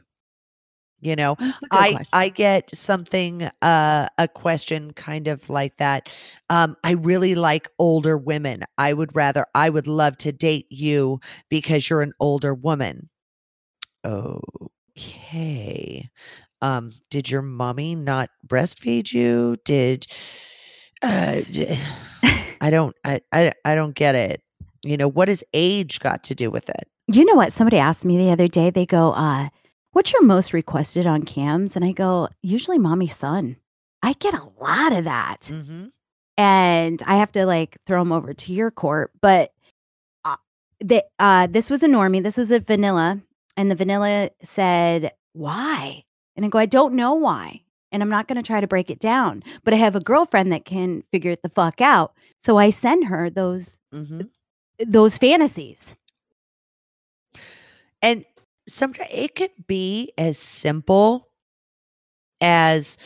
You 1.05 1.15
know, 1.15 1.35
That's 1.39 1.57
a 1.57 1.61
good 1.61 1.69
I 1.71 1.91
question. 1.91 2.07
I 2.13 2.29
get 2.29 2.75
something 2.75 3.43
uh 3.61 4.07
a 4.17 4.27
question 4.27 4.93
kind 4.93 5.27
of 5.27 5.49
like 5.49 5.77
that. 5.77 6.09
Um 6.49 6.75
I 6.83 6.91
really 6.91 7.35
like 7.35 7.69
older 7.77 8.17
women. 8.17 8.63
I 8.77 8.93
would 8.93 9.15
rather 9.15 9.45
I 9.53 9.69
would 9.69 9.87
love 9.87 10.17
to 10.19 10.31
date 10.31 10.67
you 10.69 11.19
because 11.49 11.89
you're 11.89 12.01
an 12.01 12.13
older 12.19 12.53
woman. 12.53 13.09
Okay. 14.05 16.09
Um 16.61 16.91
did 17.09 17.29
your 17.29 17.43
mommy 17.43 17.95
not 17.95 18.29
breastfeed 18.47 19.13
you? 19.13 19.57
Did 19.63 20.07
uh 21.01 21.41
I 22.61 22.69
don't 22.69 22.95
I 23.03 23.21
I 23.31 23.53
I 23.63 23.75
don't 23.75 23.95
get 23.95 24.15
it. 24.15 24.41
You 24.83 24.97
know, 24.97 25.07
what 25.07 25.27
has 25.27 25.43
age 25.53 25.99
got 25.99 26.23
to 26.25 26.35
do 26.35 26.49
with 26.49 26.69
it? 26.69 26.87
You 27.07 27.25
know 27.25 27.35
what? 27.35 27.53
Somebody 27.53 27.77
asked 27.77 28.05
me 28.05 28.17
the 28.17 28.31
other 28.31 28.47
day, 28.47 28.71
they 28.71 28.85
go, 28.85 29.11
uh, 29.13 29.49
what's 29.95 30.11
your 30.11 30.23
most 30.23 30.51
requested 30.51 31.07
on 31.07 31.23
cams? 31.23 31.77
And 31.77 31.85
I 31.85 31.93
go, 31.93 32.27
usually 32.41 32.77
mommy 32.77 33.07
son. 33.07 33.55
I 34.03 34.11
get 34.11 34.33
a 34.33 34.43
lot 34.59 34.91
of 34.91 35.05
that. 35.05 35.43
Mhm. 35.43 35.93
And 36.37 37.01
I 37.07 37.15
have 37.15 37.31
to 37.31 37.45
like 37.45 37.77
throw 37.87 38.01
them 38.01 38.11
over 38.11 38.33
to 38.33 38.53
your 38.53 38.71
court. 38.71 39.11
But 39.21 39.53
uh, 40.25 40.35
the, 40.81 41.05
uh, 41.17 41.47
this 41.47 41.69
was 41.69 41.81
a 41.81 41.87
normie. 41.87 42.21
This 42.21 42.35
was 42.35 42.51
a 42.51 42.59
vanilla. 42.59 43.21
And 43.55 43.71
the 43.71 43.75
vanilla 43.75 44.31
said, 44.43 45.13
why? 45.31 46.03
And 46.35 46.45
I 46.45 46.49
go, 46.49 46.59
I 46.59 46.65
don't 46.65 46.95
know 46.95 47.13
why. 47.13 47.61
And 47.93 48.03
I'm 48.03 48.09
not 48.09 48.27
going 48.27 48.35
to 48.35 48.43
try 48.45 48.59
to 48.59 48.67
break 48.67 48.89
it 48.89 48.99
down. 48.99 49.43
But 49.63 49.73
I 49.73 49.77
have 49.77 49.95
a 49.95 50.01
girlfriend 50.01 50.51
that 50.51 50.65
can 50.65 51.03
figure 51.13 51.31
it 51.31 51.41
the 51.41 51.47
fuck 51.47 51.79
out. 51.79 52.13
So 52.37 52.57
I 52.57 52.69
send 52.69 53.05
her 53.05 53.29
those 53.29 53.79
Mhm. 53.93 54.29
those 54.85 55.17
fantasies. 55.17 55.95
And 58.01 58.25
sometimes 58.67 59.09
it 59.11 59.35
could 59.35 59.51
be 59.67 60.11
as 60.17 60.37
simple 60.37 61.29
as 62.41 62.97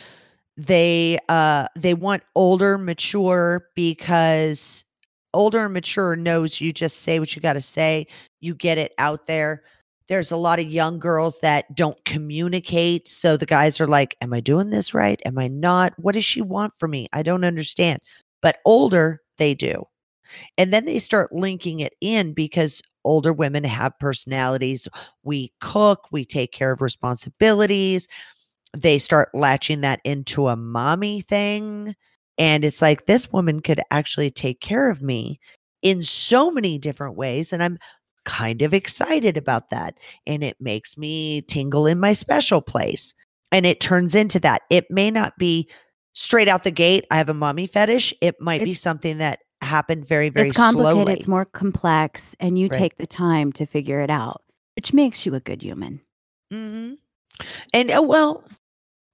they 0.56 1.18
uh 1.28 1.66
they 1.78 1.94
want 1.94 2.22
older 2.34 2.76
mature 2.76 3.66
because 3.74 4.84
older 5.32 5.64
and 5.64 5.74
mature 5.74 6.16
knows 6.16 6.60
you 6.60 6.72
just 6.72 6.98
say 7.02 7.18
what 7.18 7.34
you 7.34 7.40
got 7.42 7.54
to 7.54 7.60
say 7.60 8.06
you 8.40 8.54
get 8.54 8.78
it 8.78 8.92
out 8.98 9.26
there. 9.26 9.62
There's 10.08 10.32
a 10.32 10.36
lot 10.36 10.58
of 10.58 10.66
young 10.66 10.98
girls 10.98 11.38
that 11.40 11.74
don't 11.76 12.02
communicate 12.04 13.06
so 13.06 13.36
the 13.36 13.46
guys 13.46 13.80
are 13.80 13.86
like 13.86 14.16
am 14.20 14.32
i 14.32 14.40
doing 14.40 14.70
this 14.70 14.92
right? 14.92 15.20
Am 15.24 15.38
i 15.38 15.48
not? 15.48 15.94
What 15.98 16.14
does 16.14 16.24
she 16.24 16.42
want 16.42 16.74
from 16.78 16.90
me? 16.92 17.08
I 17.12 17.22
don't 17.22 17.44
understand. 17.44 18.00
But 18.42 18.58
older 18.64 19.20
they 19.38 19.54
do 19.54 19.84
and 20.58 20.72
then 20.72 20.84
they 20.84 20.98
start 20.98 21.32
linking 21.32 21.80
it 21.80 21.94
in 22.00 22.32
because 22.32 22.82
older 23.04 23.32
women 23.32 23.64
have 23.64 23.98
personalities. 23.98 24.88
We 25.22 25.52
cook, 25.60 26.08
we 26.12 26.24
take 26.24 26.52
care 26.52 26.72
of 26.72 26.80
responsibilities. 26.80 28.08
They 28.76 28.98
start 28.98 29.30
latching 29.34 29.80
that 29.80 30.00
into 30.04 30.48
a 30.48 30.56
mommy 30.56 31.20
thing. 31.20 31.94
And 32.38 32.64
it's 32.64 32.80
like, 32.80 33.06
this 33.06 33.32
woman 33.32 33.60
could 33.60 33.80
actually 33.90 34.30
take 34.30 34.60
care 34.60 34.88
of 34.88 35.02
me 35.02 35.40
in 35.82 36.02
so 36.02 36.50
many 36.50 36.78
different 36.78 37.16
ways. 37.16 37.52
And 37.52 37.62
I'm 37.62 37.78
kind 38.24 38.62
of 38.62 38.74
excited 38.74 39.36
about 39.36 39.70
that. 39.70 39.98
And 40.26 40.44
it 40.44 40.56
makes 40.60 40.96
me 40.96 41.42
tingle 41.42 41.86
in 41.86 41.98
my 41.98 42.12
special 42.12 42.60
place. 42.60 43.14
And 43.52 43.66
it 43.66 43.80
turns 43.80 44.14
into 44.14 44.38
that. 44.40 44.62
It 44.70 44.90
may 44.90 45.10
not 45.10 45.36
be 45.38 45.68
straight 46.12 46.48
out 46.48 46.62
the 46.62 46.70
gate. 46.70 47.06
I 47.10 47.16
have 47.16 47.28
a 47.28 47.34
mommy 47.34 47.66
fetish. 47.66 48.14
It 48.20 48.36
might 48.40 48.62
be 48.62 48.74
something 48.74 49.18
that 49.18 49.40
happened 49.70 50.04
very, 50.06 50.28
very 50.28 50.48
it's 50.48 50.56
complicated, 50.56 50.94
slowly. 50.94 51.12
it's 51.14 51.28
more 51.28 51.44
complex, 51.46 52.34
and 52.40 52.58
you 52.58 52.66
Right. 52.68 52.78
take 52.78 52.96
the 52.98 53.06
time 53.06 53.52
to 53.52 53.64
figure 53.66 54.00
it 54.00 54.10
out, 54.10 54.42
which 54.76 54.92
makes 54.92 55.24
you 55.24 55.34
a 55.34 55.40
good 55.40 55.62
human. 55.62 56.00
Mm-hmm. 56.52 56.94
And 57.72 57.90
uh, 57.90 58.02
well, 58.02 58.44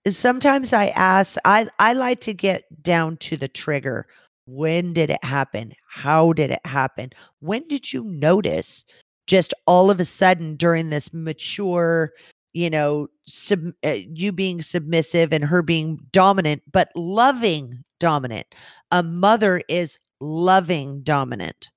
sometimes 0.08 0.72
I 0.72 0.88
ask, 0.88 1.36
I, 1.44 1.68
I 1.78 1.92
like 1.92 2.20
to 2.20 2.34
get 2.34 2.64
down 2.82 3.16
to 3.18 3.36
the 3.36 3.48
trigger. 3.48 4.06
When 4.46 4.92
did 4.92 5.10
it 5.10 5.22
happen? 5.22 5.74
How 5.88 6.32
did 6.32 6.50
it 6.50 6.64
happen? 6.64 7.10
When 7.40 7.62
did 7.68 7.92
you 7.92 8.04
notice 8.04 8.84
just 9.26 9.52
all 9.66 9.90
of 9.90 10.00
a 10.00 10.04
sudden 10.04 10.56
during 10.56 10.90
this 10.90 11.12
mature, 11.12 12.12
you 12.52 12.70
know, 12.70 13.08
sub, 13.26 13.60
uh, 13.84 13.96
you 14.14 14.32
being 14.32 14.62
submissive 14.62 15.32
and 15.32 15.44
her 15.44 15.62
being 15.62 15.98
dominant, 16.12 16.62
but 16.72 16.88
loving 16.94 17.82
dominant? 18.00 18.46
A 18.92 19.02
mother 19.02 19.62
is 19.68 19.98
loving 20.20 21.02
dominant. 21.02 21.70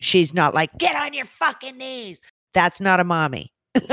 She's 0.00 0.32
not 0.32 0.54
like, 0.54 0.70
get 0.78 0.96
on 0.96 1.12
your 1.12 1.26
fucking 1.26 1.76
knees. 1.76 2.22
That's 2.54 2.80
not 2.80 3.00
a 3.00 3.04
mommy. 3.04 3.52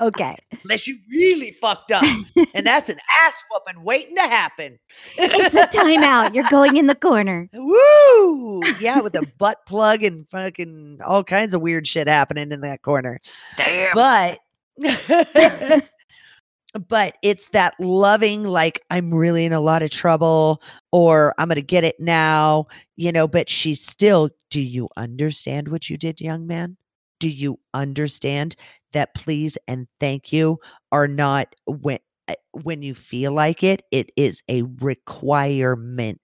okay. 0.00 0.36
Unless 0.64 0.86
you 0.86 0.98
really 1.10 1.50
fucked 1.52 1.90
up. 1.92 2.04
and 2.54 2.66
that's 2.66 2.88
an 2.88 2.98
ass 3.24 3.42
whooping 3.50 3.82
waiting 3.82 4.16
to 4.16 4.22
happen. 4.22 4.78
It's 5.18 5.54
a 5.54 5.66
timeout. 5.76 6.34
You're 6.34 6.48
going 6.50 6.76
in 6.76 6.86
the 6.86 6.94
corner. 6.94 7.48
Woo! 7.52 8.62
Yeah, 8.78 9.00
with 9.00 9.14
a 9.14 9.26
butt 9.38 9.66
plug 9.66 10.02
and 10.02 10.28
fucking 10.28 11.00
all 11.04 11.24
kinds 11.24 11.54
of 11.54 11.62
weird 11.62 11.86
shit 11.86 12.06
happening 12.06 12.52
in 12.52 12.60
that 12.60 12.82
corner. 12.82 13.20
Damn. 13.56 13.92
But 13.94 14.38
but 16.88 17.16
it's 17.22 17.48
that 17.48 17.74
loving 17.78 18.44
like 18.44 18.82
I'm 18.90 19.14
really 19.14 19.44
in 19.44 19.52
a 19.52 19.60
lot 19.60 19.82
of 19.82 19.90
trouble 19.90 20.62
or 20.92 21.34
I'm 21.38 21.48
going 21.48 21.56
to 21.56 21.62
get 21.62 21.84
it 21.84 22.00
now, 22.00 22.66
you 22.96 23.12
know, 23.12 23.28
but 23.28 23.48
she's 23.48 23.80
still 23.80 24.30
do 24.50 24.60
you 24.60 24.88
understand 24.96 25.68
what 25.68 25.88
you 25.88 25.96
did, 25.96 26.20
young 26.20 26.46
man? 26.46 26.76
Do 27.20 27.28
you 27.28 27.58
understand 27.74 28.56
that 28.92 29.14
please 29.14 29.56
and 29.66 29.86
thank 30.00 30.32
you 30.32 30.58
are 30.92 31.08
not 31.08 31.54
when 31.66 31.98
uh, 32.28 32.34
when 32.62 32.82
you 32.82 32.94
feel 32.94 33.32
like 33.32 33.62
it, 33.62 33.82
it 33.90 34.10
is 34.16 34.42
a 34.48 34.62
requirement 34.80 36.20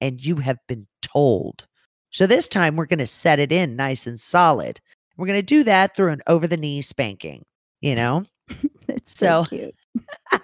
and 0.00 0.24
you 0.24 0.36
have 0.36 0.58
been 0.66 0.86
told. 1.02 1.66
So 2.10 2.26
this 2.26 2.48
time 2.48 2.76
we're 2.76 2.86
going 2.86 2.98
to 2.98 3.06
set 3.06 3.38
it 3.38 3.52
in 3.52 3.76
nice 3.76 4.06
and 4.06 4.18
solid. 4.18 4.80
We're 5.16 5.26
going 5.26 5.38
to 5.38 5.42
do 5.42 5.64
that 5.64 5.94
through 5.94 6.12
an 6.12 6.22
over 6.26 6.46
the 6.46 6.56
knee 6.56 6.82
spanking, 6.82 7.44
you 7.80 7.94
know? 7.94 8.24
So, 9.14 9.44
So- 9.44 9.44
cute. 9.44 9.74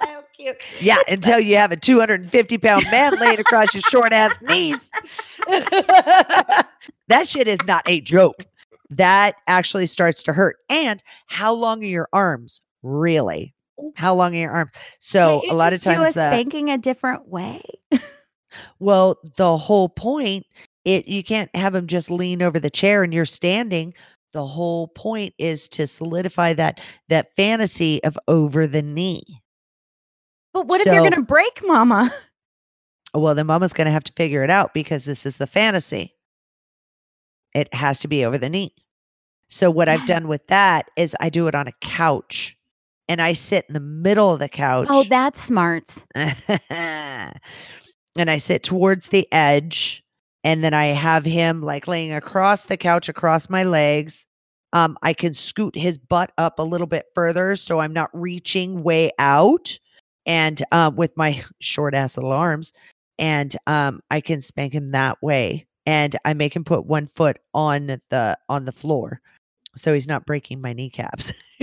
so 0.00 0.24
cute. 0.36 0.56
Yeah, 0.80 0.98
until 1.08 1.40
you 1.40 1.56
have 1.56 1.72
a 1.72 1.76
250 1.76 2.58
pound 2.58 2.84
man 2.90 3.18
laying 3.18 3.40
across 3.40 3.74
your 3.74 3.82
short 3.82 4.12
ass 4.12 4.36
knees. 4.42 4.90
that 5.48 7.26
shit 7.26 7.48
is 7.48 7.58
not 7.66 7.82
a 7.86 8.00
joke. 8.00 8.44
That 8.90 9.36
actually 9.46 9.86
starts 9.86 10.22
to 10.24 10.32
hurt. 10.32 10.56
And 10.68 11.02
how 11.26 11.52
long 11.54 11.82
are 11.82 11.86
your 11.86 12.08
arms? 12.12 12.60
Really? 12.82 13.54
How 13.94 14.14
long 14.14 14.34
are 14.34 14.38
your 14.38 14.52
arms? 14.52 14.72
So 14.98 15.42
a 15.50 15.54
lot 15.54 15.72
of 15.72 15.80
times 15.80 16.08
a 16.08 16.12
the 16.12 16.30
spanking 16.30 16.70
a 16.70 16.78
different 16.78 17.28
way. 17.28 17.62
well, 18.78 19.18
the 19.36 19.56
whole 19.56 19.88
point 19.88 20.46
it 20.84 21.08
you 21.08 21.22
can't 21.22 21.54
have 21.54 21.74
him 21.74 21.86
just 21.86 22.10
lean 22.10 22.42
over 22.42 22.58
the 22.58 22.70
chair 22.70 23.02
and 23.02 23.12
you're 23.12 23.24
standing. 23.24 23.94
The 24.32 24.46
whole 24.46 24.88
point 24.88 25.34
is 25.38 25.68
to 25.70 25.86
solidify 25.86 26.54
that 26.54 26.80
that 27.08 27.34
fantasy 27.34 28.02
of 28.04 28.18
over 28.28 28.66
the 28.66 28.82
knee. 28.82 29.42
But 30.52 30.66
what 30.66 30.80
if 30.80 30.86
you're 30.86 30.96
going 30.96 31.12
to 31.12 31.22
break, 31.22 31.60
Mama? 31.64 32.14
Well, 33.12 33.34
then 33.34 33.46
mama's 33.46 33.72
going 33.72 33.86
to 33.86 33.90
have 33.90 34.04
to 34.04 34.12
figure 34.12 34.44
it 34.44 34.50
out 34.50 34.72
because 34.72 35.04
this 35.04 35.26
is 35.26 35.36
the 35.36 35.48
fantasy. 35.48 36.14
It 37.54 37.74
has 37.74 37.98
to 38.00 38.08
be 38.08 38.24
over 38.24 38.38
the 38.38 38.48
knee. 38.48 38.72
So, 39.48 39.70
what 39.70 39.88
I've 39.88 40.06
done 40.06 40.28
with 40.28 40.46
that 40.46 40.90
is 40.96 41.16
I 41.20 41.28
do 41.28 41.48
it 41.48 41.54
on 41.56 41.66
a 41.66 41.72
couch 41.80 42.56
and 43.08 43.20
I 43.20 43.32
sit 43.32 43.64
in 43.68 43.74
the 43.74 43.80
middle 43.80 44.32
of 44.32 44.38
the 44.38 44.44
oh, 44.44 44.48
couch. 44.48 44.88
Oh, 44.90 45.04
that's 45.08 45.42
smart. 45.42 45.92
and 46.14 47.40
I 48.16 48.36
sit 48.36 48.62
towards 48.62 49.08
the 49.08 49.26
edge 49.32 50.04
and 50.44 50.64
then 50.64 50.74
I 50.74 50.86
have 50.86 51.24
him 51.24 51.62
like 51.62 51.86
laying 51.86 52.12
across 52.12 52.66
the 52.66 52.76
couch 52.76 53.08
across 53.08 53.50
my 53.50 53.64
legs. 53.64 54.26
Um, 54.72 54.96
I 55.02 55.12
can 55.12 55.34
scoot 55.34 55.76
his 55.76 55.98
butt 55.98 56.32
up 56.38 56.58
a 56.58 56.64
little 56.64 56.86
bit 56.86 57.06
further 57.14 57.56
so 57.56 57.80
I'm 57.80 57.92
not 57.92 58.10
reaching 58.12 58.82
way 58.84 59.10
out 59.18 59.76
and 60.26 60.62
uh, 60.70 60.92
with 60.94 61.16
my 61.16 61.42
short 61.60 61.94
ass 61.94 62.16
little 62.16 62.32
arms 62.32 62.72
and 63.18 63.56
um, 63.66 64.00
I 64.10 64.20
can 64.20 64.40
spank 64.40 64.72
him 64.72 64.90
that 64.90 65.20
way 65.22 65.66
and 65.86 66.16
I 66.24 66.34
make 66.34 66.54
him 66.54 66.64
put 66.64 66.86
one 66.86 67.08
foot 67.08 67.38
on 67.52 68.00
the 68.10 68.38
on 68.48 68.64
the 68.64 68.72
floor 68.72 69.20
so 69.74 69.94
he's 69.94 70.08
not 70.08 70.26
breaking 70.26 70.60
my 70.60 70.72
kneecaps. 70.72 71.32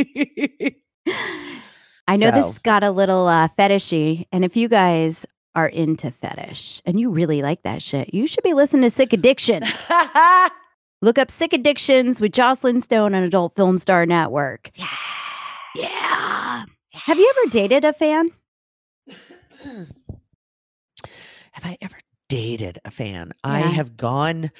I 2.09 2.15
know 2.15 2.32
this 2.32 2.57
got 2.59 2.84
a 2.84 2.91
little 2.91 3.28
uh, 3.28 3.49
fetishy, 3.59 4.28
and 4.32 4.45
if 4.45 4.55
you 4.55 4.69
guys 4.69 5.25
are 5.58 5.68
into 5.68 6.12
fetish 6.12 6.84
and 6.86 6.99
you 6.99 7.10
really 7.10 7.41
like 7.41 7.64
that 7.64 7.82
shit, 7.82 8.14
you 8.14 8.28
should 8.28 8.43
be 8.43 8.53
listening 8.53 8.84
to 8.84 8.91
Sick 8.91 9.12
Addictions. 9.12 9.66
Look 11.01 11.18
up 11.18 11.32
Sick 11.32 11.51
Addictions 11.51 12.22
with 12.22 12.32
Jocelyn 12.32 12.84
Stone 12.84 13.16
on 13.16 13.24
Adult 13.24 13.55
Film 13.55 13.80
Star 13.80 14.05
Network. 14.05 14.70
yeah. 14.76 14.88
Yeah. 15.76 16.64
Have 16.93 17.18
you 17.18 17.34
ever 17.38 17.51
dated 17.51 17.86
a 17.86 17.93
fan? 17.93 18.30
have 21.51 21.66
I 21.66 21.78
ever 21.82 21.97
dated 22.30 22.80
a 22.86 22.91
fan? 22.91 23.32
I 23.43 23.60
have 23.60 23.97
gone 23.97 24.51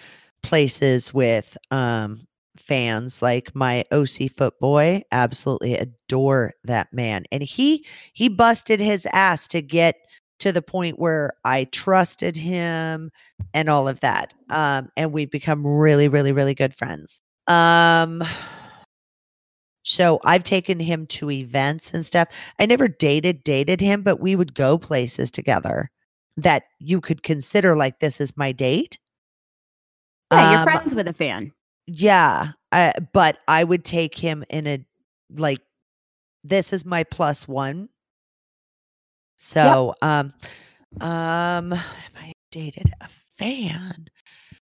places 0.41 1.14
with 1.14 1.58
um 1.70 2.28
fans 2.56 3.22
like 3.22 3.54
my 3.54 3.84
OC 3.91 4.34
footboy 4.34 5.04
absolutely 5.12 5.76
adore 5.76 6.54
that 6.64 6.91
man 6.91 7.24
and 7.32 7.43
he 7.43 7.86
he 8.14 8.28
busted 8.30 8.80
his 8.80 9.08
ass 9.14 9.48
to 9.48 9.62
get 9.62 9.95
to 10.40 10.52
the 10.52 10.62
point 10.62 11.00
where 11.00 11.34
I 11.44 11.66
trusted 11.66 12.36
him 12.36 13.12
and 13.54 13.70
all 13.70 13.88
of 13.88 14.00
that 14.02 14.34
um 14.50 14.90
and 14.98 15.12
we've 15.12 15.32
become 15.32 15.66
really 15.66 16.08
really 16.08 16.32
really 16.32 16.54
good 16.54 16.76
friends 16.76 17.22
um 17.48 18.24
so 19.84 20.20
I've 20.26 20.44
taken 20.44 20.80
him 20.80 21.08
to 21.08 21.32
events 21.32 21.94
and 21.94 22.06
stuff 22.06 22.28
I 22.60 22.66
never 22.66 22.88
dated 22.88 23.44
dated 23.44 23.80
him 23.82 24.02
but 24.02 24.20
we 24.20 24.36
would 24.36 24.54
go 24.54 24.78
places 24.78 25.32
together 25.32 25.90
that 26.38 26.64
you 26.80 27.02
could 27.02 27.24
consider 27.24 27.76
like 27.76 28.00
this 28.00 28.22
is 28.22 28.38
my 28.38 28.52
date. 28.52 29.00
Yeah, 30.32 30.52
you're 30.52 30.60
Um, 30.60 30.64
friends 30.64 30.96
with 30.96 31.08
a 31.08 31.14
fan. 31.14 31.52
Yeah, 31.88 32.52
I, 32.72 32.94
but 33.14 33.40
I 33.48 33.64
would 33.64 33.84
take 33.84 34.16
him 34.16 34.44
in 34.50 34.68
a 34.68 34.86
like 35.36 35.62
this 36.44 36.74
is 36.74 36.86
my 36.86 37.04
plus 37.04 37.48
one. 37.48 37.90
So, 39.38 39.94
um, 40.02 40.34
um, 41.02 41.72
have 41.72 42.14
I 42.16 42.34
dated 42.52 42.92
a 43.02 43.08
fan? 43.08 44.08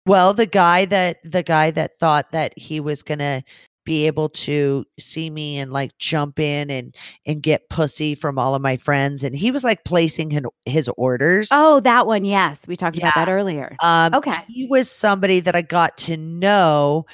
Well, 0.06 0.34
the 0.34 0.46
guy 0.46 0.86
that 0.86 1.18
the 1.24 1.44
guy 1.44 1.72
that 1.72 1.98
thought 2.00 2.32
that 2.32 2.58
he 2.58 2.80
was 2.80 3.02
gonna 3.02 3.44
be 3.86 4.08
able 4.08 4.30
to 4.30 4.84
see 5.00 5.30
me 5.30 5.60
and 5.60 5.72
like 5.72 5.96
jump 6.00 6.40
in 6.40 6.70
and 6.72 6.96
and 7.26 7.42
get 7.42 7.70
pussy 7.70 8.16
from 8.16 8.38
all 8.40 8.56
of 8.56 8.62
my 8.62 8.78
friends, 8.78 9.24
and 9.24 9.36
he 9.36 9.52
was 9.52 9.64
like 9.64 9.84
placing 9.84 10.32
his, 10.32 10.44
his 10.66 10.90
orders. 10.98 11.50
Oh, 11.52 11.80
that 11.82 12.06
one. 12.08 12.26
Yes. 12.26 12.60
We 12.68 12.76
talked 12.76 12.98
about 12.98 13.16
that 13.16 13.30
earlier. 13.30 13.76
Um, 13.84 14.14
Okay. 14.16 14.38
He 14.48 14.68
was 14.68 14.90
somebody 14.90 15.40
that 15.42 15.56
I 15.56 15.62
got 15.62 15.98
to 16.00 16.18
know. 16.18 17.06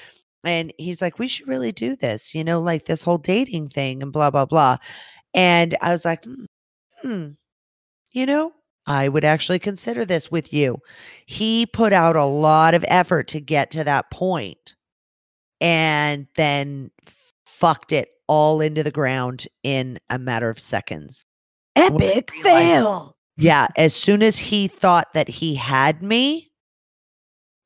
And 0.44 0.74
he's 0.80 1.02
like, 1.04 1.20
we 1.20 1.28
should 1.28 1.48
really 1.48 1.72
do 1.72 1.96
this, 1.96 2.34
you 2.34 2.44
know, 2.44 2.60
like 2.62 2.86
this 2.86 3.04
whole 3.04 3.20
dating 3.20 3.68
thing 3.68 4.02
and 4.02 4.12
blah, 4.12 4.32
blah, 4.32 4.46
blah. 4.48 4.78
And 5.36 5.76
I 5.82 5.92
was 5.92 6.04
like, 6.04 6.24
hmm, 6.26 6.46
hmm, 7.04 7.28
you 8.12 8.26
know, 8.26 8.54
I 8.88 9.08
would 9.08 9.24
actually 9.24 9.60
consider 9.60 10.06
this 10.06 10.32
with 10.32 10.52
you. 10.54 10.80
He 11.26 11.66
put 11.66 11.94
out 11.94 12.16
a 12.16 12.26
lot 12.26 12.74
of 12.74 12.84
effort 12.88 13.28
to 13.30 13.40
get 13.40 13.72
to 13.72 13.84
that 13.84 14.10
point 14.12 14.76
and 15.60 16.28
then 16.36 16.92
fucked 17.46 17.92
it 17.92 18.10
all 18.28 18.62
into 18.62 18.84
the 18.84 18.92
ground 18.92 19.48
in 19.64 20.00
a 20.10 20.18
matter 20.18 20.50
of 20.50 20.60
seconds. 20.60 21.26
Epic 21.76 22.32
fail. 22.42 23.16
Yeah, 23.38 23.68
as 23.78 23.96
soon 23.96 24.24
as 24.24 24.38
he 24.38 24.68
thought 24.68 25.14
that 25.14 25.28
he 25.28 25.56
had 25.56 26.02
me, 26.04 26.52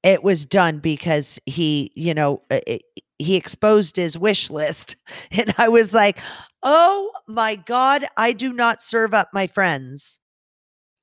it 0.03 0.23
was 0.23 0.45
done 0.45 0.79
because 0.79 1.39
he, 1.45 1.91
you 1.95 2.13
know, 2.13 2.41
uh, 2.51 2.59
uh, 2.67 2.77
he 3.17 3.35
exposed 3.35 3.95
his 3.95 4.17
wish 4.17 4.49
list. 4.49 4.95
And 5.31 5.53
I 5.57 5.69
was 5.69 5.93
like, 5.93 6.19
"Oh 6.61 7.11
my 7.27 7.55
god, 7.55 8.05
I 8.15 8.31
do 8.31 8.53
not 8.53 8.81
serve 8.81 9.13
up 9.13 9.29
my 9.33 9.47
friends." 9.47 10.19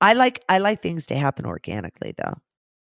I 0.02 0.14
like 0.14 0.44
I 0.48 0.58
like 0.58 0.82
things 0.82 1.06
to 1.06 1.16
happen 1.16 1.46
organically 1.46 2.14
though. 2.18 2.34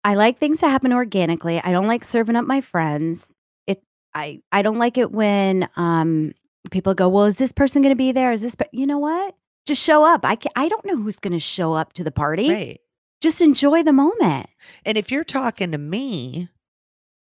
I 0.03 0.15
like 0.15 0.39
things 0.39 0.59
to 0.61 0.67
happen 0.67 0.91
organically. 0.91 1.61
I 1.63 1.71
don't 1.71 1.87
like 1.87 2.03
serving 2.03 2.35
up 2.35 2.45
my 2.45 2.61
friends. 2.61 3.23
It 3.67 3.83
I 4.15 4.41
I 4.51 4.63
don't 4.63 4.79
like 4.79 4.97
it 4.97 5.11
when 5.11 5.69
um 5.75 6.33
people 6.71 6.95
go, 6.95 7.07
"Well, 7.07 7.25
is 7.25 7.37
this 7.37 7.51
person 7.51 7.83
going 7.83 7.91
to 7.93 7.97
be 7.97 8.11
there? 8.11 8.31
Is 8.31 8.41
this 8.41 8.55
pe-" 8.55 8.65
You 8.71 8.87
know 8.87 8.97
what? 8.97 9.35
Just 9.67 9.83
show 9.83 10.03
up. 10.03 10.25
I 10.25 10.35
can, 10.35 10.51
I 10.55 10.67
don't 10.67 10.83
know 10.85 10.97
who's 10.97 11.19
going 11.19 11.33
to 11.33 11.39
show 11.39 11.73
up 11.73 11.93
to 11.93 12.03
the 12.03 12.11
party. 12.11 12.49
Right. 12.49 12.81
Just 13.21 13.39
enjoy 13.39 13.83
the 13.83 13.93
moment. 13.93 14.49
And 14.83 14.97
if 14.97 15.11
you're 15.11 15.23
talking 15.23 15.71
to 15.71 15.77
me, 15.77 16.49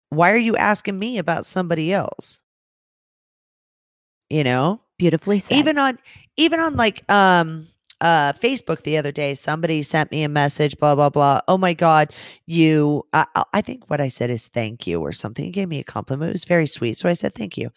why 0.09 0.31
are 0.33 0.39
you 0.39 0.57
asking 0.57 0.99
me 0.99 1.19
about 1.19 1.45
somebody 1.45 1.93
else? 1.93 2.41
You 4.31 4.45
know? 4.45 4.81
Beautifully 4.99 5.41
said. 5.41 5.53
even 5.57 5.77
on 5.79 5.99
even 6.37 6.61
on 6.61 6.77
like 6.77 7.05
um 7.11 7.67
uh 8.01 8.33
facebook 8.35 8.83
the 8.83 8.97
other 8.97 9.13
day 9.13 9.35
somebody 9.35 9.83
sent 9.83 10.11
me 10.11 10.23
a 10.23 10.29
message 10.29 10.77
blah 10.79 10.95
blah 10.95 11.11
blah. 11.11 11.41
Oh 11.49 11.59
my 11.59 11.75
god 11.75 12.13
you 12.47 13.05
I, 13.13 13.27
I- 13.53 13.61
think 13.63 13.89
what 13.91 14.01
i 14.01 14.09
said 14.09 14.31
is 14.31 14.49
thank 14.49 14.87
you 14.87 15.01
or 15.01 15.13
something. 15.13 15.45
He 15.45 15.51
gave 15.51 15.69
me 15.69 15.81
a 15.81 15.85
compliment. 15.85 16.31
It 16.31 16.33
was 16.35 16.45
very 16.45 16.67
sweet 16.67 16.97
so 16.99 17.09
i 17.09 17.13
said 17.15 17.35
thank 17.35 17.57
you. 17.59 17.71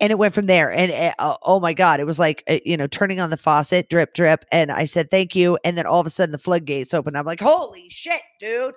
And 0.00 0.12
it 0.12 0.18
went 0.18 0.34
from 0.34 0.46
there. 0.46 0.72
And 0.72 0.92
uh, 0.92 1.14
oh- 1.18 1.38
oh 1.44 1.60
my 1.60 1.74
god 1.74 2.00
it 2.00 2.06
was 2.06 2.18
like 2.20 2.44
uh, 2.48 2.58
you 2.64 2.76
know 2.76 2.86
turning 2.86 3.20
on 3.20 3.30
the 3.30 3.36
faucet 3.36 3.88
drip 3.90 4.14
drip 4.14 4.44
and 4.52 4.70
i 4.72 4.84
said 4.84 5.10
thank 5.10 5.34
you. 5.36 5.58
And 5.64 5.76
then 5.78 5.86
all 5.86 6.00
of 6.00 6.06
a 6.06 6.10
sudden 6.10 6.32
the 6.32 6.38
floodgates 6.38 6.94
open 6.94 7.16
i'm 7.16 7.26
like 7.26 7.40
holy 7.40 7.88
shit 7.90 8.22
dude. 8.40 8.74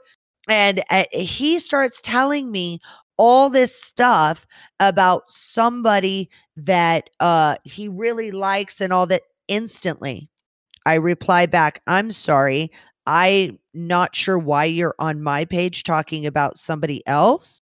And 0.49 0.83
uh, 0.89 1.05
he 1.13 1.59
starts 1.59 2.01
telling 2.01 2.51
me 2.51 2.79
all 3.17 3.49
this 3.51 3.75
stuff 3.79 4.47
about 4.79 5.23
somebody 5.31 6.29
that 6.57 7.09
uh 7.19 7.55
he 7.65 7.87
really 7.87 8.31
likes 8.31 8.81
and 8.81 8.91
all 8.91 9.05
that 9.07 9.21
instantly 9.47 10.29
i 10.85 10.95
reply 10.95 11.45
back 11.45 11.81
i'm 11.87 12.11
sorry 12.11 12.71
i'm 13.05 13.57
not 13.73 14.15
sure 14.15 14.37
why 14.37 14.65
you're 14.65 14.95
on 14.99 15.21
my 15.21 15.45
page 15.45 15.83
talking 15.83 16.25
about 16.25 16.57
somebody 16.57 17.05
else 17.07 17.61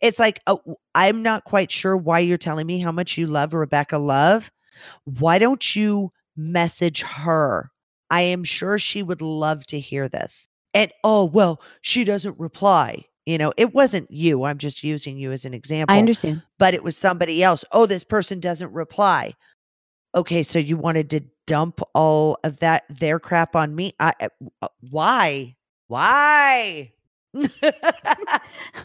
it's 0.00 0.18
like 0.18 0.40
oh, 0.46 0.58
i'm 0.94 1.22
not 1.22 1.44
quite 1.44 1.70
sure 1.70 1.96
why 1.96 2.18
you're 2.18 2.36
telling 2.36 2.66
me 2.66 2.78
how 2.78 2.92
much 2.92 3.16
you 3.16 3.26
love 3.26 3.54
rebecca 3.54 3.98
love 3.98 4.50
why 5.04 5.38
don't 5.38 5.76
you 5.76 6.10
message 6.36 7.02
her 7.02 7.70
i 8.10 8.20
am 8.20 8.44
sure 8.44 8.78
she 8.78 9.02
would 9.02 9.22
love 9.22 9.66
to 9.66 9.78
hear 9.78 10.08
this 10.08 10.48
and 10.74 10.90
oh 11.04 11.24
well 11.24 11.60
she 11.82 12.04
doesn't 12.04 12.38
reply 12.38 13.04
you 13.26 13.38
know 13.38 13.52
it 13.56 13.74
wasn't 13.74 14.10
you 14.10 14.44
i'm 14.44 14.58
just 14.58 14.82
using 14.82 15.18
you 15.18 15.32
as 15.32 15.44
an 15.44 15.54
example 15.54 15.94
I 15.94 15.98
understand. 15.98 16.42
but 16.58 16.74
it 16.74 16.82
was 16.82 16.96
somebody 16.96 17.42
else. 17.42 17.64
Oh, 17.72 17.86
this 17.86 18.04
person 18.04 18.40
doesn't 18.40 18.72
reply. 18.72 19.34
Okay, 20.14 20.42
so 20.42 20.58
you 20.58 20.76
wanted 20.76 21.10
to 21.10 21.20
dump 21.46 21.80
all 21.94 22.38
of 22.44 22.58
that 22.58 22.84
their 22.88 23.18
crap 23.18 23.54
on 23.54 23.74
me? 23.74 23.94
I 24.00 24.12
uh, 24.20 24.28
uh, 24.62 24.68
why? 24.90 25.56
Why? 25.88 26.92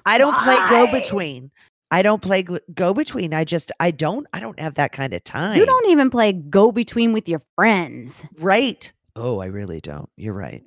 I 0.05 0.17
don't 0.17 0.37
play 0.37 0.55
go 0.69 0.91
between. 0.91 1.51
I 1.91 2.01
don't 2.01 2.21
play 2.21 2.45
go 2.73 2.93
between. 2.93 3.33
I 3.33 3.43
just 3.43 3.71
I 3.79 3.91
don't 3.91 4.27
I 4.33 4.39
don't 4.39 4.59
have 4.59 4.75
that 4.75 4.91
kind 4.91 5.13
of 5.13 5.23
time. 5.23 5.57
You 5.57 5.65
don't 5.65 5.89
even 5.89 6.09
play 6.09 6.33
go 6.33 6.71
between 6.71 7.13
with 7.13 7.27
your 7.29 7.41
friends. 7.55 8.25
right? 8.39 8.91
Oh, 9.15 9.39
I 9.39 9.45
really 9.45 9.79
don't. 9.79 10.09
You're 10.17 10.33
right. 10.33 10.63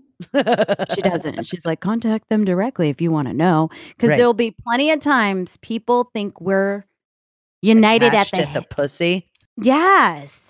She 0.95 1.03
doesn't. 1.03 1.45
She's 1.47 1.65
like, 1.65 1.81
contact 1.81 2.29
them 2.31 2.45
directly 2.45 2.89
if 2.89 3.01
you 3.01 3.11
want 3.11 3.29
to 3.29 3.35
know. 3.35 3.69
Because 3.91 4.11
Right. 4.11 4.17
there'll 4.17 4.33
be 4.35 4.53
plenty 4.65 4.91
of 4.91 5.01
times 5.01 5.59
people 5.59 6.11
think 6.15 6.41
we're 6.41 6.85
united 7.63 8.07
Attached 8.09 8.35
at 8.35 8.41
the, 8.41 8.49
at 8.49 8.55
the 8.55 8.75
pussy. 8.75 9.29
Yes. 9.57 10.41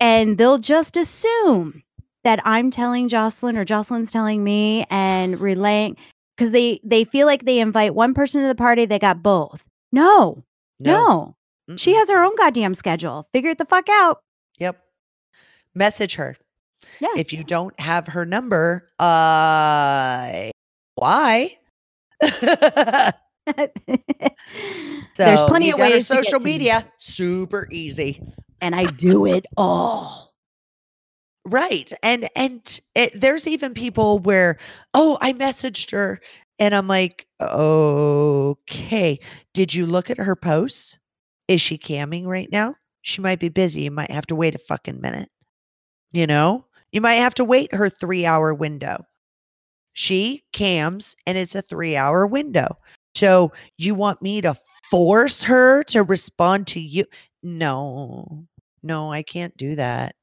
And 0.00 0.38
they'll 0.38 0.58
just 0.58 0.96
assume 0.96 1.82
that 2.24 2.40
I'm 2.44 2.70
telling 2.70 3.08
Jocelyn 3.08 3.56
or 3.56 3.64
Jocelyn's 3.64 4.10
telling 4.10 4.42
me 4.42 4.84
and 4.90 5.40
relaying 5.40 5.96
because 6.36 6.52
they 6.52 6.80
they 6.82 7.04
feel 7.04 7.26
like 7.26 7.44
they 7.44 7.58
invite 7.60 7.94
one 7.94 8.14
person 8.14 8.42
to 8.42 8.48
the 8.48 8.54
party, 8.54 8.84
they 8.84 8.98
got 8.98 9.22
both. 9.22 9.62
No, 9.92 10.44
no. 10.78 11.36
She 11.76 11.94
has 11.94 12.10
her 12.10 12.22
own 12.22 12.36
goddamn 12.36 12.74
schedule. 12.74 13.28
Figure 13.32 13.50
it 13.50 13.58
the 13.58 13.64
fuck 13.64 13.88
out. 13.88 14.22
Yep. 14.58 14.80
Message 15.74 16.14
her. 16.14 16.36
Yeah. 17.00 17.08
If 17.16 17.32
you 17.32 17.42
don't 17.42 17.78
have 17.80 18.06
her 18.08 18.24
number, 18.24 18.88
uh 18.98 20.50
why? 20.94 21.58
There's 25.16 25.40
plenty 25.48 25.70
of 25.70 25.78
ways 25.78 26.06
social 26.06 26.40
me. 26.40 26.52
media. 26.52 26.90
Super 26.98 27.68
easy. 27.70 28.22
and 28.60 28.74
I 28.74 28.86
do 28.86 29.26
it 29.26 29.46
all. 29.56 30.34
Right. 31.44 31.92
And 32.02 32.28
and 32.34 32.80
it, 32.94 33.12
there's 33.18 33.46
even 33.46 33.72
people 33.72 34.18
where, 34.18 34.58
oh, 34.94 35.16
I 35.20 35.32
messaged 35.32 35.92
her 35.92 36.20
and 36.58 36.74
I'm 36.74 36.88
like, 36.88 37.26
okay. 37.40 39.20
Did 39.54 39.72
you 39.72 39.86
look 39.86 40.10
at 40.10 40.18
her 40.18 40.34
posts? 40.34 40.98
Is 41.48 41.60
she 41.60 41.78
camming 41.78 42.26
right 42.26 42.50
now? 42.50 42.74
She 43.02 43.20
might 43.20 43.38
be 43.38 43.48
busy. 43.48 43.82
You 43.82 43.92
might 43.92 44.10
have 44.10 44.26
to 44.26 44.34
wait 44.34 44.56
a 44.56 44.58
fucking 44.58 45.00
minute. 45.00 45.28
You 46.12 46.26
know, 46.26 46.64
you 46.90 47.00
might 47.00 47.14
have 47.14 47.34
to 47.34 47.44
wait 47.44 47.72
her 47.74 47.88
three 47.88 48.26
hour 48.26 48.52
window. 48.52 49.04
She 49.92 50.42
cams 50.52 51.14
and 51.26 51.38
it's 51.38 51.54
a 51.54 51.62
three 51.62 51.96
hour 51.96 52.26
window. 52.26 52.76
So 53.16 53.50
you 53.78 53.94
want 53.94 54.20
me 54.20 54.42
to 54.42 54.54
force 54.90 55.42
her 55.44 55.82
to 55.84 56.02
respond 56.02 56.66
to 56.68 56.80
you? 56.80 57.06
No, 57.42 58.46
no, 58.82 59.10
I 59.10 59.22
can't 59.22 59.56
do 59.56 59.74
that. 59.76 60.14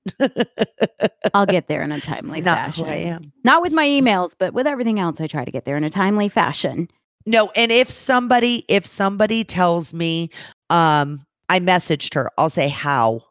I'll 1.33 1.45
get 1.47 1.67
there 1.67 1.81
in 1.81 1.91
a 1.91 1.97
It's 1.97 2.05
timely 2.05 2.41
not 2.41 2.75
who 2.75 2.83
fashion. 2.83 2.85
I 2.85 2.95
am. 2.95 3.33
Not 3.43 3.63
with 3.63 3.73
my 3.73 3.87
emails, 3.87 4.33
but 4.37 4.53
with 4.53 4.67
everything 4.67 4.99
else, 4.99 5.19
I 5.19 5.25
try 5.25 5.43
to 5.43 5.49
get 5.49 5.65
there 5.65 5.75
in 5.75 5.83
a 5.83 5.89
timely 5.89 6.29
fashion. 6.29 6.87
No, 7.25 7.51
and 7.55 7.71
if 7.71 7.89
somebody 7.89 8.63
if 8.67 8.85
somebody 8.85 9.43
tells 9.43 9.91
me 9.93 10.29
um 10.69 11.25
I 11.49 11.59
messaged 11.59 12.13
her, 12.13 12.29
I'll 12.37 12.49
say 12.49 12.67
how? 12.69 13.21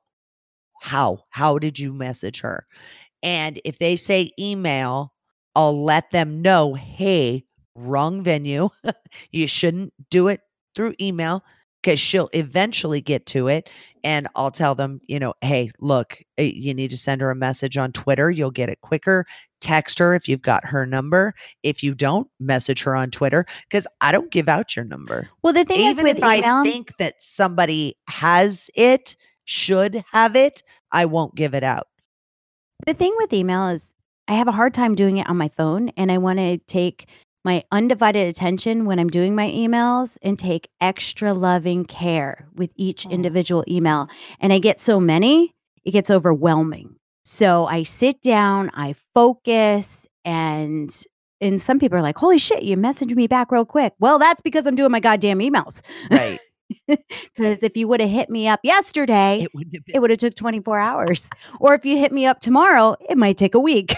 How? 0.80 1.24
How 1.30 1.58
did 1.58 1.78
you 1.78 1.92
message 1.92 2.40
her? 2.40 2.66
And 3.22 3.60
if 3.64 3.78
they 3.78 3.94
say 3.94 4.32
email, 4.40 5.12
I'll 5.54 5.84
let 5.84 6.10
them 6.10 6.42
know, 6.42 6.74
"Hey, 6.74 7.44
wrong 7.74 8.22
venue. 8.22 8.68
you 9.30 9.46
shouldn't 9.46 9.92
do 10.10 10.28
it 10.28 10.40
through 10.74 10.94
email." 11.00 11.42
Because 11.82 11.98
she'll 11.98 12.30
eventually 12.32 13.00
get 13.00 13.26
to 13.26 13.48
it. 13.48 13.68
And 14.04 14.28
I'll 14.36 14.52
tell 14.52 14.76
them, 14.76 15.00
you 15.08 15.18
know, 15.18 15.34
hey, 15.40 15.72
look, 15.80 16.16
eh, 16.38 16.52
you 16.54 16.74
need 16.74 16.92
to 16.92 16.96
send 16.96 17.20
her 17.20 17.30
a 17.32 17.34
message 17.34 17.76
on 17.76 17.90
Twitter. 17.90 18.30
You'll 18.30 18.52
get 18.52 18.68
it 18.68 18.80
quicker. 18.82 19.26
Text 19.60 19.98
her 19.98 20.14
if 20.14 20.28
you've 20.28 20.42
got 20.42 20.64
her 20.64 20.86
number. 20.86 21.34
If 21.64 21.82
you 21.82 21.92
don't, 21.96 22.28
message 22.38 22.84
her 22.84 22.94
on 22.94 23.10
Twitter 23.10 23.46
because 23.68 23.88
I 24.00 24.12
don't 24.12 24.30
give 24.30 24.48
out 24.48 24.76
your 24.76 24.84
number. 24.84 25.28
Well, 25.42 25.52
the 25.52 25.64
thing 25.64 25.80
Even 25.80 26.06
is 26.06 26.14
with 26.14 26.18
if 26.18 26.22
I 26.22 26.36
email, 26.38 26.62
think 26.62 26.96
that 26.98 27.20
somebody 27.20 27.96
has 28.08 28.70
it, 28.76 29.16
should 29.44 30.04
have 30.12 30.36
it, 30.36 30.62
I 30.92 31.04
won't 31.06 31.34
give 31.34 31.52
it 31.52 31.64
out. 31.64 31.88
the 32.86 32.94
thing 32.94 33.12
with 33.18 33.32
email 33.32 33.66
is 33.68 33.84
I 34.28 34.34
have 34.34 34.46
a 34.46 34.52
hard 34.52 34.72
time 34.72 34.94
doing 34.94 35.16
it 35.16 35.28
on 35.28 35.36
my 35.36 35.48
phone, 35.48 35.88
and 35.96 36.12
I 36.12 36.18
want 36.18 36.38
to 36.38 36.58
take 36.58 37.08
my 37.44 37.64
undivided 37.72 38.28
attention 38.28 38.84
when 38.84 38.98
I'm 38.98 39.08
doing 39.08 39.34
my 39.34 39.48
emails 39.48 40.16
and 40.22 40.38
take 40.38 40.68
extra 40.80 41.34
loving 41.34 41.84
care 41.84 42.46
with 42.54 42.70
each 42.76 43.02
mm-hmm. 43.02 43.12
individual 43.12 43.64
email. 43.68 44.08
And 44.40 44.52
I 44.52 44.58
get 44.58 44.80
so 44.80 45.00
many, 45.00 45.54
it 45.84 45.90
gets 45.90 46.10
overwhelming. 46.10 46.96
So 47.24 47.66
I 47.66 47.82
sit 47.84 48.20
down, 48.22 48.70
I 48.74 48.94
focus, 49.14 50.06
and 50.24 50.94
and 51.40 51.60
some 51.60 51.78
people 51.78 51.98
are 51.98 52.02
like, 52.02 52.18
"Holy 52.18 52.38
shit, 52.38 52.62
you 52.62 52.76
messaged 52.76 53.14
me 53.14 53.26
back 53.26 53.50
real 53.52 53.64
quick." 53.64 53.94
Well, 53.98 54.18
that's 54.18 54.40
because 54.40 54.66
I'm 54.66 54.74
doing 54.74 54.90
my 54.90 55.00
goddamn 55.00 55.38
emails. 55.40 55.80
Right. 56.10 56.38
Because 56.86 57.58
if 57.62 57.76
you 57.76 57.86
would 57.88 58.00
have 58.00 58.08
hit 58.08 58.30
me 58.30 58.48
up 58.48 58.60
yesterday, 58.62 59.42
it 59.42 59.54
wouldn't 59.54 59.74
have 59.74 59.84
been. 59.84 59.94
it 59.94 59.98
would 59.98 60.10
have 60.10 60.18
took 60.18 60.34
24 60.34 60.78
hours. 60.78 61.28
Or 61.60 61.74
if 61.74 61.84
you 61.84 61.98
hit 61.98 62.12
me 62.12 62.24
up 62.24 62.40
tomorrow, 62.40 62.96
it 63.08 63.18
might 63.18 63.36
take 63.36 63.54
a 63.54 63.60
week. 63.60 63.94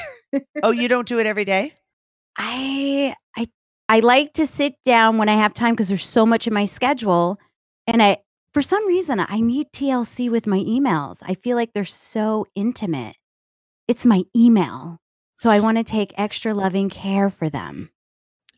oh, 0.62 0.72
you 0.72 0.88
don't 0.88 1.06
do 1.06 1.20
it 1.20 1.26
every 1.26 1.44
day? 1.44 1.72
I 2.36 3.14
I 3.88 4.00
like 4.00 4.32
to 4.34 4.46
sit 4.46 4.74
down 4.84 5.18
when 5.18 5.28
I 5.28 5.34
have 5.34 5.54
time 5.54 5.74
because 5.74 5.88
there's 5.88 6.06
so 6.06 6.24
much 6.24 6.46
in 6.46 6.54
my 6.54 6.64
schedule 6.64 7.38
and 7.86 8.02
I 8.02 8.18
for 8.52 8.62
some 8.62 8.86
reason 8.86 9.20
I 9.20 9.40
need 9.40 9.72
TLC 9.72 10.30
with 10.30 10.46
my 10.46 10.58
emails. 10.58 11.16
I 11.22 11.34
feel 11.34 11.56
like 11.56 11.72
they're 11.72 11.84
so 11.84 12.46
intimate. 12.54 13.16
It's 13.88 14.06
my 14.06 14.22
email. 14.34 14.98
So 15.40 15.50
I 15.50 15.60
want 15.60 15.76
to 15.78 15.84
take 15.84 16.14
extra 16.16 16.54
loving 16.54 16.88
care 16.88 17.28
for 17.28 17.50
them. 17.50 17.90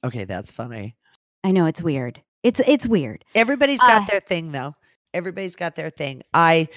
Okay, 0.05 0.24
that's 0.24 0.53
funny. 0.53 0.95
I 1.43 1.51
know 1.51 1.66
it's 1.66 1.83
weird. 1.83 2.22
It's 2.45 2.61
it's 2.66 2.87
weird. 2.87 3.24
Everybody's 3.35 3.81
got 3.81 4.03
Uh, 4.03 4.07
their 4.07 4.20
thing 4.20 4.53
though. 4.53 4.74
Everybody's 5.12 5.57
got 5.57 5.74
their 5.74 5.91
thing. 5.91 6.22
I 6.33 6.68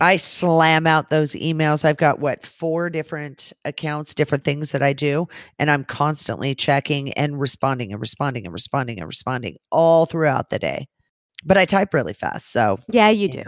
I 0.00 0.16
slam 0.16 0.86
out 0.86 1.10
those 1.10 1.32
emails. 1.32 1.84
I've 1.84 1.96
got 1.98 2.20
what 2.20 2.46
four 2.46 2.88
different 2.90 3.52
accounts, 3.64 4.14
different 4.14 4.44
things 4.44 4.72
that 4.72 4.82
I 4.82 4.92
do, 4.92 5.28
and 5.58 5.70
I'm 5.70 5.84
constantly 5.84 6.54
checking 6.54 7.12
and 7.12 7.38
responding 7.38 7.92
and 7.92 8.00
responding 8.00 8.46
and 8.46 8.52
responding 8.52 8.98
and 8.98 9.06
responding 9.06 9.56
all 9.70 10.06
throughout 10.06 10.50
the 10.50 10.58
day. 10.58 10.88
But 11.44 11.58
I 11.58 11.64
type 11.66 11.92
really 11.94 12.14
fast, 12.14 12.50
so 12.52 12.78
Yeah, 12.88 13.10
you 13.10 13.28
do. 13.28 13.42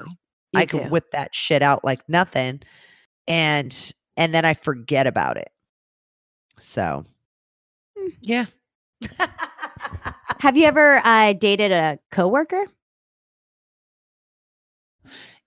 You 0.53 0.61
I 0.61 0.65
do. 0.67 0.79
can 0.81 0.91
whip 0.91 1.11
that 1.13 1.35
shit 1.35 1.63
out 1.63 1.85
like 1.85 2.01
nothing, 2.09 2.61
and 3.27 3.93
and 4.19 4.35
then 4.35 4.45
I 4.45 4.53
forget 4.55 5.07
about 5.07 5.39
it. 5.39 5.51
So, 6.59 7.05
Hmm. 7.99 8.09
yeah. 8.21 8.45
Have 10.41 10.57
you 10.57 10.65
ever 10.67 11.01
uh, 11.05 11.33
dated 11.35 11.73
a 11.73 11.99
coworker? 12.11 12.65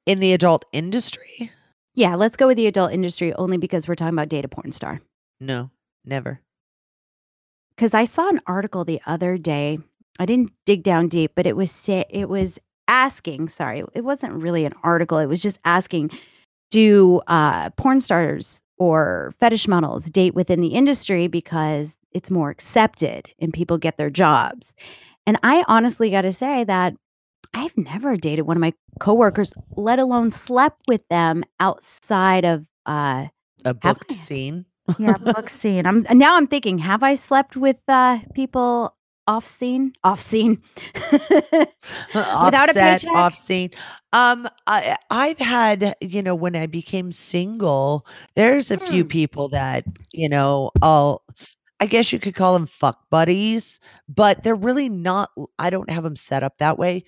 In 0.06 0.20
the 0.20 0.34
adult 0.34 0.66
industry, 0.72 1.52
Yeah, 1.96 2.16
let's 2.16 2.36
go 2.38 2.48
with 2.48 2.58
the 2.58 2.68
adult 2.68 2.92
industry 2.92 3.34
only 3.34 3.58
because 3.58 3.88
we're 3.88 3.96
talking 3.96 4.14
about 4.14 4.30
data 4.30 4.48
porn 4.48 4.72
star. 4.72 5.02
no, 5.40 5.72
never. 6.04 6.42
because 7.76 7.94
I 7.94 8.06
saw 8.06 8.30
an 8.30 8.40
article 8.48 8.86
the 8.86 9.02
other 9.06 9.38
day. 9.38 9.80
I 10.20 10.26
didn't 10.26 10.52
dig 10.66 10.84
down 10.84 11.08
deep, 11.10 11.32
but 11.36 11.46
it 11.48 11.56
was 11.58 11.72
say, 11.72 12.06
it 12.10 12.30
was 12.30 12.58
asking. 12.88 13.50
Sorry, 13.50 13.84
it 13.94 14.02
wasn't 14.06 14.34
really 14.34 14.64
an 14.66 14.74
article. 14.84 15.18
It 15.18 15.26
was 15.26 15.42
just 15.42 15.60
asking: 15.66 16.12
Do 16.72 17.22
uh, 17.28 17.72
porn 17.72 18.00
stars 18.00 18.62
or 18.78 19.34
fetish 19.40 19.68
models 19.68 20.06
date 20.06 20.36
within 20.36 20.62
the 20.62 20.70
industry 20.70 21.28
because 21.28 21.98
it's 22.12 22.30
more 22.32 22.50
accepted 22.50 23.30
and 23.40 23.52
people 23.54 23.78
get 23.78 23.98
their 23.98 24.10
jobs? 24.12 24.74
And 25.28 25.38
I 25.44 25.66
honestly 25.68 26.10
got 26.12 26.22
to 26.22 26.32
say 26.32 26.64
that 26.64 26.94
I've 27.56 27.78
never 27.78 28.18
dated 28.18 28.46
one 28.48 28.58
of 28.58 28.62
my 28.62 28.74
coworkers, 29.00 29.54
let 29.78 30.00
alone 30.00 30.32
slept 30.32 30.82
with 30.88 31.02
them 31.10 31.44
outside 31.60 32.46
of 32.46 32.66
uh, 32.86 33.28
A 33.66 33.74
booked 33.74 34.12
I? 34.12 34.16
scene. 34.16 34.66
yeah, 34.98 35.18
book 35.18 35.50
scene. 35.62 35.86
I'm 35.88 36.06
now 36.18 36.36
I'm 36.38 36.48
thinking, 36.48 36.78
have 36.80 37.04
I 37.04 37.16
slept 37.16 37.56
with 37.58 37.78
uh 37.90 38.20
people 38.36 38.96
off 39.28 39.48
scene, 39.48 39.94
off 40.04 40.22
scene, 40.22 40.62
without 42.42 42.70
a 42.70 42.76
paycheck. 42.76 43.12
off 43.14 43.34
scene. 43.36 43.72
Um, 44.14 44.48
I 44.68 44.98
I've 45.10 45.40
had 45.40 45.96
you 46.02 46.22
know 46.22 46.36
when 46.36 46.56
I 46.56 46.68
became 46.68 47.12
single, 47.12 48.06
there's 48.36 48.72
a 48.72 48.78
few 48.78 49.04
Hmm. 49.04 49.08
people 49.08 49.50
that 49.50 49.86
you 50.12 50.30
know 50.30 50.72
I'll. 50.82 51.24
I 51.82 51.88
guess 51.88 52.14
you 52.14 52.20
could 52.20 52.36
call 52.36 52.54
them 52.54 52.68
fuck 52.68 53.10
buddies, 53.10 53.82
but 54.08 54.44
they're 54.44 54.56
really 54.56 54.88
not. 54.90 55.32
I 55.60 55.70
don't 55.70 55.90
have 55.90 56.04
them 56.06 56.16
set 56.16 56.44
up 56.44 56.58
that 56.60 56.80
way. 56.80 57.04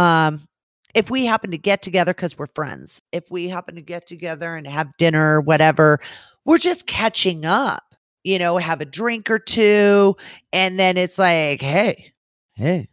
Um, 0.00 0.48
if 0.94 1.10
we 1.10 1.26
happen 1.26 1.50
to 1.50 1.58
get 1.58 1.82
together 1.82 2.14
because 2.14 2.38
we're 2.38 2.46
friends, 2.46 3.02
if 3.12 3.30
we 3.30 3.50
happen 3.50 3.74
to 3.74 3.82
get 3.82 4.06
together 4.06 4.56
and 4.56 4.66
have 4.66 4.96
dinner 4.96 5.36
or 5.36 5.40
whatever, 5.42 6.00
we're 6.46 6.56
just 6.56 6.86
catching 6.86 7.44
up. 7.44 7.84
You 8.24 8.38
know, 8.38 8.56
have 8.56 8.80
a 8.80 8.86
drink 8.86 9.30
or 9.30 9.38
two, 9.38 10.14
and 10.52 10.78
then 10.78 10.98
it's 10.98 11.18
like, 11.18 11.62
hey, 11.62 12.12
hey, 12.54 12.88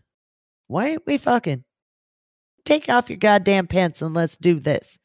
why 0.68 0.89
ain't 0.89 1.05
we 1.05 1.18
fucking? 1.18 1.64
Take 2.66 2.88
off 2.89 3.10
your 3.10 3.18
goddamn 3.18 3.68
pants 3.68 4.01
and 4.01 4.14
let's 4.14 4.38
do 4.38 4.60
this. 4.60 4.97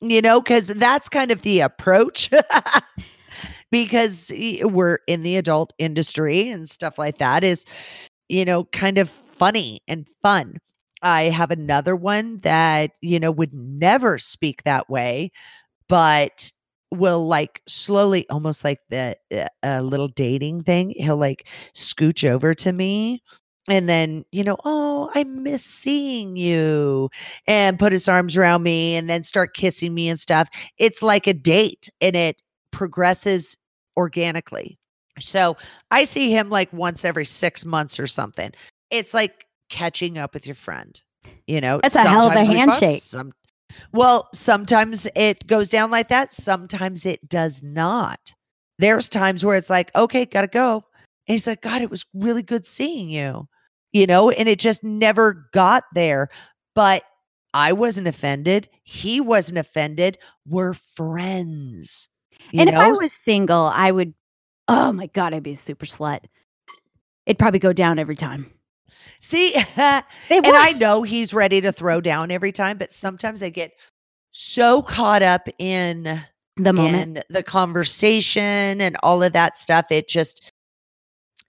You 0.00 0.22
know, 0.22 0.40
because 0.40 0.68
that's 0.68 1.08
kind 1.08 1.30
of 1.30 1.42
the 1.42 1.60
approach. 1.60 2.30
because 3.70 4.32
we're 4.62 5.00
in 5.06 5.22
the 5.22 5.36
adult 5.36 5.74
industry 5.78 6.48
and 6.48 6.68
stuff 6.68 6.98
like 6.98 7.18
that 7.18 7.44
is, 7.44 7.66
you 8.28 8.44
know, 8.46 8.64
kind 8.64 8.96
of 8.96 9.10
funny 9.10 9.80
and 9.86 10.06
fun. 10.22 10.58
I 11.02 11.24
have 11.24 11.50
another 11.50 11.94
one 11.94 12.38
that, 12.40 12.92
you 13.00 13.20
know, 13.20 13.30
would 13.30 13.54
never 13.54 14.18
speak 14.18 14.62
that 14.64 14.88
way, 14.90 15.30
but 15.88 16.52
will 16.90 17.26
like 17.26 17.62
slowly, 17.68 18.28
almost 18.30 18.64
like 18.64 18.80
the 18.88 19.16
uh, 19.62 19.80
little 19.80 20.08
dating 20.08 20.62
thing. 20.62 20.94
He'll 20.96 21.16
like 21.16 21.46
scooch 21.74 22.28
over 22.28 22.54
to 22.54 22.72
me 22.72 23.22
and 23.68 23.88
then, 23.88 24.24
you 24.32 24.42
know, 24.42 24.56
oh, 24.64 25.10
I 25.14 25.24
miss 25.24 25.64
seeing 25.64 26.36
you 26.36 27.10
and 27.46 27.78
put 27.78 27.92
his 27.92 28.08
arms 28.08 28.36
around 28.36 28.62
me 28.62 28.96
and 28.96 29.08
then 29.10 29.22
start 29.22 29.54
kissing 29.54 29.94
me 29.94 30.08
and 30.08 30.18
stuff. 30.18 30.48
It's 30.78 31.02
like 31.02 31.26
a 31.26 31.34
date 31.34 31.90
and 32.00 32.16
it 32.16 32.40
progresses 32.72 33.56
organically. 33.96 34.78
So 35.20 35.56
I 35.90 36.04
see 36.04 36.30
him 36.30 36.48
like 36.48 36.72
once 36.72 37.04
every 37.04 37.26
six 37.26 37.64
months 37.64 38.00
or 38.00 38.06
something. 38.06 38.52
It's 38.90 39.12
like 39.12 39.44
catching 39.68 40.18
up 40.18 40.34
with 40.34 40.46
your 40.46 40.54
friend. 40.54 41.00
You 41.46 41.60
know, 41.60 41.80
That's 41.82 41.94
a 41.94 42.00
hell 42.00 42.28
of 42.28 42.36
a 42.36 42.40
we 42.40 42.46
fuck, 42.46 42.56
handshake. 42.56 43.02
Some, 43.02 43.32
well, 43.92 44.28
sometimes 44.32 45.06
it 45.14 45.46
goes 45.46 45.68
down 45.68 45.90
like 45.90 46.08
that. 46.08 46.32
Sometimes 46.32 47.04
it 47.06 47.28
does 47.28 47.62
not. 47.62 48.34
There's 48.78 49.08
times 49.08 49.44
where 49.44 49.56
it's 49.56 49.70
like, 49.70 49.90
okay, 49.94 50.24
gotta 50.24 50.46
go. 50.46 50.84
And 51.26 51.34
he's 51.34 51.46
like, 51.46 51.62
God, 51.62 51.82
it 51.82 51.90
was 51.90 52.06
really 52.14 52.42
good 52.42 52.64
seeing 52.66 53.10
you. 53.10 53.48
You 53.92 54.06
know, 54.06 54.30
and 54.30 54.48
it 54.48 54.58
just 54.58 54.84
never 54.84 55.48
got 55.52 55.84
there. 55.94 56.28
But 56.74 57.02
I 57.54 57.72
wasn't 57.72 58.06
offended. 58.06 58.68
He 58.84 59.20
wasn't 59.20 59.58
offended. 59.58 60.18
We're 60.46 60.74
friends. 60.74 62.08
You 62.52 62.60
and 62.60 62.68
if 62.68 62.76
I 62.76 62.90
was 62.90 63.12
single, 63.24 63.64
I 63.74 63.90
would. 63.90 64.14
Oh 64.68 64.92
my 64.92 65.06
god, 65.06 65.34
I'd 65.34 65.42
be 65.42 65.52
a 65.52 65.56
super 65.56 65.86
slut. 65.86 66.20
It'd 67.26 67.38
probably 67.38 67.58
go 67.60 67.72
down 67.72 67.98
every 67.98 68.16
time. 68.16 68.50
See, 69.20 69.54
and. 69.76 70.04
I 70.30 70.72
know 70.72 71.02
he's 71.02 71.34
ready 71.34 71.60
to 71.60 71.72
throw 71.72 72.00
down 72.00 72.30
every 72.30 72.52
time, 72.52 72.78
but 72.78 72.92
sometimes 72.92 73.42
I 73.42 73.50
get 73.50 73.72
so 74.32 74.82
caught 74.82 75.22
up 75.22 75.48
in 75.58 76.22
the 76.56 76.72
moment. 76.72 77.18
in 77.18 77.22
the 77.28 77.42
conversation 77.42 78.80
and 78.80 78.96
all 79.02 79.22
of 79.22 79.32
that 79.32 79.56
stuff. 79.56 79.90
It 79.90 80.08
just, 80.08 80.52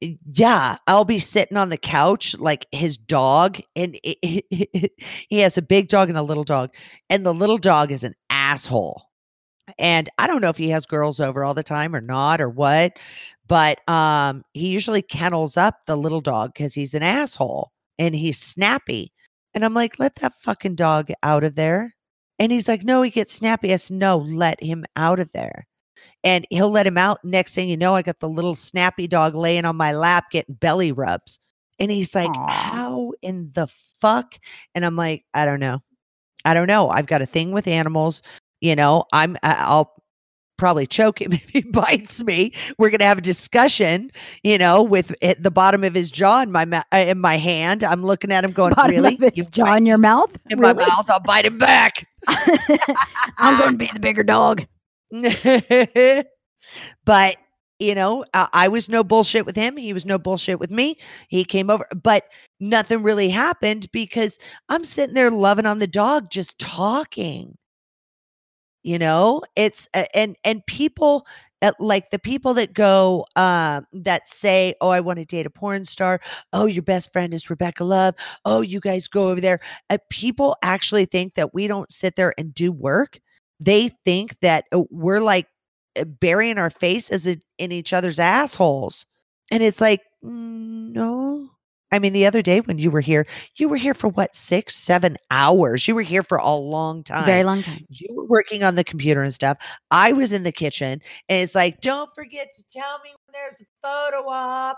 yeah, 0.01 0.77
I'll 0.87 1.05
be 1.05 1.19
sitting 1.19 1.57
on 1.57 1.69
the 1.69 1.77
couch 1.77 2.35
like 2.37 2.67
his 2.71 2.97
dog, 2.97 3.59
and 3.75 3.99
it, 4.03 4.93
he 5.29 5.39
has 5.39 5.57
a 5.57 5.61
big 5.61 5.89
dog 5.89 6.09
and 6.09 6.17
a 6.17 6.23
little 6.23 6.43
dog, 6.43 6.73
and 7.09 7.25
the 7.25 7.33
little 7.33 7.57
dog 7.57 7.91
is 7.91 8.03
an 8.03 8.15
asshole. 8.29 9.03
And 9.77 10.09
I 10.17 10.25
don't 10.25 10.41
know 10.41 10.49
if 10.49 10.57
he 10.57 10.69
has 10.69 10.85
girls 10.85 11.19
over 11.19 11.43
all 11.43 11.53
the 11.53 11.61
time 11.61 11.95
or 11.95 12.01
not 12.01 12.41
or 12.41 12.49
what, 12.49 12.97
but 13.49 13.79
um, 13.89 14.45
he 14.53 14.69
usually 14.69 15.01
kennels 15.01 15.57
up 15.57 15.79
the 15.87 15.97
little 15.97 16.21
dog 16.21 16.53
because 16.53 16.75
he's 16.75 16.93
an 16.93 17.01
asshole 17.03 17.71
and 17.97 18.15
he's 18.15 18.39
snappy. 18.39 19.11
And 19.55 19.65
I'm 19.65 19.73
like, 19.73 19.97
let 19.97 20.15
that 20.17 20.33
fucking 20.41 20.75
dog 20.75 21.09
out 21.23 21.43
of 21.43 21.55
there. 21.55 21.91
And 22.37 22.51
he's 22.51 22.67
like, 22.67 22.83
no, 22.83 23.01
he 23.01 23.09
gets 23.09 23.33
snappy. 23.33 23.73
I 23.73 23.77
said, 23.77 23.97
no, 23.97 24.19
let 24.19 24.63
him 24.63 24.85
out 24.95 25.19
of 25.19 25.31
there. 25.33 25.67
And 26.23 26.45
he'll 26.51 26.69
let 26.69 26.85
him 26.85 26.97
out. 26.97 27.25
Next 27.25 27.55
thing 27.55 27.69
you 27.69 27.75
know, 27.75 27.95
I 27.95 28.03
got 28.03 28.19
the 28.19 28.29
little 28.29 28.53
snappy 28.53 29.07
dog 29.07 29.33
laying 29.33 29.65
on 29.65 29.75
my 29.75 29.93
lap 29.93 30.25
getting 30.31 30.55
belly 30.55 30.91
rubs. 30.91 31.39
And 31.79 31.89
he's 31.89 32.13
like, 32.13 32.29
Aw. 32.29 32.51
how 32.51 33.13
in 33.23 33.51
the 33.53 33.67
fuck? 33.67 34.35
And 34.75 34.85
I'm 34.85 34.95
like, 34.95 35.25
I 35.33 35.45
don't 35.45 35.59
know. 35.59 35.81
I 36.45 36.53
don't 36.53 36.67
know. 36.67 36.89
I've 36.89 37.07
got 37.07 37.23
a 37.23 37.25
thing 37.25 37.51
with 37.51 37.67
animals. 37.67 38.21
You 38.61 38.75
know, 38.75 39.05
I'm, 39.11 39.37
I'll 39.41 39.98
probably 40.59 40.85
choke 40.85 41.21
him 41.21 41.33
if 41.33 41.49
he 41.49 41.61
bites 41.61 42.23
me. 42.23 42.53
We're 42.77 42.89
going 42.89 42.99
to 42.99 43.05
have 43.05 43.17
a 43.17 43.21
discussion, 43.21 44.11
you 44.43 44.59
know, 44.59 44.83
with 44.83 45.15
at 45.23 45.41
the 45.41 45.49
bottom 45.49 45.83
of 45.83 45.95
his 45.95 46.11
jaw 46.11 46.41
in 46.41 46.51
my, 46.51 46.65
ma- 46.65 46.83
uh, 46.93 46.97
in 46.97 47.19
my 47.19 47.37
hand. 47.37 47.83
I'm 47.83 48.03
looking 48.03 48.31
at 48.31 48.43
him 48.43 48.51
going, 48.51 48.73
Bottom 48.75 48.91
really? 48.91 49.17
You 49.33 49.45
jaw 49.45 49.65
bite 49.65 49.77
in 49.77 49.85
your 49.87 49.97
mouth. 49.97 50.37
in 50.51 50.61
my 50.61 50.73
mouth. 50.73 51.09
I'll 51.09 51.19
bite 51.21 51.45
him 51.45 51.57
back. 51.57 52.07
I'm 52.27 53.57
going 53.57 53.71
to 53.71 53.77
be 53.77 53.89
the 53.91 53.99
bigger 53.99 54.23
dog. 54.23 54.65
but 57.05 57.37
you 57.79 57.95
know, 57.95 58.25
I, 58.33 58.49
I 58.51 58.67
was 58.67 58.89
no 58.89 59.03
bullshit 59.03 59.45
with 59.45 59.55
him. 59.55 59.77
He 59.77 59.93
was 59.93 60.05
no 60.05 60.19
bullshit 60.19 60.59
with 60.59 60.69
me. 60.69 60.97
He 61.29 61.45
came 61.45 61.69
over, 61.69 61.87
but 62.03 62.25
nothing 62.59 63.03
really 63.03 63.29
happened 63.29 63.89
because 63.93 64.37
I'm 64.67 64.83
sitting 64.83 65.15
there 65.15 65.31
loving 65.31 65.65
on 65.65 65.79
the 65.79 65.87
dog, 65.87 66.29
just 66.29 66.59
talking. 66.59 67.57
You 68.89 68.97
know, 68.97 69.43
it's 69.55 69.87
and 70.15 70.35
and 70.43 70.65
people 70.65 71.25
uh, 71.61 71.71
like 71.79 72.09
the 72.11 72.19
people 72.19 72.53
that 72.55 72.73
go 72.73 73.25
um 73.35 73.85
that 73.93 74.27
say, 74.27 74.73
"Oh, 74.81 74.89
I 74.89 74.99
want 75.01 75.19
to 75.19 75.25
date 75.25 75.45
a 75.45 75.49
porn 75.49 75.85
star." 75.85 76.21
Oh, 76.53 76.65
your 76.65 76.83
best 76.83 77.11
friend 77.13 77.33
is 77.33 77.49
Rebecca 77.49 77.83
Love. 77.83 78.15
Oh, 78.45 78.61
you 78.61 78.79
guys 78.79 79.07
go 79.07 79.29
over 79.29 79.41
there. 79.41 79.59
Uh, 79.89 79.97
people 80.09 80.55
actually 80.63 81.05
think 81.05 81.35
that 81.35 81.53
we 81.53 81.67
don't 81.67 81.91
sit 81.91 82.15
there 82.15 82.33
and 82.37 82.53
do 82.53 82.71
work 82.71 83.19
they 83.59 83.89
think 84.05 84.39
that 84.41 84.65
uh, 84.73 84.83
we're 84.89 85.19
like 85.21 85.47
uh, 85.99 86.05
burying 86.05 86.57
our 86.57 86.69
faces 86.69 87.27
in, 87.27 87.41
each 87.71 87.93
other's 87.93 88.19
assholes. 88.19 89.05
And 89.51 89.61
it's 89.63 89.81
like, 89.81 90.01
"Mm, 90.23 90.93
no. 90.93 91.49
I 91.91 91.99
mean, 91.99 92.13
the 92.13 92.25
other 92.27 92.41
day 92.41 92.59
when 92.61 92.77
you 92.77 92.91
were 92.91 93.01
here, 93.01 93.25
you 93.57 93.67
were 93.67 93.75
here 93.77 93.93
for 93.95 94.07
what, 94.09 94.35
six, 94.35 94.75
seven 94.75 95.17
hours? 95.31 95.87
You 95.87 95.95
were 95.95 96.03
here 96.03 96.21
for 96.23 96.37
a 96.37 96.53
long 96.53 97.03
time. 97.03 97.25
Very 97.25 97.43
long 97.43 97.63
time. 97.63 97.85
You 97.89 98.13
were 98.15 98.25
working 98.25 98.63
on 98.63 98.75
the 98.75 98.83
computer 98.83 99.21
and 99.23 99.33
stuff. 99.33 99.57
I 99.89 100.13
was 100.13 100.31
in 100.31 100.43
the 100.43 100.51
kitchen, 100.51 101.01
and 101.29 101.43
it's 101.43 101.55
like, 101.55 101.81
don't 101.81 102.13
forget 102.13 102.53
to 102.55 102.63
tell 102.67 102.99
me 103.03 103.09
when 103.25 103.33
there's 103.33 103.61
a 103.61 103.65
photo 103.81 104.29
op. 104.29 104.77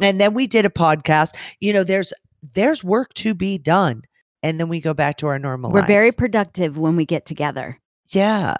And 0.00 0.20
then 0.20 0.34
we 0.34 0.46
did 0.48 0.66
a 0.66 0.70
podcast. 0.70 1.34
You 1.60 1.72
know, 1.72 1.84
there's 1.84 2.12
there's 2.54 2.82
work 2.82 3.14
to 3.14 3.34
be 3.34 3.58
done, 3.58 4.02
and 4.42 4.58
then 4.58 4.68
we 4.68 4.80
go 4.80 4.94
back 4.94 5.16
to 5.18 5.26
our 5.28 5.38
normal. 5.38 5.70
We're 5.70 5.86
very 5.86 6.12
productive 6.12 6.76
when 6.76 6.96
we 6.96 7.04
get 7.04 7.24
together, 7.26 7.78
yeah. 8.08 8.56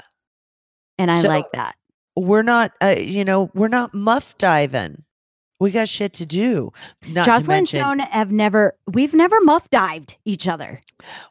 and 0.98 1.10
I 1.10 1.14
So- 1.22 1.28
like 1.28 1.46
that. 1.52 1.74
we're 2.16 2.42
not 2.42 2.72
uh, 2.82 2.96
you 2.98 3.24
know 3.24 3.50
we're 3.54 3.68
not 3.68 3.94
muff 3.94 4.36
diving 4.38 5.02
we 5.60 5.70
got 5.70 5.88
shit 5.88 6.12
to 6.14 6.26
do 6.26 6.72
not 7.08 7.24
to 7.24 7.30
Jocelyn 7.30 7.40
and 7.40 7.48
mention 7.48 7.80
Joan 7.80 7.98
have 8.00 8.30
never. 8.30 8.76
We've 8.86 9.14
never 9.14 9.40
muff 9.40 9.68
dived 9.70 10.16
each 10.24 10.46
other. 10.48 10.82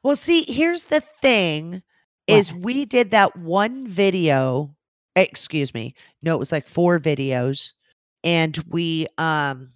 well 0.03 0.15
see 0.15 0.43
here's 0.43 0.85
the 0.85 1.01
thing 1.21 1.81
is 2.27 2.53
we 2.53 2.85
did 2.85 3.11
that 3.11 3.35
one 3.37 3.87
video 3.87 4.75
excuse 5.15 5.73
me 5.73 5.93
no 6.21 6.35
it 6.35 6.39
was 6.39 6.51
like 6.51 6.67
four 6.67 6.99
videos 6.99 7.71
and 8.23 8.57
we 8.69 9.07
um 9.17 9.69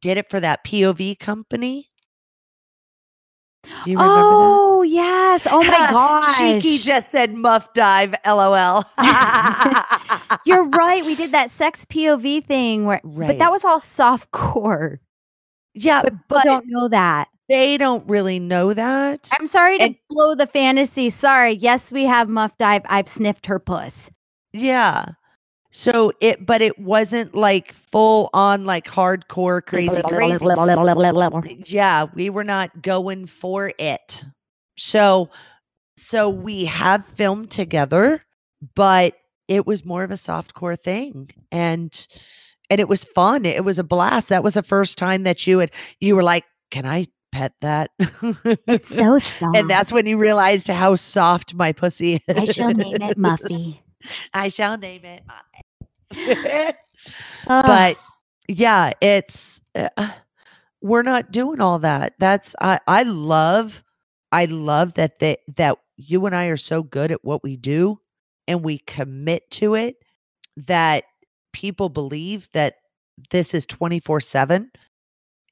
did 0.00 0.16
it 0.16 0.28
for 0.30 0.40
that 0.40 0.64
pov 0.64 1.18
company 1.18 1.88
do 3.84 3.90
you 3.90 3.98
remember 3.98 4.38
that 4.38 4.69
Oh 4.80 4.82
yes! 4.82 5.46
Oh 5.50 5.58
my 5.62 5.66
gosh! 5.90 6.38
Cheeky 6.38 6.78
just 6.78 7.10
said 7.10 7.34
muff 7.34 7.70
dive, 7.74 8.14
lol. 8.26 8.82
You're 10.46 10.64
right. 10.70 11.04
We 11.04 11.14
did 11.14 11.32
that 11.32 11.50
sex 11.50 11.84
POV 11.84 12.46
thing 12.46 12.86
where, 12.86 13.02
but 13.04 13.36
that 13.36 13.52
was 13.52 13.62
all 13.62 13.78
soft 13.78 14.30
core. 14.30 14.98
yeah, 15.74 16.00
But 16.02 16.14
but 16.28 16.44
don't 16.44 16.64
know 16.66 16.88
that. 16.88 17.28
they 17.50 17.76
don't 17.76 18.08
really 18.08 18.38
know 18.38 18.72
that. 18.72 19.28
I'm 19.38 19.48
sorry 19.48 19.76
to 19.78 19.84
And- 19.84 19.96
blow 20.08 20.34
the 20.34 20.46
fantasy. 20.46 21.10
Sorry. 21.10 21.52
Yes, 21.52 21.92
we 21.92 22.04
have 22.04 22.30
muff 22.30 22.56
dive. 22.56 22.80
I've 22.86 23.08
sniffed 23.08 23.44
her 23.46 23.58
puss. 23.58 24.08
Yeah. 24.54 25.04
So 25.72 26.12
it, 26.22 26.46
but 26.46 26.62
it 26.62 26.78
wasn't 26.78 27.34
like 27.34 27.72
full 27.72 28.30
on 28.32 28.64
like 28.64 28.86
hardcore 28.86 29.64
crazy, 29.64 30.00
crazy. 30.02 30.42
Yeah, 31.66 32.06
we 32.14 32.30
were 32.30 32.44
not 32.44 32.80
going 32.82 33.26
for 33.26 33.72
it. 33.78 34.24
So, 34.80 35.28
so 35.96 36.30
we 36.30 36.64
have 36.64 37.04
filmed 37.04 37.50
together, 37.50 38.24
but 38.74 39.14
it 39.46 39.66
was 39.66 39.84
more 39.84 40.02
of 40.02 40.10
a 40.10 40.16
soft 40.16 40.54
core 40.54 40.76
thing. 40.76 41.30
And 41.52 42.06
and 42.70 42.80
it 42.80 42.88
was 42.88 43.04
fun. 43.04 43.44
It 43.44 43.64
was 43.64 43.78
a 43.78 43.84
blast. 43.84 44.30
That 44.30 44.42
was 44.42 44.54
the 44.54 44.62
first 44.62 44.96
time 44.96 45.24
that 45.24 45.46
you 45.46 45.58
had 45.58 45.70
you 46.00 46.16
were 46.16 46.22
like, 46.22 46.44
"Can 46.70 46.86
I 46.86 47.06
pet 47.30 47.52
that?" 47.60 47.90
It's 47.98 48.88
so 48.88 49.18
soft. 49.18 49.42
and 49.56 49.68
that's 49.68 49.92
when 49.92 50.06
you 50.06 50.16
realized 50.16 50.68
how 50.68 50.94
soft 50.94 51.52
my 51.54 51.72
pussy 51.72 52.14
is. 52.14 52.22
I 52.36 52.44
shall 52.46 52.72
name 52.72 53.02
it 53.02 53.18
Muffy. 53.18 53.80
I 54.32 54.48
shall 54.48 54.78
name 54.78 55.04
it. 55.04 55.22
Muffy. 56.14 56.74
But 57.46 57.98
yeah, 58.48 58.92
it's 59.00 59.60
uh, 59.74 60.10
we're 60.80 61.02
not 61.02 61.32
doing 61.32 61.60
all 61.60 61.80
that. 61.80 62.14
That's 62.18 62.54
I 62.60 62.78
I 62.86 63.02
love 63.02 63.82
I 64.32 64.44
love 64.46 64.94
that 64.94 65.18
they 65.18 65.38
that 65.56 65.76
you 65.96 66.26
and 66.26 66.34
I 66.34 66.46
are 66.46 66.56
so 66.56 66.82
good 66.82 67.10
at 67.10 67.24
what 67.24 67.42
we 67.42 67.56
do 67.56 68.00
and 68.48 68.62
we 68.64 68.78
commit 68.78 69.50
to 69.52 69.74
it 69.74 69.96
that 70.56 71.04
people 71.52 71.88
believe 71.88 72.48
that 72.54 72.74
this 73.30 73.54
is 73.54 73.66
24/7 73.66 74.70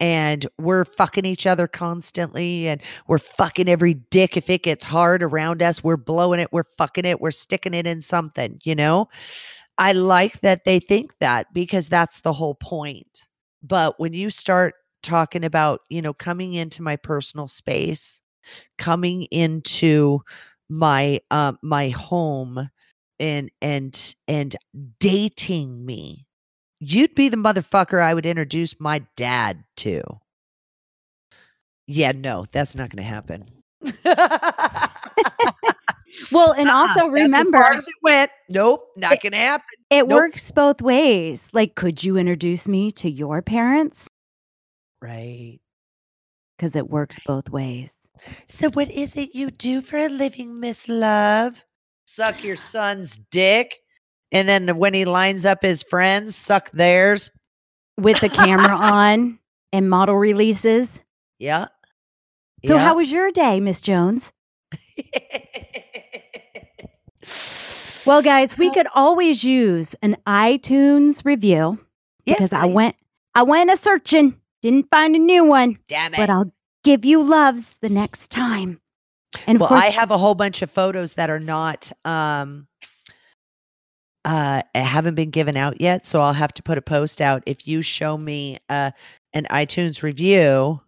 and 0.00 0.46
we're 0.58 0.84
fucking 0.84 1.24
each 1.24 1.46
other 1.46 1.66
constantly 1.66 2.68
and 2.68 2.80
we're 3.08 3.18
fucking 3.18 3.68
every 3.68 3.94
dick 3.94 4.36
if 4.36 4.48
it 4.50 4.62
gets 4.62 4.84
hard 4.84 5.22
around 5.22 5.62
us. 5.62 5.82
We're 5.84 5.96
blowing 5.96 6.40
it 6.40 6.52
we're 6.52 6.64
fucking 6.78 7.04
it 7.04 7.20
we're 7.20 7.30
sticking 7.32 7.74
it 7.74 7.86
in 7.86 8.00
something 8.00 8.60
you 8.64 8.74
know? 8.74 9.08
I 9.78 9.92
like 9.92 10.40
that 10.42 10.64
they 10.64 10.80
think 10.80 11.18
that 11.20 11.46
because 11.54 11.88
that's 11.88 12.20
the 12.22 12.32
whole 12.32 12.54
point. 12.56 13.28
But 13.62 14.00
when 14.00 14.12
you 14.14 14.30
start 14.30 14.74
talking 15.02 15.44
about 15.44 15.80
you 15.90 16.02
know 16.02 16.14
coming 16.14 16.54
into 16.54 16.82
my 16.82 16.96
personal 16.96 17.48
space 17.48 18.20
coming 18.78 19.22
into 19.24 20.20
my 20.68 21.20
um 21.30 21.58
my 21.62 21.88
home 21.88 22.68
and 23.18 23.50
and 23.62 24.14
and 24.26 24.54
dating 25.00 25.84
me 25.86 26.26
you'd 26.80 27.14
be 27.14 27.28
the 27.28 27.36
motherfucker 27.36 28.00
I 28.00 28.14
would 28.14 28.26
introduce 28.26 28.78
my 28.78 29.00
dad 29.16 29.64
to. 29.78 30.02
Yeah, 31.86 32.12
no, 32.12 32.46
that's 32.52 32.76
not 32.76 32.90
going 32.90 33.02
to 33.02 33.08
happen. 33.08 33.46
well, 36.30 36.52
and 36.52 36.68
Uh-uh, 36.68 36.76
also 36.76 37.06
as 37.06 37.12
remember, 37.12 37.58
far 37.58 37.72
as 37.72 37.88
it 37.88 37.94
went. 38.02 38.30
Nope, 38.48 38.86
not 38.96 39.20
going 39.22 39.32
to 39.32 39.38
happen. 39.38 39.64
it 39.90 40.06
nope. 40.06 40.10
works 40.10 40.50
both 40.50 40.80
ways. 40.82 41.48
Like, 41.52 41.74
could 41.74 42.04
you 42.04 42.16
introduce 42.16 42.68
me 42.68 42.90
to 42.92 43.10
your 43.10 43.42
parents? 43.42 44.06
Right. 45.00 45.60
Because 46.56 46.76
it 46.76 46.90
works 46.90 47.18
both 47.24 47.48
ways. 47.48 47.90
So, 48.46 48.70
what 48.70 48.90
is 48.90 49.16
it 49.16 49.34
you 49.34 49.50
do 49.50 49.80
for 49.82 49.96
a 49.96 50.08
living, 50.08 50.58
Miss 50.60 50.88
Love? 50.88 51.64
Suck 52.06 52.42
your 52.44 52.56
son's 52.56 53.16
dick, 53.30 53.78
and 54.32 54.48
then 54.48 54.78
when 54.78 54.94
he 54.94 55.04
lines 55.04 55.44
up 55.44 55.62
his 55.62 55.82
friends, 55.82 56.34
suck 56.36 56.70
theirs. 56.72 57.30
With 57.98 58.20
the 58.20 58.28
camera 58.28 58.74
on 58.76 59.38
and 59.72 59.88
model 59.90 60.16
releases. 60.16 60.88
Yeah. 61.40 61.66
So, 62.66 62.74
Yeah. 62.74 62.80
how 62.80 62.96
was 62.96 63.12
your 63.12 63.30
day, 63.30 63.60
Miss 63.60 63.80
Jones? 63.80 64.32
Well, 68.06 68.22
guys, 68.22 68.56
we 68.56 68.68
uh, 68.68 68.72
could 68.74 68.86
always 68.94 69.44
use 69.44 69.94
an 70.00 70.16
iTunes 70.26 71.24
review 71.26 71.78
Yes, 72.24 72.38
because 72.38 72.52
I 72.54 72.64
went 72.64 72.96
I 73.34 73.42
went 73.42 73.70
a 73.70 73.76
searching, 73.76 74.40
didn't 74.62 74.88
find 74.90 75.14
a 75.14 75.18
new 75.18 75.44
one, 75.44 75.78
Damn 75.88 76.14
it. 76.14 76.16
but 76.16 76.30
I'll 76.30 76.50
give 76.84 77.04
you 77.04 77.22
loves 77.22 77.64
the 77.80 77.88
next 77.88 78.30
time. 78.30 78.80
And 79.46 79.60
well, 79.60 79.68
course, 79.68 79.82
I 79.82 79.86
have 79.90 80.10
a 80.10 80.18
whole 80.18 80.34
bunch 80.34 80.62
of 80.62 80.70
photos 80.70 81.14
that 81.14 81.30
are 81.30 81.40
not 81.40 81.92
um 82.04 82.66
uh 84.24 84.62
haven't 84.74 85.14
been 85.14 85.30
given 85.30 85.56
out 85.56 85.80
yet, 85.80 86.04
so 86.04 86.20
I'll 86.20 86.32
have 86.32 86.52
to 86.54 86.62
put 86.62 86.78
a 86.78 86.82
post 86.82 87.20
out. 87.20 87.42
If 87.46 87.66
you 87.68 87.82
show 87.82 88.16
me 88.16 88.58
uh 88.68 88.90
an 89.34 89.46
iTunes 89.50 90.02
review, 90.02 90.80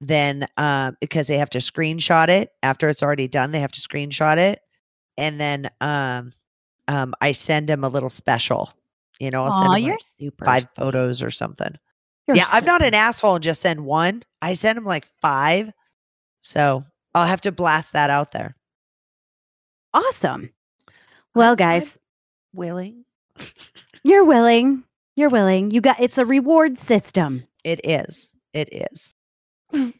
then 0.00 0.46
um 0.56 0.96
because 1.00 1.28
they 1.28 1.38
have 1.38 1.50
to 1.50 1.58
screenshot 1.58 2.28
it 2.28 2.52
after 2.62 2.88
it's 2.88 3.02
already 3.02 3.28
done, 3.28 3.52
they 3.52 3.60
have 3.60 3.72
to 3.72 3.80
screenshot 3.80 4.36
it. 4.38 4.60
And 5.16 5.40
then 5.40 5.70
um 5.80 6.32
um 6.88 7.14
I 7.20 7.32
send 7.32 7.68
them 7.68 7.84
a 7.84 7.88
little 7.88 8.10
special. 8.10 8.72
You 9.20 9.30
know, 9.30 9.44
I'll 9.44 9.52
send 9.52 9.72
Aw, 9.72 9.76
'em, 9.76 9.82
you're 9.82 9.94
like, 9.94 10.02
super. 10.20 10.44
five 10.44 10.70
photos 10.76 11.22
or 11.22 11.30
something. 11.30 11.76
You're 12.28 12.36
yeah, 12.36 12.46
I'm 12.52 12.64
not 12.66 12.82
an 12.84 12.92
asshole 12.94 13.36
and 13.36 13.42
just 13.42 13.62
send 13.62 13.84
one. 13.86 14.22
I 14.42 14.52
send 14.52 14.76
them 14.76 14.84
like 14.84 15.06
five. 15.20 15.72
So 16.42 16.84
I'll 17.14 17.26
have 17.26 17.40
to 17.40 17.52
blast 17.52 17.94
that 17.94 18.10
out 18.10 18.32
there. 18.32 18.54
awesome. 19.94 20.50
Well, 21.34 21.50
I'm- 21.50 21.56
guys, 21.56 21.98
Willing. 22.54 23.04
you're 24.02 24.24
willing. 24.24 24.84
You're 25.16 25.28
willing. 25.30 25.70
You 25.70 25.80
got 25.80 26.00
it's 26.00 26.18
a 26.18 26.24
reward 26.24 26.78
system. 26.78 27.44
It 27.64 27.80
is. 27.84 28.32
It 28.52 28.68
is. 28.72 29.14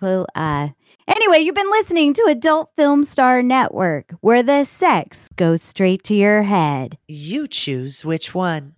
well, 0.00 0.26
uh 0.34 0.68
anyway, 1.08 1.38
you've 1.40 1.54
been 1.54 1.70
listening 1.70 2.14
to 2.14 2.24
Adult 2.28 2.70
Film 2.76 3.04
Star 3.04 3.42
Network, 3.42 4.14
where 4.20 4.42
the 4.42 4.64
sex 4.64 5.28
goes 5.36 5.62
straight 5.62 6.04
to 6.04 6.14
your 6.14 6.42
head. 6.42 6.98
You 7.08 7.46
choose 7.48 8.04
which 8.04 8.34
one. 8.34 8.74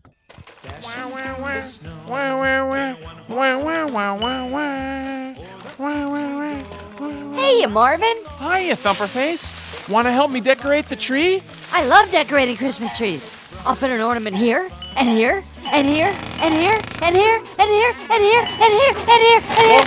Hey, 7.37 7.67
Marvin. 7.67 8.17
Hiya, 8.39 8.77
Thumperface. 8.77 9.89
Want 9.89 10.07
to 10.07 10.13
help 10.13 10.31
me 10.31 10.41
decorate 10.41 10.87
the 10.87 10.97
tree? 10.97 11.43
I 11.73 11.87
love 11.87 12.11
decorating 12.11 12.57
Christmas 12.57 12.97
trees. 12.97 13.33
I'll 13.65 13.77
put 13.77 13.91
an 13.91 14.01
ornament 14.03 14.37
here, 14.37 14.71
and 14.97 15.09
here, 15.09 15.43
and 15.73 15.87
here, 15.87 16.15
and 16.43 16.53
here, 16.55 16.81
and 17.01 17.17
here, 17.17 17.43
and 17.59 17.71
here, 17.71 17.93
and 18.11 18.23
here, 18.23 18.45
and 18.51 18.73
here, 18.73 18.95
and 19.01 19.23
here, 19.25 19.41
and 19.41 19.67
here. 19.71 19.85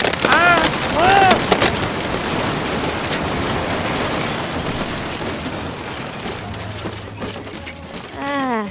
Ah, 8.19 8.67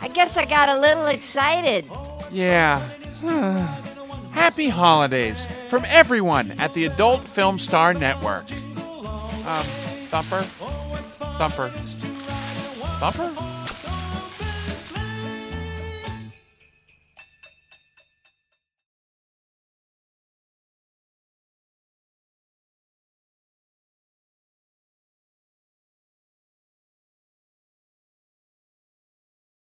I 0.00 0.08
guess 0.08 0.36
I 0.36 0.44
got 0.44 0.68
a 0.68 0.78
little 0.78 1.06
excited. 1.06 1.90
Yeah. 2.32 2.78
Happy 4.32 4.68
holidays 4.68 5.46
from 5.68 5.84
everyone 5.86 6.52
at 6.52 6.72
the 6.74 6.84
Adult 6.84 7.22
Film 7.22 7.58
Star 7.58 7.92
Network. 7.94 8.50
Um, 8.52 9.64
Thumper? 10.10 10.42
Thumper? 11.38 11.70
Thumper? 13.00 13.49